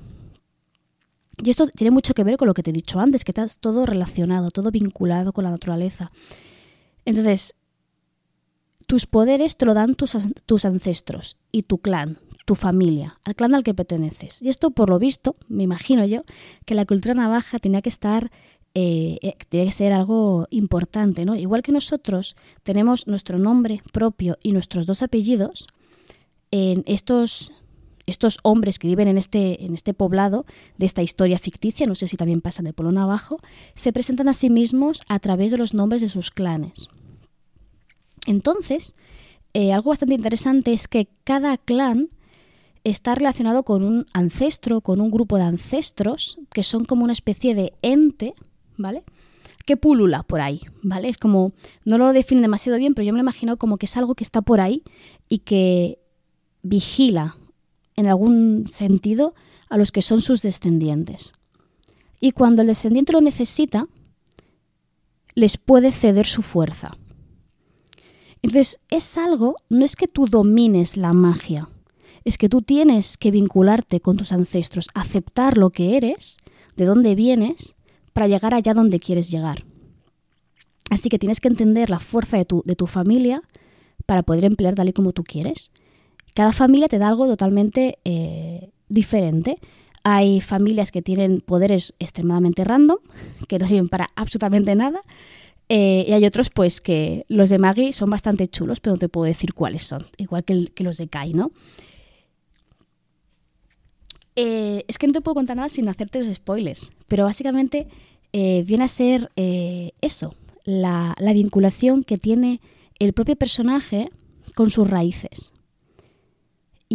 Y 1.41 1.49
esto 1.49 1.67
tiene 1.67 1.91
mucho 1.91 2.13
que 2.13 2.23
ver 2.23 2.37
con 2.37 2.47
lo 2.47 2.53
que 2.53 2.63
te 2.63 2.69
he 2.69 2.73
dicho 2.73 2.99
antes, 2.99 3.23
que 3.23 3.31
está 3.31 3.47
todo 3.59 3.85
relacionado, 3.85 4.51
todo 4.51 4.71
vinculado 4.71 5.33
con 5.33 5.45
la 5.45 5.51
naturaleza. 5.51 6.11
Entonces, 7.05 7.55
tus 8.85 9.05
poderes 9.05 9.57
te 9.57 9.65
lo 9.65 9.73
dan 9.73 9.95
tus, 9.95 10.15
tus 10.45 10.65
ancestros 10.65 11.37
y 11.51 11.63
tu 11.63 11.79
clan, 11.79 12.19
tu 12.45 12.55
familia, 12.55 13.19
al 13.23 13.35
clan 13.35 13.55
al 13.55 13.63
que 13.63 13.73
perteneces. 13.73 14.41
Y 14.41 14.49
esto, 14.49 14.71
por 14.71 14.89
lo 14.89 14.99
visto, 14.99 15.35
me 15.47 15.63
imagino 15.63 16.05
yo, 16.05 16.21
que 16.65 16.75
la 16.75 16.85
cultura 16.85 17.13
navaja 17.13 17.59
tenía 17.59 17.81
que 17.81 17.89
estar, 17.89 18.31
eh, 18.73 19.17
eh 19.21 19.35
que 19.49 19.71
ser 19.71 19.93
algo 19.93 20.47
importante, 20.49 21.25
¿no? 21.25 21.35
Igual 21.35 21.61
que 21.61 21.71
nosotros 21.71 22.35
tenemos 22.63 23.07
nuestro 23.07 23.37
nombre 23.37 23.79
propio 23.91 24.37
y 24.43 24.51
nuestros 24.51 24.85
dos 24.85 25.01
apellidos, 25.01 25.67
en 26.51 26.83
estos 26.85 27.51
estos 28.05 28.39
hombres 28.43 28.79
que 28.79 28.87
viven 28.87 29.07
en 29.07 29.17
este, 29.17 29.63
en 29.63 29.73
este 29.73 29.93
poblado 29.93 30.45
de 30.77 30.85
esta 30.85 31.01
historia 31.01 31.37
ficticia, 31.37 31.85
no 31.85 31.95
sé 31.95 32.07
si 32.07 32.17
también 32.17 32.41
pasan 32.41 32.65
de 32.65 32.73
Polón 32.73 32.97
abajo, 32.97 33.39
se 33.75 33.93
presentan 33.93 34.27
a 34.27 34.33
sí 34.33 34.49
mismos 34.49 35.03
a 35.07 35.19
través 35.19 35.51
de 35.51 35.57
los 35.57 35.73
nombres 35.73 36.01
de 36.01 36.09
sus 36.09 36.29
clanes. 36.29 36.89
Entonces, 38.25 38.95
eh, 39.53 39.71
algo 39.71 39.91
bastante 39.91 40.15
interesante 40.15 40.73
es 40.73 40.87
que 40.87 41.07
cada 41.23 41.57
clan 41.57 42.09
está 42.83 43.15
relacionado 43.15 43.63
con 43.63 43.83
un 43.83 44.05
ancestro, 44.13 44.81
con 44.81 44.99
un 44.99 45.11
grupo 45.11 45.37
de 45.37 45.43
ancestros, 45.43 46.37
que 46.51 46.63
son 46.63 46.85
como 46.85 47.03
una 47.03 47.13
especie 47.13 47.55
de 47.55 47.73
ente, 47.81 48.33
¿vale? 48.77 49.03
Que 49.65 49.77
pulula 49.77 50.23
por 50.23 50.41
ahí, 50.41 50.61
¿vale? 50.81 51.09
Es 51.09 51.17
como, 51.17 51.53
no 51.85 51.97
lo 51.97 52.11
define 52.11 52.41
demasiado 52.41 52.77
bien, 52.77 52.93
pero 52.93 53.05
yo 53.05 53.13
me 53.13 53.17
lo 53.17 53.23
imagino 53.23 53.57
como 53.57 53.77
que 53.77 53.85
es 53.85 53.95
algo 53.95 54.15
que 54.15 54.23
está 54.23 54.41
por 54.41 54.59
ahí 54.59 54.83
y 55.29 55.39
que 55.39 55.99
vigila 56.61 57.37
en 57.95 58.07
algún 58.07 58.65
sentido, 58.67 59.33
a 59.69 59.77
los 59.77 59.91
que 59.91 60.01
son 60.01 60.21
sus 60.21 60.41
descendientes. 60.41 61.33
Y 62.19 62.31
cuando 62.31 62.61
el 62.61 62.67
descendiente 62.67 63.13
lo 63.13 63.21
necesita, 63.21 63.87
les 65.35 65.57
puede 65.57 65.91
ceder 65.91 66.25
su 66.25 66.41
fuerza. 66.41 66.91
Entonces, 68.41 68.79
es 68.89 69.17
algo, 69.17 69.55
no 69.69 69.85
es 69.85 69.95
que 69.95 70.07
tú 70.07 70.27
domines 70.27 70.97
la 70.97 71.13
magia, 71.13 71.69
es 72.25 72.37
que 72.37 72.49
tú 72.49 72.61
tienes 72.61 73.17
que 73.17 73.31
vincularte 73.31 73.99
con 73.99 74.17
tus 74.17 74.31
ancestros, 74.31 74.89
aceptar 74.93 75.57
lo 75.57 75.69
que 75.69 75.97
eres, 75.97 76.37
de 76.75 76.85
dónde 76.85 77.15
vienes, 77.15 77.75
para 78.13 78.27
llegar 78.27 78.53
allá 78.53 78.73
donde 78.73 78.99
quieres 78.99 79.29
llegar. 79.29 79.65
Así 80.89 81.09
que 81.09 81.19
tienes 81.19 81.39
que 81.39 81.47
entender 81.47 81.89
la 81.89 81.99
fuerza 81.99 82.37
de 82.37 82.45
tu, 82.45 82.61
de 82.65 82.75
tu 82.75 82.87
familia 82.87 83.41
para 84.05 84.23
poder 84.23 84.45
emplear 84.45 84.75
tal 84.75 84.89
y 84.89 84.93
como 84.93 85.11
tú 85.11 85.23
quieres. 85.23 85.71
Cada 86.35 86.51
familia 86.51 86.87
te 86.87 86.97
da 86.97 87.09
algo 87.09 87.27
totalmente 87.27 87.99
eh, 88.05 88.69
diferente. 88.89 89.57
Hay 90.03 90.41
familias 90.41 90.91
que 90.91 91.01
tienen 91.01 91.41
poderes 91.41 91.95
extremadamente 91.99 92.63
random, 92.63 92.97
que 93.47 93.59
no 93.59 93.67
sirven 93.67 93.89
para 93.89 94.09
absolutamente 94.15 94.75
nada. 94.75 95.01
Eh, 95.69 96.05
y 96.07 96.11
hay 96.13 96.25
otros, 96.25 96.49
pues, 96.49 96.81
que 96.81 97.25
los 97.29 97.49
de 97.49 97.57
Maggie 97.57 97.93
son 97.93 98.09
bastante 98.09 98.47
chulos, 98.47 98.79
pero 98.79 98.95
no 98.95 98.99
te 98.99 99.09
puedo 99.09 99.25
decir 99.25 99.53
cuáles 99.53 99.83
son. 99.83 100.05
Igual 100.17 100.43
que, 100.43 100.83
los 100.83 100.97
de 100.97 101.07
Kai, 101.07 101.33
¿no? 101.33 101.51
Eh, 104.35 104.83
es 104.87 104.97
que 104.97 105.07
no 105.07 105.13
te 105.13 105.21
puedo 105.21 105.35
contar 105.35 105.57
nada 105.57 105.69
sin 105.69 105.87
hacerte 105.89 106.19
los 106.19 106.33
spoilers. 106.35 106.89
Pero 107.07 107.25
básicamente 107.25 107.87
viene 108.31 108.85
a 108.85 108.87
ser 108.87 109.29
eso, 109.35 110.33
la, 110.63 111.13
la 111.19 111.33
vinculación 111.33 112.03
que 112.03 112.17
tiene 112.17 112.61
el 112.97 113.13
propio 113.13 113.35
personaje 113.35 114.09
con 114.55 114.71
sus 114.71 114.89
raíces. 114.89 115.53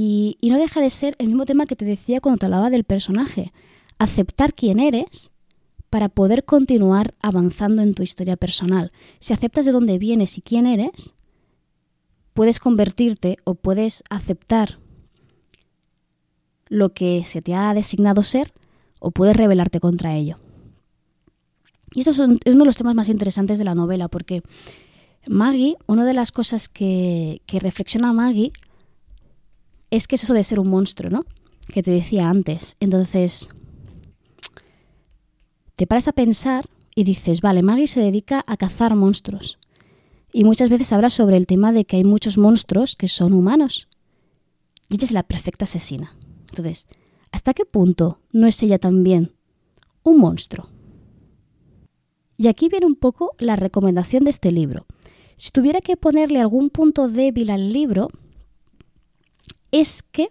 Y, 0.00 0.38
no 0.42 0.58
deja 0.58 0.80
de 0.80 0.90
ser 0.90 1.16
el 1.18 1.26
mismo 1.26 1.44
tema 1.44 1.66
que 1.66 1.74
te 1.74 1.84
decía 1.84 2.20
cuando 2.20 2.38
te 2.38 2.46
hablaba 2.46 2.70
del 2.70 2.84
personaje. 2.84 3.52
Aceptar 3.98 4.54
quién 4.54 4.78
eres 4.78 5.32
para 5.90 6.08
poder 6.08 6.44
continuar 6.44 7.14
avanzando 7.20 7.82
en 7.82 7.94
tu 7.94 8.04
historia 8.04 8.36
personal. 8.36 8.92
Si 9.18 9.32
aceptas 9.32 9.66
de 9.66 9.72
dónde 9.72 9.98
vienes 9.98 10.38
y 10.38 10.42
quién 10.42 10.66
eres, 10.66 11.16
puedes 12.32 12.60
convertirte 12.60 13.38
o 13.42 13.56
puedes 13.56 14.04
aceptar 14.08 14.78
lo 16.68 16.92
que 16.92 17.24
se 17.24 17.42
te 17.42 17.54
ha 17.54 17.72
designado 17.74 18.22
ser 18.22 18.52
o 19.00 19.10
puedes 19.10 19.36
rebelarte 19.36 19.80
contra 19.80 20.16
ello. 20.16 20.38
Y 21.94 22.00
esto 22.00 22.10
es 22.10 22.18
uno 22.18 22.38
de 22.44 22.64
los 22.64 22.76
temas 22.76 22.94
más 22.94 23.08
interesantes 23.08 23.58
de 23.58 23.64
la 23.64 23.74
novela, 23.74 24.08
porque 24.08 24.42
Maggie, 25.26 25.76
una 25.86 26.04
de 26.04 26.14
las 26.14 26.32
cosas 26.32 26.68
que, 26.68 27.42
que 27.46 27.60
reflexiona 27.60 28.12
Maggie 28.12 28.52
es 29.90 30.06
que 30.06 30.16
es 30.16 30.24
eso 30.24 30.34
de 30.34 30.44
ser 30.44 30.60
un 30.60 30.68
monstruo, 30.68 31.10
¿no? 31.10 31.24
Que 31.72 31.82
te 31.82 31.90
decía 31.90 32.28
antes. 32.28 32.76
Entonces, 32.80 33.48
te 35.76 35.86
paras 35.86 36.08
a 36.08 36.12
pensar 36.12 36.68
y 36.94 37.04
dices, 37.04 37.40
vale, 37.40 37.62
Maggie 37.62 37.86
se 37.86 38.00
dedica 38.00 38.44
a 38.46 38.56
cazar 38.56 38.94
monstruos. 38.96 39.58
Y 40.32 40.44
muchas 40.44 40.68
veces 40.68 40.92
habla 40.92 41.08
sobre 41.08 41.36
el 41.36 41.46
tema 41.46 41.72
de 41.72 41.84
que 41.84 41.96
hay 41.96 42.04
muchos 42.04 42.36
monstruos 42.36 42.96
que 42.96 43.08
son 43.08 43.32
humanos. 43.32 43.88
Y 44.90 44.94
ella 44.94 45.04
es 45.04 45.12
la 45.12 45.22
perfecta 45.22 45.64
asesina. 45.64 46.12
Entonces, 46.50 46.86
¿hasta 47.30 47.54
qué 47.54 47.64
punto 47.64 48.20
no 48.32 48.46
es 48.46 48.62
ella 48.62 48.78
también 48.78 49.32
un 50.02 50.18
monstruo? 50.18 50.68
Y 52.36 52.46
aquí 52.46 52.68
viene 52.68 52.86
un 52.86 52.94
poco 52.94 53.34
la 53.38 53.56
recomendación 53.56 54.24
de 54.24 54.30
este 54.30 54.52
libro. 54.52 54.86
Si 55.36 55.50
tuviera 55.50 55.80
que 55.80 55.96
ponerle 55.96 56.40
algún 56.40 56.70
punto 56.70 57.08
débil 57.08 57.50
al 57.50 57.72
libro, 57.72 58.08
es 59.72 60.02
que 60.02 60.30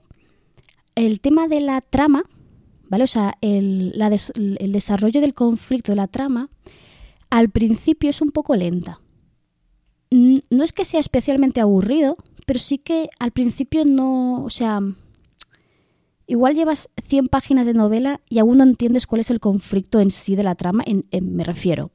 el 0.96 1.22
tema 1.22 1.48
de 1.48 1.62
la 1.62 1.82
trama, 1.82 2.24
¿vale? 2.90 3.04
O 3.04 3.08
sea, 3.08 3.38
el, 3.42 3.94
desarrollo 4.72 5.22
del 5.22 5.34
conflicto 5.34 5.92
de 5.92 5.98
la 5.98 6.08
trama, 6.08 6.50
al 7.30 7.50
principio 7.50 8.10
es 8.10 8.22
un 8.22 8.32
poco 8.32 8.56
lenta. 8.56 9.02
No 10.10 10.64
es 10.64 10.72
que 10.72 10.86
sea 10.86 11.02
especialmente 11.02 11.60
aburrido, 11.60 12.18
pero 12.46 12.60
sí 12.60 12.78
que 12.78 13.10
al 13.20 13.32
principio 13.32 13.84
no, 13.84 14.44
o 14.44 14.50
sea, 14.50 14.80
igual 16.28 16.56
llevas 16.56 16.90
100 17.08 17.28
páginas 17.28 17.66
de 17.66 17.74
novela 17.74 18.22
y 18.30 18.40
aún 18.40 18.58
no 18.58 18.64
entiendes 18.64 19.08
cuál 19.08 19.22
es 19.22 19.32
el 19.32 19.40
conflicto 19.40 20.00
en 20.00 20.12
sí 20.12 20.36
de 20.36 20.44
la 20.44 20.56
trama, 20.56 20.84
en, 20.86 21.06
me 21.36 21.44
refiero. 21.44 21.92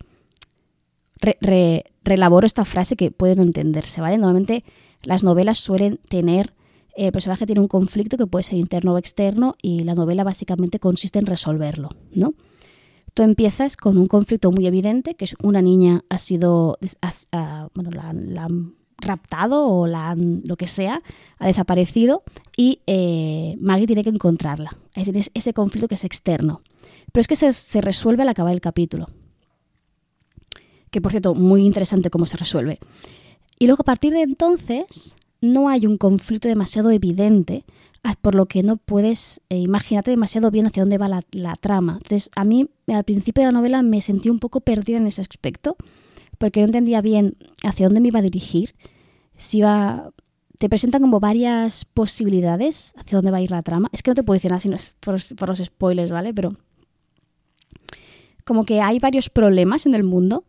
relaboro 2.02 2.46
esta 2.46 2.64
frase 2.64 2.96
que 2.96 3.10
puede 3.10 3.36
no 3.36 3.42
entenderse, 3.42 4.00
¿vale? 4.00 4.18
Normalmente 4.18 4.64
las 5.02 5.22
novelas 5.22 5.58
suelen 5.58 5.98
tener 6.08 6.54
el 6.94 7.12
personaje 7.12 7.46
tiene 7.46 7.60
un 7.60 7.68
conflicto 7.68 8.18
que 8.18 8.26
puede 8.26 8.42
ser 8.42 8.58
interno 8.58 8.92
o 8.92 8.98
externo 8.98 9.56
y 9.62 9.82
la 9.84 9.94
novela 9.94 10.24
básicamente 10.24 10.78
consiste 10.78 11.18
en 11.18 11.26
resolverlo, 11.26 11.90
¿no? 12.14 12.34
Tú 13.14 13.22
empiezas 13.22 13.76
con 13.76 13.98
un 13.98 14.06
conflicto 14.06 14.50
muy 14.50 14.66
evidente, 14.66 15.14
que 15.14 15.26
es 15.26 15.34
una 15.42 15.60
niña 15.60 16.04
ha 16.08 16.18
sido, 16.18 16.78
bueno, 17.74 17.90
la, 17.90 18.08
han 18.10 18.74
raptado 19.02 19.66
o 19.66 19.86
la 19.86 20.16
lo 20.16 20.56
que 20.56 20.66
sea, 20.66 21.02
ha 21.38 21.46
desaparecido 21.46 22.22
y 22.56 22.80
eh, 22.86 23.56
Maggie 23.60 23.86
tiene 23.86 24.04
que 24.04 24.10
encontrarla. 24.10 24.76
Es 24.94 25.30
ese 25.34 25.52
conflicto 25.52 25.88
que 25.88 25.94
es 25.94 26.04
externo. 26.04 26.62
Pero 27.12 27.20
es 27.20 27.28
que 27.28 27.36
se, 27.36 27.52
se 27.52 27.80
resuelve 27.80 28.22
al 28.22 28.28
acabar 28.28 28.52
el 28.52 28.60
capítulo. 28.60 29.08
Que 30.90 31.00
por 31.00 31.12
cierto, 31.12 31.34
muy 31.34 31.64
interesante 31.64 32.10
cómo 32.10 32.26
se 32.26 32.36
resuelve. 32.36 32.78
Y 33.58 33.66
luego 33.66 33.82
a 33.82 33.84
partir 33.84 34.12
de 34.12 34.22
entonces 34.22 35.14
no 35.42 35.68
hay 35.68 35.86
un 35.86 35.98
conflicto 35.98 36.48
demasiado 36.48 36.90
evidente, 36.90 37.64
ah, 38.02 38.14
por 38.20 38.34
lo 38.34 38.46
que 38.46 38.62
no 38.62 38.76
puedes 38.76 39.42
eh, 39.50 39.58
imaginarte 39.58 40.10
demasiado 40.10 40.50
bien 40.50 40.66
hacia 40.66 40.82
dónde 40.82 40.98
va 40.98 41.08
la, 41.08 41.56
trama. 41.56 41.98
Entonces, 42.02 42.30
a 42.34 42.44
mí 42.44 42.68
al 42.86 43.04
principio 43.04 43.42
de 43.42 43.48
la 43.48 43.52
novela 43.52 43.82
me 43.82 44.00
sentí 44.00 44.30
un 44.30 44.38
poco 44.38 44.60
perdida 44.60 44.96
en 44.96 45.06
ese 45.06 45.20
aspecto, 45.20 45.76
porque 46.38 46.60
no 46.60 46.66
entendía 46.66 47.00
bien 47.02 47.36
hacia 47.62 47.86
dónde 47.86 48.00
me 48.00 48.08
iba 48.08 48.20
a 48.20 48.22
dirigir. 48.22 48.74
Si 49.42 49.58
iba, 49.58 50.12
te 50.58 50.68
presentan 50.68 51.02
como 51.02 51.18
varias 51.18 51.84
posibilidades 51.84 52.94
hacia 52.96 53.18
dónde 53.18 53.32
va 53.32 53.38
a 53.38 53.42
ir 53.42 53.50
la 53.50 53.62
trama. 53.62 53.88
Es 53.92 54.02
que 54.02 54.12
no 54.12 54.14
te 54.14 54.22
puedo 54.22 54.36
decir 54.36 54.52
nada 54.52 54.60
si 54.60 54.68
no 54.68 54.76
es 54.76 54.94
por, 55.00 55.48
los 55.48 55.58
spoilers, 55.58 56.12
¿vale? 56.12 56.32
Pero 56.32 56.52
como 58.44 58.64
que 58.64 58.80
hay 58.80 59.00
varios 59.00 59.28
problemas 59.28 59.84
en 59.84 59.96
el 59.96 60.04
mundo 60.04 60.44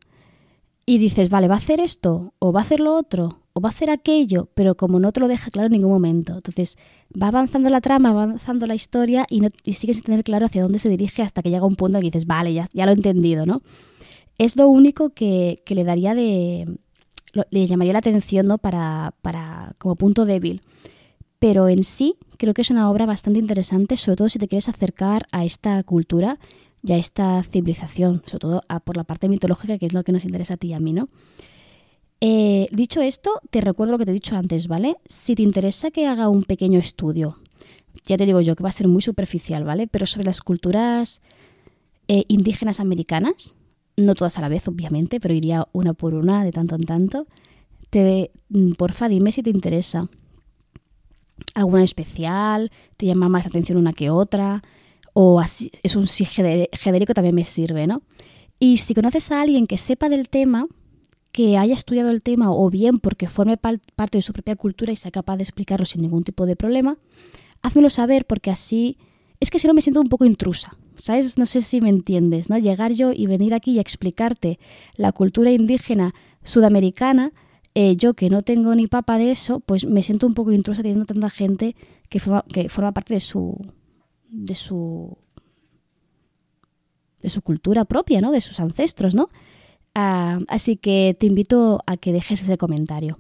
y 0.86 1.00
dices, 1.00 1.30
vale, 1.30 1.48
va 1.48 1.56
a 1.56 1.58
hacer 1.58 1.80
esto 1.80 2.34
o 2.38 2.52
va 2.52 2.60
a 2.60 2.64
hacer 2.64 2.80
lo 2.80 2.96
otro 2.96 3.40
o 3.54 3.62
va 3.62 3.70
a 3.70 3.72
hacer 3.72 3.90
aquello, 3.90 4.50
pero 4.54 4.76
como 4.76 5.00
no 5.00 5.12
te 5.12 5.20
lo 5.20 5.28
deja 5.28 5.50
claro 5.50 5.66
en 5.66 5.74
ningún 5.74 5.92
momento. 5.92 6.36
Entonces 6.36 6.78
va 7.20 7.30
avanzando 7.30 7.72
la 7.72 7.82
trama, 7.82 8.14
va 8.14 8.24
avanzando 8.24 8.68
la 8.68 8.76
historia 8.76 9.26
y, 9.28 9.40
no, 9.40 9.50
sigues 9.64 9.96
sin 9.96 10.06
tener 10.06 10.24
claro 10.24 10.46
hacia 10.46 10.62
dónde 10.62 10.78
se 10.78 10.90
dirige 10.90 11.24
hasta 11.24 11.42
que 11.42 11.50
llega 11.50 11.66
un 11.66 11.76
punto 11.76 11.98
en 11.98 12.02
que 12.04 12.12
dices, 12.12 12.28
vale, 12.28 12.54
ya, 12.54 12.70
ya 12.74 12.86
lo 12.86 12.92
he 12.92 12.96
entendido, 12.96 13.48
¿no? 13.48 13.64
Es 14.38 14.56
lo 14.56 14.68
único 14.68 15.10
que, 15.10 15.62
que 15.66 15.74
le 15.74 15.84
daría 15.84 16.14
de... 16.14 16.78
le 17.50 17.68
llamaría 17.68 17.94
la 17.94 18.00
atención, 18.00 18.48
¿no? 18.48 18.58
Para, 18.58 19.14
para, 19.22 19.76
como 19.78 19.96
punto 19.96 20.26
débil. 20.26 20.62
Pero 21.40 21.68
en 21.68 21.84
sí 21.84 22.16
creo 22.38 22.54
que 22.54 22.62
es 22.62 22.72
una 22.72 22.90
obra 22.90 23.06
bastante 23.06 23.40
interesante, 23.40 23.98
sobre 23.98 24.16
todo 24.18 24.30
si 24.30 24.40
te 24.40 24.48
quieres 24.48 24.70
acercar 24.70 25.28
a 25.32 25.44
esta 25.44 25.82
cultura 25.84 26.40
y 26.84 26.94
a 26.94 26.98
esta 26.98 27.44
civilización, 27.44 28.22
sobre 28.26 28.40
todo 28.40 28.64
por 28.84 28.98
la 28.98 29.04
parte 29.04 29.30
mitológica, 29.30 29.78
que 29.78 29.86
es 29.86 29.94
lo 29.94 30.04
que 30.04 30.12
nos 30.12 30.26
interesa 30.26 30.56
a 30.56 30.58
ti 30.58 30.68
y 30.68 30.74
a 30.74 30.80
mí, 30.80 30.94
¿no? 30.94 31.10
Eh, 32.22 32.68
dicho 32.72 33.02
esto, 33.02 33.42
te 33.50 33.60
recuerdo 33.60 33.92
lo 33.92 33.98
que 33.98 34.06
te 34.06 34.12
he 34.12 34.14
dicho 34.14 34.38
antes, 34.38 34.68
¿vale? 34.68 34.96
Si 35.06 35.36
te 35.36 35.42
interesa 35.42 35.92
que 35.92 36.08
haga 36.08 36.30
un 36.30 36.44
pequeño 36.44 36.80
estudio, 36.80 37.38
ya 38.06 38.18
te 38.18 38.26
digo 38.26 38.40
yo 38.40 38.56
que 38.56 38.64
va 38.64 38.70
a 38.70 38.74
ser 38.74 38.88
muy 38.88 39.02
superficial, 39.02 39.66
¿vale? 39.66 39.88
Pero 39.88 40.06
sobre 40.06 40.26
las 40.26 40.42
culturas 40.42 41.22
eh, 42.08 42.24
indígenas 42.30 42.80
americanas, 42.80 43.58
no 43.98 44.16
todas 44.16 44.38
a 44.38 44.42
la 44.42 44.50
vez, 44.50 44.68
obviamente, 44.68 45.20
pero 45.20 45.34
iría 45.34 45.68
una 45.72 45.94
por 45.94 46.14
una, 46.14 46.44
de 46.44 46.52
tanto 46.52 46.76
en 46.76 46.84
tanto. 46.84 47.28
Te, 47.90 48.32
mm, 48.50 48.74
porfa, 48.74 49.08
dime 49.08 49.32
si 49.32 49.44
te 49.44 49.50
interesa. 49.50 50.10
¿Alguna 51.56 51.84
especial? 51.84 52.72
¿Te 52.98 53.06
llama 53.06 53.30
más 53.30 53.44
la 53.44 53.50
atención 53.50 53.78
una 53.78 53.94
que 53.94 54.10
otra? 54.10 54.64
O 55.14 55.40
así, 55.40 55.72
es 55.84 55.96
un 55.96 56.08
sí 56.08 56.26
genérico 56.26 57.14
también 57.14 57.36
me 57.36 57.44
sirve, 57.44 57.86
¿no? 57.86 58.02
Y 58.60 58.78
si 58.78 58.94
conoces 58.94 59.32
a 59.32 59.42
alguien 59.42 59.68
que 59.68 59.78
sepa 59.78 60.10
del 60.10 60.30
tema, 60.30 60.68
que 61.34 61.58
haya 61.58 61.74
estudiado 61.74 62.12
el 62.12 62.24
tema 62.24 62.52
o 62.52 62.70
bien 62.70 63.00
porque 63.00 63.28
forme 63.28 63.58
parte 63.58 64.18
de 64.18 64.22
su 64.22 64.34
propia 64.34 64.56
cultura 64.56 64.92
y 64.92 64.96
sea 64.96 65.12
capaz 65.12 65.38
de 65.38 65.44
explicarlo 65.44 65.86
sin 65.86 66.02
ningún 66.02 66.24
tipo 66.24 66.46
de 66.46 66.56
problema, 66.56 66.98
házmelo 67.62 67.90
saber 67.90 68.26
porque 68.26 68.52
así 68.52 68.98
es 69.40 69.50
que 69.50 69.60
si 69.60 69.68
no 69.68 69.74
me 69.74 69.82
siento 69.82 70.00
un 70.00 70.08
poco 70.08 70.26
intrusa, 70.26 70.78
¿sabes? 70.98 71.38
No 71.38 71.46
sé 71.46 71.62
si 71.62 71.82
me 71.82 71.90
entiendes, 71.90 72.50
¿no? 72.50 72.58
Llegar 72.58 72.94
yo 72.94 73.12
y 73.12 73.28
venir 73.28 73.54
aquí 73.54 73.72
y 73.72 73.80
explicarte 73.80 74.60
la 74.96 75.12
cultura 75.12 75.52
indígena 75.52 76.14
sudamericana, 76.44 77.32
eh, 77.76 77.96
yo 77.96 78.14
que 78.14 78.30
no 78.30 78.44
tengo 78.44 78.76
ni 78.76 78.88
papa 78.88 79.18
de 79.18 79.32
eso, 79.32 79.60
pues 79.60 79.86
me 79.86 80.04
siento 80.04 80.28
un 80.28 80.34
poco 80.34 80.52
intrusa 80.52 80.84
teniendo 80.84 81.06
tanta 81.06 81.30
gente 81.30 81.76
que 82.10 82.20
forma, 82.20 82.44
que 82.44 82.70
forma 82.70 82.92
parte 82.92 83.16
de 83.16 83.20
su 83.20 83.58
de 84.30 84.56
su 84.56 85.18
de 87.22 87.30
su 87.30 87.42
cultura 87.42 87.86
propia, 87.86 88.22
¿no? 88.22 88.32
De 88.32 88.42
sus 88.42 88.60
ancestros, 88.60 89.16
¿no? 89.16 89.30
Ah, 89.96 90.40
así 90.48 90.76
que 90.76 91.16
te 91.20 91.26
invito 91.26 91.82
a 91.88 91.98
que 91.98 92.12
dejes 92.12 92.42
ese 92.42 92.58
comentario. 92.58 93.18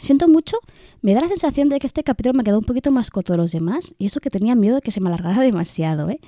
Siento 0.00 0.28
mucho, 0.28 0.58
me 1.02 1.14
da 1.14 1.20
la 1.20 1.28
sensación 1.28 1.68
de 1.68 1.78
que 1.78 1.86
este 1.86 2.02
capítulo 2.02 2.34
me 2.34 2.42
ha 2.42 2.44
quedado 2.44 2.58
un 2.58 2.64
poquito 2.64 2.90
más 2.90 3.10
corto 3.10 3.32
de 3.32 3.38
los 3.38 3.52
demás 3.52 3.94
y 3.98 4.06
eso 4.06 4.20
que 4.20 4.30
tenía 4.30 4.54
miedo 4.54 4.76
de 4.76 4.82
que 4.82 4.90
se 4.90 5.00
me 5.00 5.08
alargara 5.08 5.40
demasiado, 5.42 6.10
¿eh? 6.10 6.20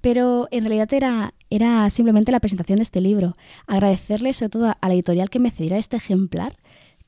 Pero 0.00 0.48
en 0.50 0.64
realidad 0.64 0.92
era, 0.94 1.34
era 1.50 1.90
simplemente 1.90 2.32
la 2.32 2.40
presentación 2.40 2.76
de 2.76 2.84
este 2.84 3.02
libro. 3.02 3.36
Agradecerle 3.66 4.32
sobre 4.32 4.48
todo 4.48 4.74
a 4.80 4.88
la 4.88 4.94
editorial 4.94 5.28
que 5.28 5.38
me 5.38 5.50
cediera 5.50 5.76
este 5.76 5.98
ejemplar 5.98 6.56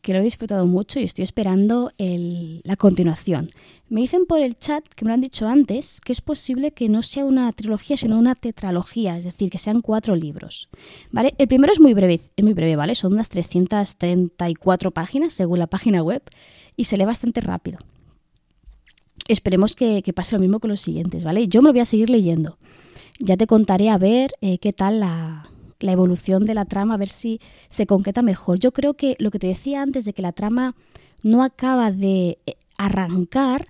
que 0.03 0.13
lo 0.13 0.19
he 0.19 0.23
disfrutado 0.23 0.67
mucho 0.67 0.99
y 0.99 1.05
estoy 1.05 1.23
esperando 1.23 1.93
la 1.99 2.77
continuación. 2.77 3.49
Me 3.89 4.01
dicen 4.01 4.27
por 4.27 4.41
el 4.41 4.59
chat, 4.59 4.85
que 4.89 5.05
me 5.05 5.11
lo 5.11 5.15
han 5.15 5.21
dicho 5.21 5.47
antes, 5.47 6.01
que 6.01 6.13
es 6.13 6.21
posible 6.21 6.73
que 6.73 6.89
no 6.89 7.03
sea 7.03 7.25
una 7.25 7.51
trilogía, 7.53 7.97
sino 7.97 8.19
una 8.19 8.35
tetralogía, 8.35 9.17
es 9.17 9.25
decir, 9.25 9.49
que 9.49 9.59
sean 9.59 9.81
cuatro 9.81 10.17
libros. 10.17 10.69
¿Vale? 11.13 11.35
El 11.39 11.47
primero 11.47 11.73
es 11.73 11.81
muy 11.81 11.95
breve, 11.95 12.21
es 12.37 12.45
muy 12.45 12.53
breve, 12.53 12.75
¿vale? 12.75 12.97
Son 12.97 13.13
unas 13.13 13.29
334 13.29 14.91
páginas 14.91 15.33
según 15.35 15.61
la 15.61 15.69
página 15.69 16.03
web 16.03 16.23
y 16.77 16.85
se 16.85 16.97
lee 16.97 17.05
bastante 17.05 17.41
rápido. 17.41 17.79
Esperemos 19.29 19.77
que, 19.77 20.03
pase 20.15 20.35
lo 20.35 20.41
mismo 20.41 20.59
con 20.59 20.71
los 20.71 20.81
siguientes, 20.81 21.23
¿vale? 21.23 21.47
Yo 21.47 21.63
me 21.63 21.69
lo 21.69 21.75
voy 21.75 21.81
a 21.81 21.85
seguir 21.85 22.11
leyendo. 22.11 22.59
Ya 23.21 23.37
te 23.37 23.47
contaré 23.47 23.89
a 23.89 23.99
ver 23.99 24.33
eh, 24.41 24.59
qué 24.59 24.73
tal 24.73 24.99
la, 24.99 25.49
la 25.83 25.93
evolución 25.93 26.45
de 26.45 26.55
la 26.55 26.65
trama, 26.65 26.95
a 26.95 26.99
ver 26.99 27.09
si 27.09 27.41
se 27.69 27.87
concreta 27.87 28.23
mejor. 28.23 28.59
Yo 28.59 28.73
creo 28.73 28.95
que 28.95 29.17
lo 29.19 29.31
que 29.31 29.39
te 29.39 29.49
decía 29.49 29.83
antes 29.83 30.05
de 30.05 30.13
que 30.13 30.23
la 30.23 30.33
trama 30.33 30.75
no 31.23 31.43
acaba 31.43 31.91
de 31.91 32.39
eh, 32.47 32.57
arrancar, 32.79 33.69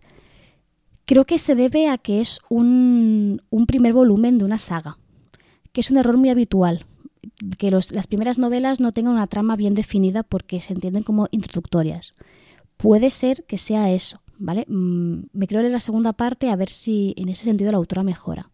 creo 1.04 1.24
que 1.24 1.38
se 1.38 1.54
debe 1.54 1.88
a 1.88 1.98
que 1.98 2.20
es 2.20 2.40
un, 2.48 3.42
un 3.50 3.66
primer 3.66 3.92
volumen 3.92 4.38
de 4.38 4.44
una 4.44 4.58
saga, 4.58 4.98
que 5.72 5.80
es 5.80 5.90
un 5.90 5.98
error 5.98 6.16
muy 6.16 6.28
habitual, 6.28 6.86
que 7.58 7.70
las 7.70 8.06
primeras 8.06 8.38
novelas 8.38 8.80
no 8.80 8.92
tengan 8.92 9.14
una 9.14 9.26
trama 9.26 9.56
bien 9.56 9.74
definida 9.74 10.22
porque 10.22 10.60
se 10.60 10.72
entienden 10.72 11.02
como 11.02 11.28
introductorias. 11.30 12.14
Puede 12.76 13.10
ser 13.10 13.44
que 13.44 13.58
sea 13.58 13.90
eso, 13.90 14.22
¿vale? 14.38 14.64
Mm, 14.68 15.24
me 15.32 15.46
creo 15.46 15.60
en 15.60 15.72
la 15.72 15.80
segunda 15.80 16.12
parte 16.12 16.50
a 16.50 16.56
ver 16.56 16.70
si 16.70 17.14
en 17.16 17.28
ese 17.28 17.44
sentido 17.44 17.72
la 17.72 17.78
autora 17.78 18.02
mejora 18.02 18.51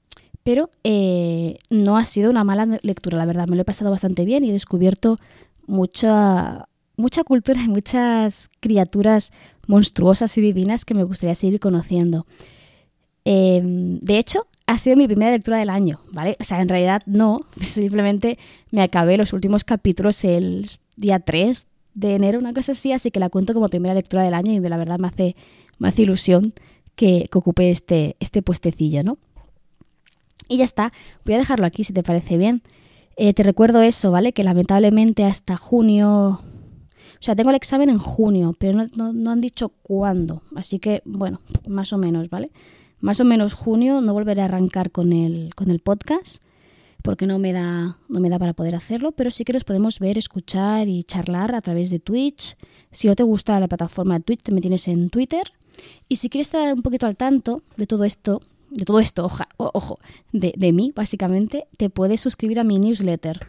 pero 0.48 0.70
eh, 0.82 1.58
no 1.68 1.98
ha 1.98 2.06
sido 2.06 2.30
una 2.30 2.42
mala 2.42 2.78
lectura, 2.80 3.18
la 3.18 3.26
verdad. 3.26 3.46
Me 3.48 3.54
lo 3.54 3.60
he 3.60 3.64
pasado 3.66 3.90
bastante 3.90 4.24
bien 4.24 4.44
y 4.44 4.48
he 4.48 4.52
descubierto 4.54 5.18
mucha, 5.66 6.70
mucha 6.96 7.22
cultura 7.22 7.62
y 7.62 7.68
muchas 7.68 8.48
criaturas 8.60 9.30
monstruosas 9.66 10.38
y 10.38 10.40
divinas 10.40 10.86
que 10.86 10.94
me 10.94 11.04
gustaría 11.04 11.34
seguir 11.34 11.60
conociendo. 11.60 12.24
Em, 13.26 13.98
de 13.98 14.16
hecho, 14.16 14.46
ha 14.64 14.78
sido 14.78 14.96
mi 14.96 15.06
primera 15.06 15.32
lectura 15.32 15.58
del 15.58 15.68
año, 15.68 16.00
¿vale? 16.12 16.34
O 16.40 16.44
sea, 16.44 16.62
en 16.62 16.70
realidad 16.70 17.02
no, 17.04 17.40
simplemente 17.60 18.38
me 18.70 18.80
acabé 18.80 19.18
los 19.18 19.34
últimos 19.34 19.64
capítulos 19.64 20.24
el 20.24 20.70
día 20.96 21.20
3 21.20 21.66
de 21.92 22.14
enero, 22.14 22.38
una 22.38 22.54
cosa 22.54 22.72
así, 22.72 22.92
así 22.92 23.10
que 23.10 23.20
la 23.20 23.28
cuento 23.28 23.52
como 23.52 23.68
primera 23.68 23.92
lectura 23.92 24.22
del 24.22 24.32
año 24.32 24.54
y 24.54 24.60
la 24.60 24.78
verdad 24.78 24.98
me 24.98 25.08
hace, 25.08 25.36
me 25.78 25.88
hace 25.88 26.04
ilusión 26.04 26.54
que, 26.94 27.28
que 27.30 27.38
ocupe 27.38 27.70
este, 27.70 28.16
este 28.18 28.40
puestecillo, 28.40 29.02
¿no? 29.02 29.18
Y 30.48 30.56
ya 30.58 30.64
está, 30.64 30.92
voy 31.24 31.34
a 31.34 31.38
dejarlo 31.38 31.66
aquí 31.66 31.84
si 31.84 31.92
te 31.92 32.02
parece 32.02 32.36
bien. 32.36 32.62
Eh, 33.16 33.34
te 33.34 33.42
recuerdo 33.42 33.82
eso, 33.82 34.10
¿vale? 34.10 34.32
Que 34.32 34.44
lamentablemente 34.44 35.24
hasta 35.24 35.56
junio... 35.56 36.40
O 36.40 37.22
sea, 37.22 37.34
tengo 37.34 37.50
el 37.50 37.56
examen 37.56 37.90
en 37.90 37.98
junio, 37.98 38.54
pero 38.58 38.86
no, 38.94 39.30
han 39.30 39.40
dicho 39.40 39.70
cuándo. 39.82 40.42
Así 40.54 40.78
que, 40.78 41.02
bueno, 41.04 41.40
más 41.66 41.92
o 41.92 41.98
menos, 41.98 42.30
¿vale? 42.30 42.50
Más 43.00 43.20
o 43.20 43.24
menos 43.24 43.54
junio 43.54 44.00
no 44.00 44.12
volveré 44.12 44.42
a 44.42 44.44
arrancar 44.44 44.92
con 44.92 45.12
el, 45.12 45.52
con 45.56 45.70
el 45.70 45.80
podcast 45.80 46.42
porque 47.02 47.26
no 47.26 47.38
me, 47.38 47.52
da, 47.52 47.98
no 48.08 48.20
me 48.20 48.28
da 48.28 48.38
para 48.38 48.52
poder 48.52 48.74
hacerlo, 48.74 49.12
pero 49.12 49.30
sí 49.30 49.44
que 49.44 49.52
nos 49.52 49.64
podemos 49.64 49.98
ver, 49.98 50.18
escuchar 50.18 50.88
y 50.88 51.04
charlar 51.04 51.54
a 51.54 51.60
través 51.60 51.90
de 51.90 51.98
Twitch. 51.98 52.56
Si 52.92 53.08
no 53.08 53.16
te 53.16 53.22
gusta 53.22 53.58
la 53.58 53.68
plataforma 53.68 54.16
de 54.16 54.22
Twitch, 54.22 54.48
me 54.50 54.60
tienes 54.60 54.86
en 54.88 55.10
Twitter. 55.10 55.52
Y 56.08 56.16
si 56.16 56.28
quieres 56.28 56.48
estar 56.48 56.72
un 56.72 56.82
poquito 56.82 57.06
al 57.06 57.16
tanto 57.16 57.62
de 57.76 57.86
todo 57.86 58.04
esto, 58.04 58.42
de 58.70 58.84
todo 58.84 59.00
esto, 59.00 59.30
ojo, 59.56 59.98
de, 60.32 60.72
mí, 60.72 60.92
básicamente, 60.94 61.66
te 61.76 61.90
puedes 61.90 62.20
suscribir 62.20 62.60
a 62.60 62.64
mi 62.64 62.78
newsletter. 62.78 63.46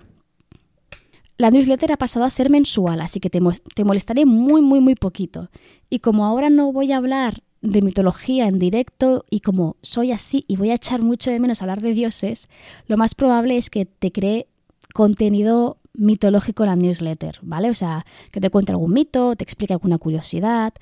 La 1.38 1.52
newsletter 1.52 1.94
ha 1.94 1.98
pasado 1.98 2.26
a 2.26 2.30
ser 2.30 2.50
mensual, 2.50 3.02
así 3.02 3.20
que 3.20 3.30
te, 3.30 3.40
te 3.76 3.84
molestaré 3.84 4.26
muy, 4.26 4.62
muy, 4.62 4.80
muy 4.80 4.96
poquito. 4.96 5.50
Y 5.90 6.00
como 6.00 6.26
ahora 6.26 6.50
no 6.50 6.72
voy 6.72 6.92
a 6.92 6.98
hablar 6.98 7.44
de 7.62 7.82
mitología 7.82 8.48
en 8.48 8.60
directo 8.60 9.26
y 9.30 9.42
como 9.42 9.76
soy 9.82 10.12
así 10.12 10.46
y 10.48 10.56
voy 10.56 10.72
a 10.72 10.76
echar 10.76 11.02
mucho 11.02 11.32
de 11.32 11.40
menos 11.40 11.62
hablar 11.62 11.82
de 11.82 11.94
dioses, 11.94 12.48
lo 12.88 12.98
más 12.98 13.16
probable 13.16 13.58
es 13.58 13.70
que 13.70 13.86
te 13.86 14.12
cree 14.12 14.48
contenido 14.94 15.78
mitológico 15.94 16.64
en 16.64 16.70
la 16.70 16.76
newsletter, 16.76 17.40
¿vale? 17.42 17.70
O 17.70 17.74
sea, 17.74 18.06
que 18.32 18.40
te 18.40 18.50
cuente 18.50 18.72
algún 18.72 18.94
mito, 18.94 19.36
te 19.36 19.44
explique 19.44 19.74
alguna 19.74 19.98
curiosidad, 19.98 20.74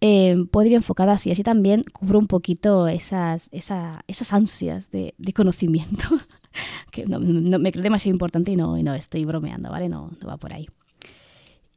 eh, 0.00 0.36
ir 0.64 0.72
enfocada 0.72 1.12
así. 1.12 1.30
Así 1.30 1.42
también 1.42 1.84
cubro 1.92 2.18
un 2.18 2.26
poquito 2.26 2.88
esas, 2.88 3.48
esas 3.52 4.32
ansias 4.32 4.90
de, 4.90 5.14
conocimiento, 5.34 6.06
que 6.90 7.06
no, 7.06 7.18
me 7.20 7.72
creo 7.72 7.82
demasiado 7.82 8.14
importante 8.14 8.52
y 8.52 8.56
no, 8.56 8.76
y 8.78 8.82
no 8.82 8.94
estoy 8.94 9.24
bromeando, 9.24 9.70
¿vale? 9.70 9.88
No, 9.88 10.10
no 10.20 10.28
va 10.28 10.36
por 10.36 10.54
ahí. 10.54 10.68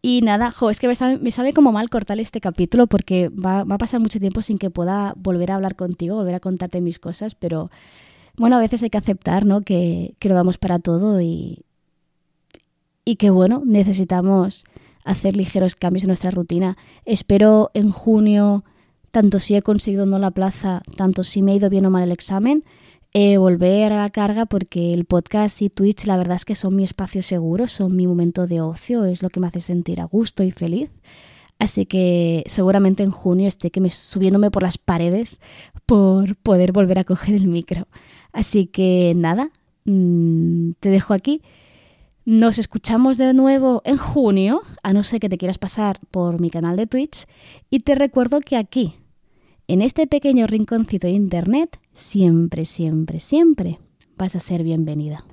Y 0.01 0.21
nada, 0.21 0.51
jo, 0.51 0.69
es 0.69 0.79
que 0.79 0.87
me 0.87 0.95
sabe, 0.95 1.53
como 1.53 1.73
mal 1.73 1.89
cortar 1.89 2.19
este 2.21 2.39
capítulo 2.39 2.87
porque 2.87 3.27
va, 3.29 3.65
va, 3.65 3.75
a 3.75 3.77
pasar 3.77 3.99
mucho 3.99 4.19
tiempo 4.19 4.41
sin 4.41 4.57
que 4.57 4.69
pueda 4.69 5.13
volver 5.17 5.51
a 5.51 5.55
hablar 5.55 5.75
contigo, 5.75 6.15
volver 6.15 6.35
a 6.35 6.39
contarte 6.39 6.79
mis 6.79 6.99
cosas, 6.99 7.35
pero 7.35 7.69
bueno, 8.37 8.55
a 8.55 8.59
veces 8.59 8.81
hay 8.81 8.89
que 8.89 8.97
aceptar, 8.97 9.45
¿no? 9.45 9.61
Que, 9.61 10.15
que 10.19 10.29
lo 10.29 10.35
damos 10.35 10.57
para 10.57 10.79
todo 10.79 11.19
y, 11.19 11.65
y 13.03 13.17
que 13.17 13.29
bueno, 13.29 13.61
necesitamos 13.65 14.63
hacer 15.09 15.35
ligeros 15.35 15.75
cambios 15.75 16.03
en 16.03 16.09
nuestra 16.09 16.31
rutina. 16.31 16.77
Espero 17.03 17.71
en 17.73 17.91
junio, 17.91 18.63
tanto 19.11 19.39
si 19.39 19.55
he 19.55 19.61
conseguido 19.61 20.05
no 20.05 20.19
la 20.19 20.31
plaza, 20.31 20.83
tanto 20.95 21.23
si 21.23 21.41
me 21.41 21.51
ha 21.51 21.55
ido 21.55 21.69
bien 21.69 21.85
o 21.87 21.89
mal 21.89 22.03
el 22.03 22.11
examen, 22.11 22.63
eh, 23.13 23.37
volver 23.37 23.91
a 23.91 23.97
la 23.97 24.09
carga 24.09 24.45
porque 24.45 24.93
el 24.93 25.05
podcast 25.05 25.63
y 25.63 25.69
Twitch 25.69 26.05
la 26.05 26.15
verdad 26.15 26.35
es 26.35 26.45
que 26.45 26.53
son 26.53 26.75
mi 26.75 26.83
espacio 26.83 27.23
seguro, 27.23 27.67
son 27.67 27.95
mi 27.95 28.05
momento 28.05 28.45
de 28.45 28.61
ocio, 28.61 29.05
es 29.05 29.23
lo 29.23 29.29
que 29.29 29.39
me 29.39 29.47
hace 29.47 29.61
sentir 29.61 29.99
a 29.99 30.05
gusto 30.05 30.43
y 30.43 30.51
feliz. 30.51 30.91
Así 31.57 31.87
que 31.87 32.43
seguramente 32.45 33.01
en 33.01 33.11
junio 33.11 33.47
esté 33.47 33.71
que 33.71 33.81
me, 33.81 33.89
subiéndome 33.89 34.51
por 34.51 34.61
las 34.61 34.77
paredes 34.77 35.41
por 35.87 36.35
poder 36.35 36.71
volver 36.71 36.99
a 36.99 37.03
coger 37.03 37.33
el 37.33 37.47
micro. 37.47 37.87
Así 38.31 38.67
que 38.67 39.13
nada, 39.15 39.49
mm, 39.85 40.73
te 40.79 40.89
dejo 40.89 41.15
aquí. 41.15 41.41
Nos 42.31 42.59
escuchamos 42.59 43.17
de 43.17 43.33
nuevo 43.33 43.81
en 43.85 43.97
junio, 43.97 44.61
a 44.83 44.93
no 44.93 45.03
ser 45.03 45.19
que 45.19 45.29
te 45.29 45.39
quieras 45.39 45.57
pasar 45.57 45.99
por 46.11 46.39
mi 46.39 46.51
canal 46.51 46.77
de 46.77 46.85
Twitch, 46.85 47.25
y 47.71 47.79
te 47.79 47.95
recuerdo 47.95 48.39
que 48.39 48.55
aquí, 48.55 48.93
en 49.67 49.81
este 49.81 50.05
pequeño 50.05 50.45
rinconcito 50.45 51.07
de 51.07 51.13
Internet, 51.13 51.79
siempre, 51.91 52.67
siempre, 52.67 53.19
siempre 53.19 53.79
vas 54.15 54.35
a 54.35 54.39
ser 54.39 54.61
bienvenida. 54.61 55.25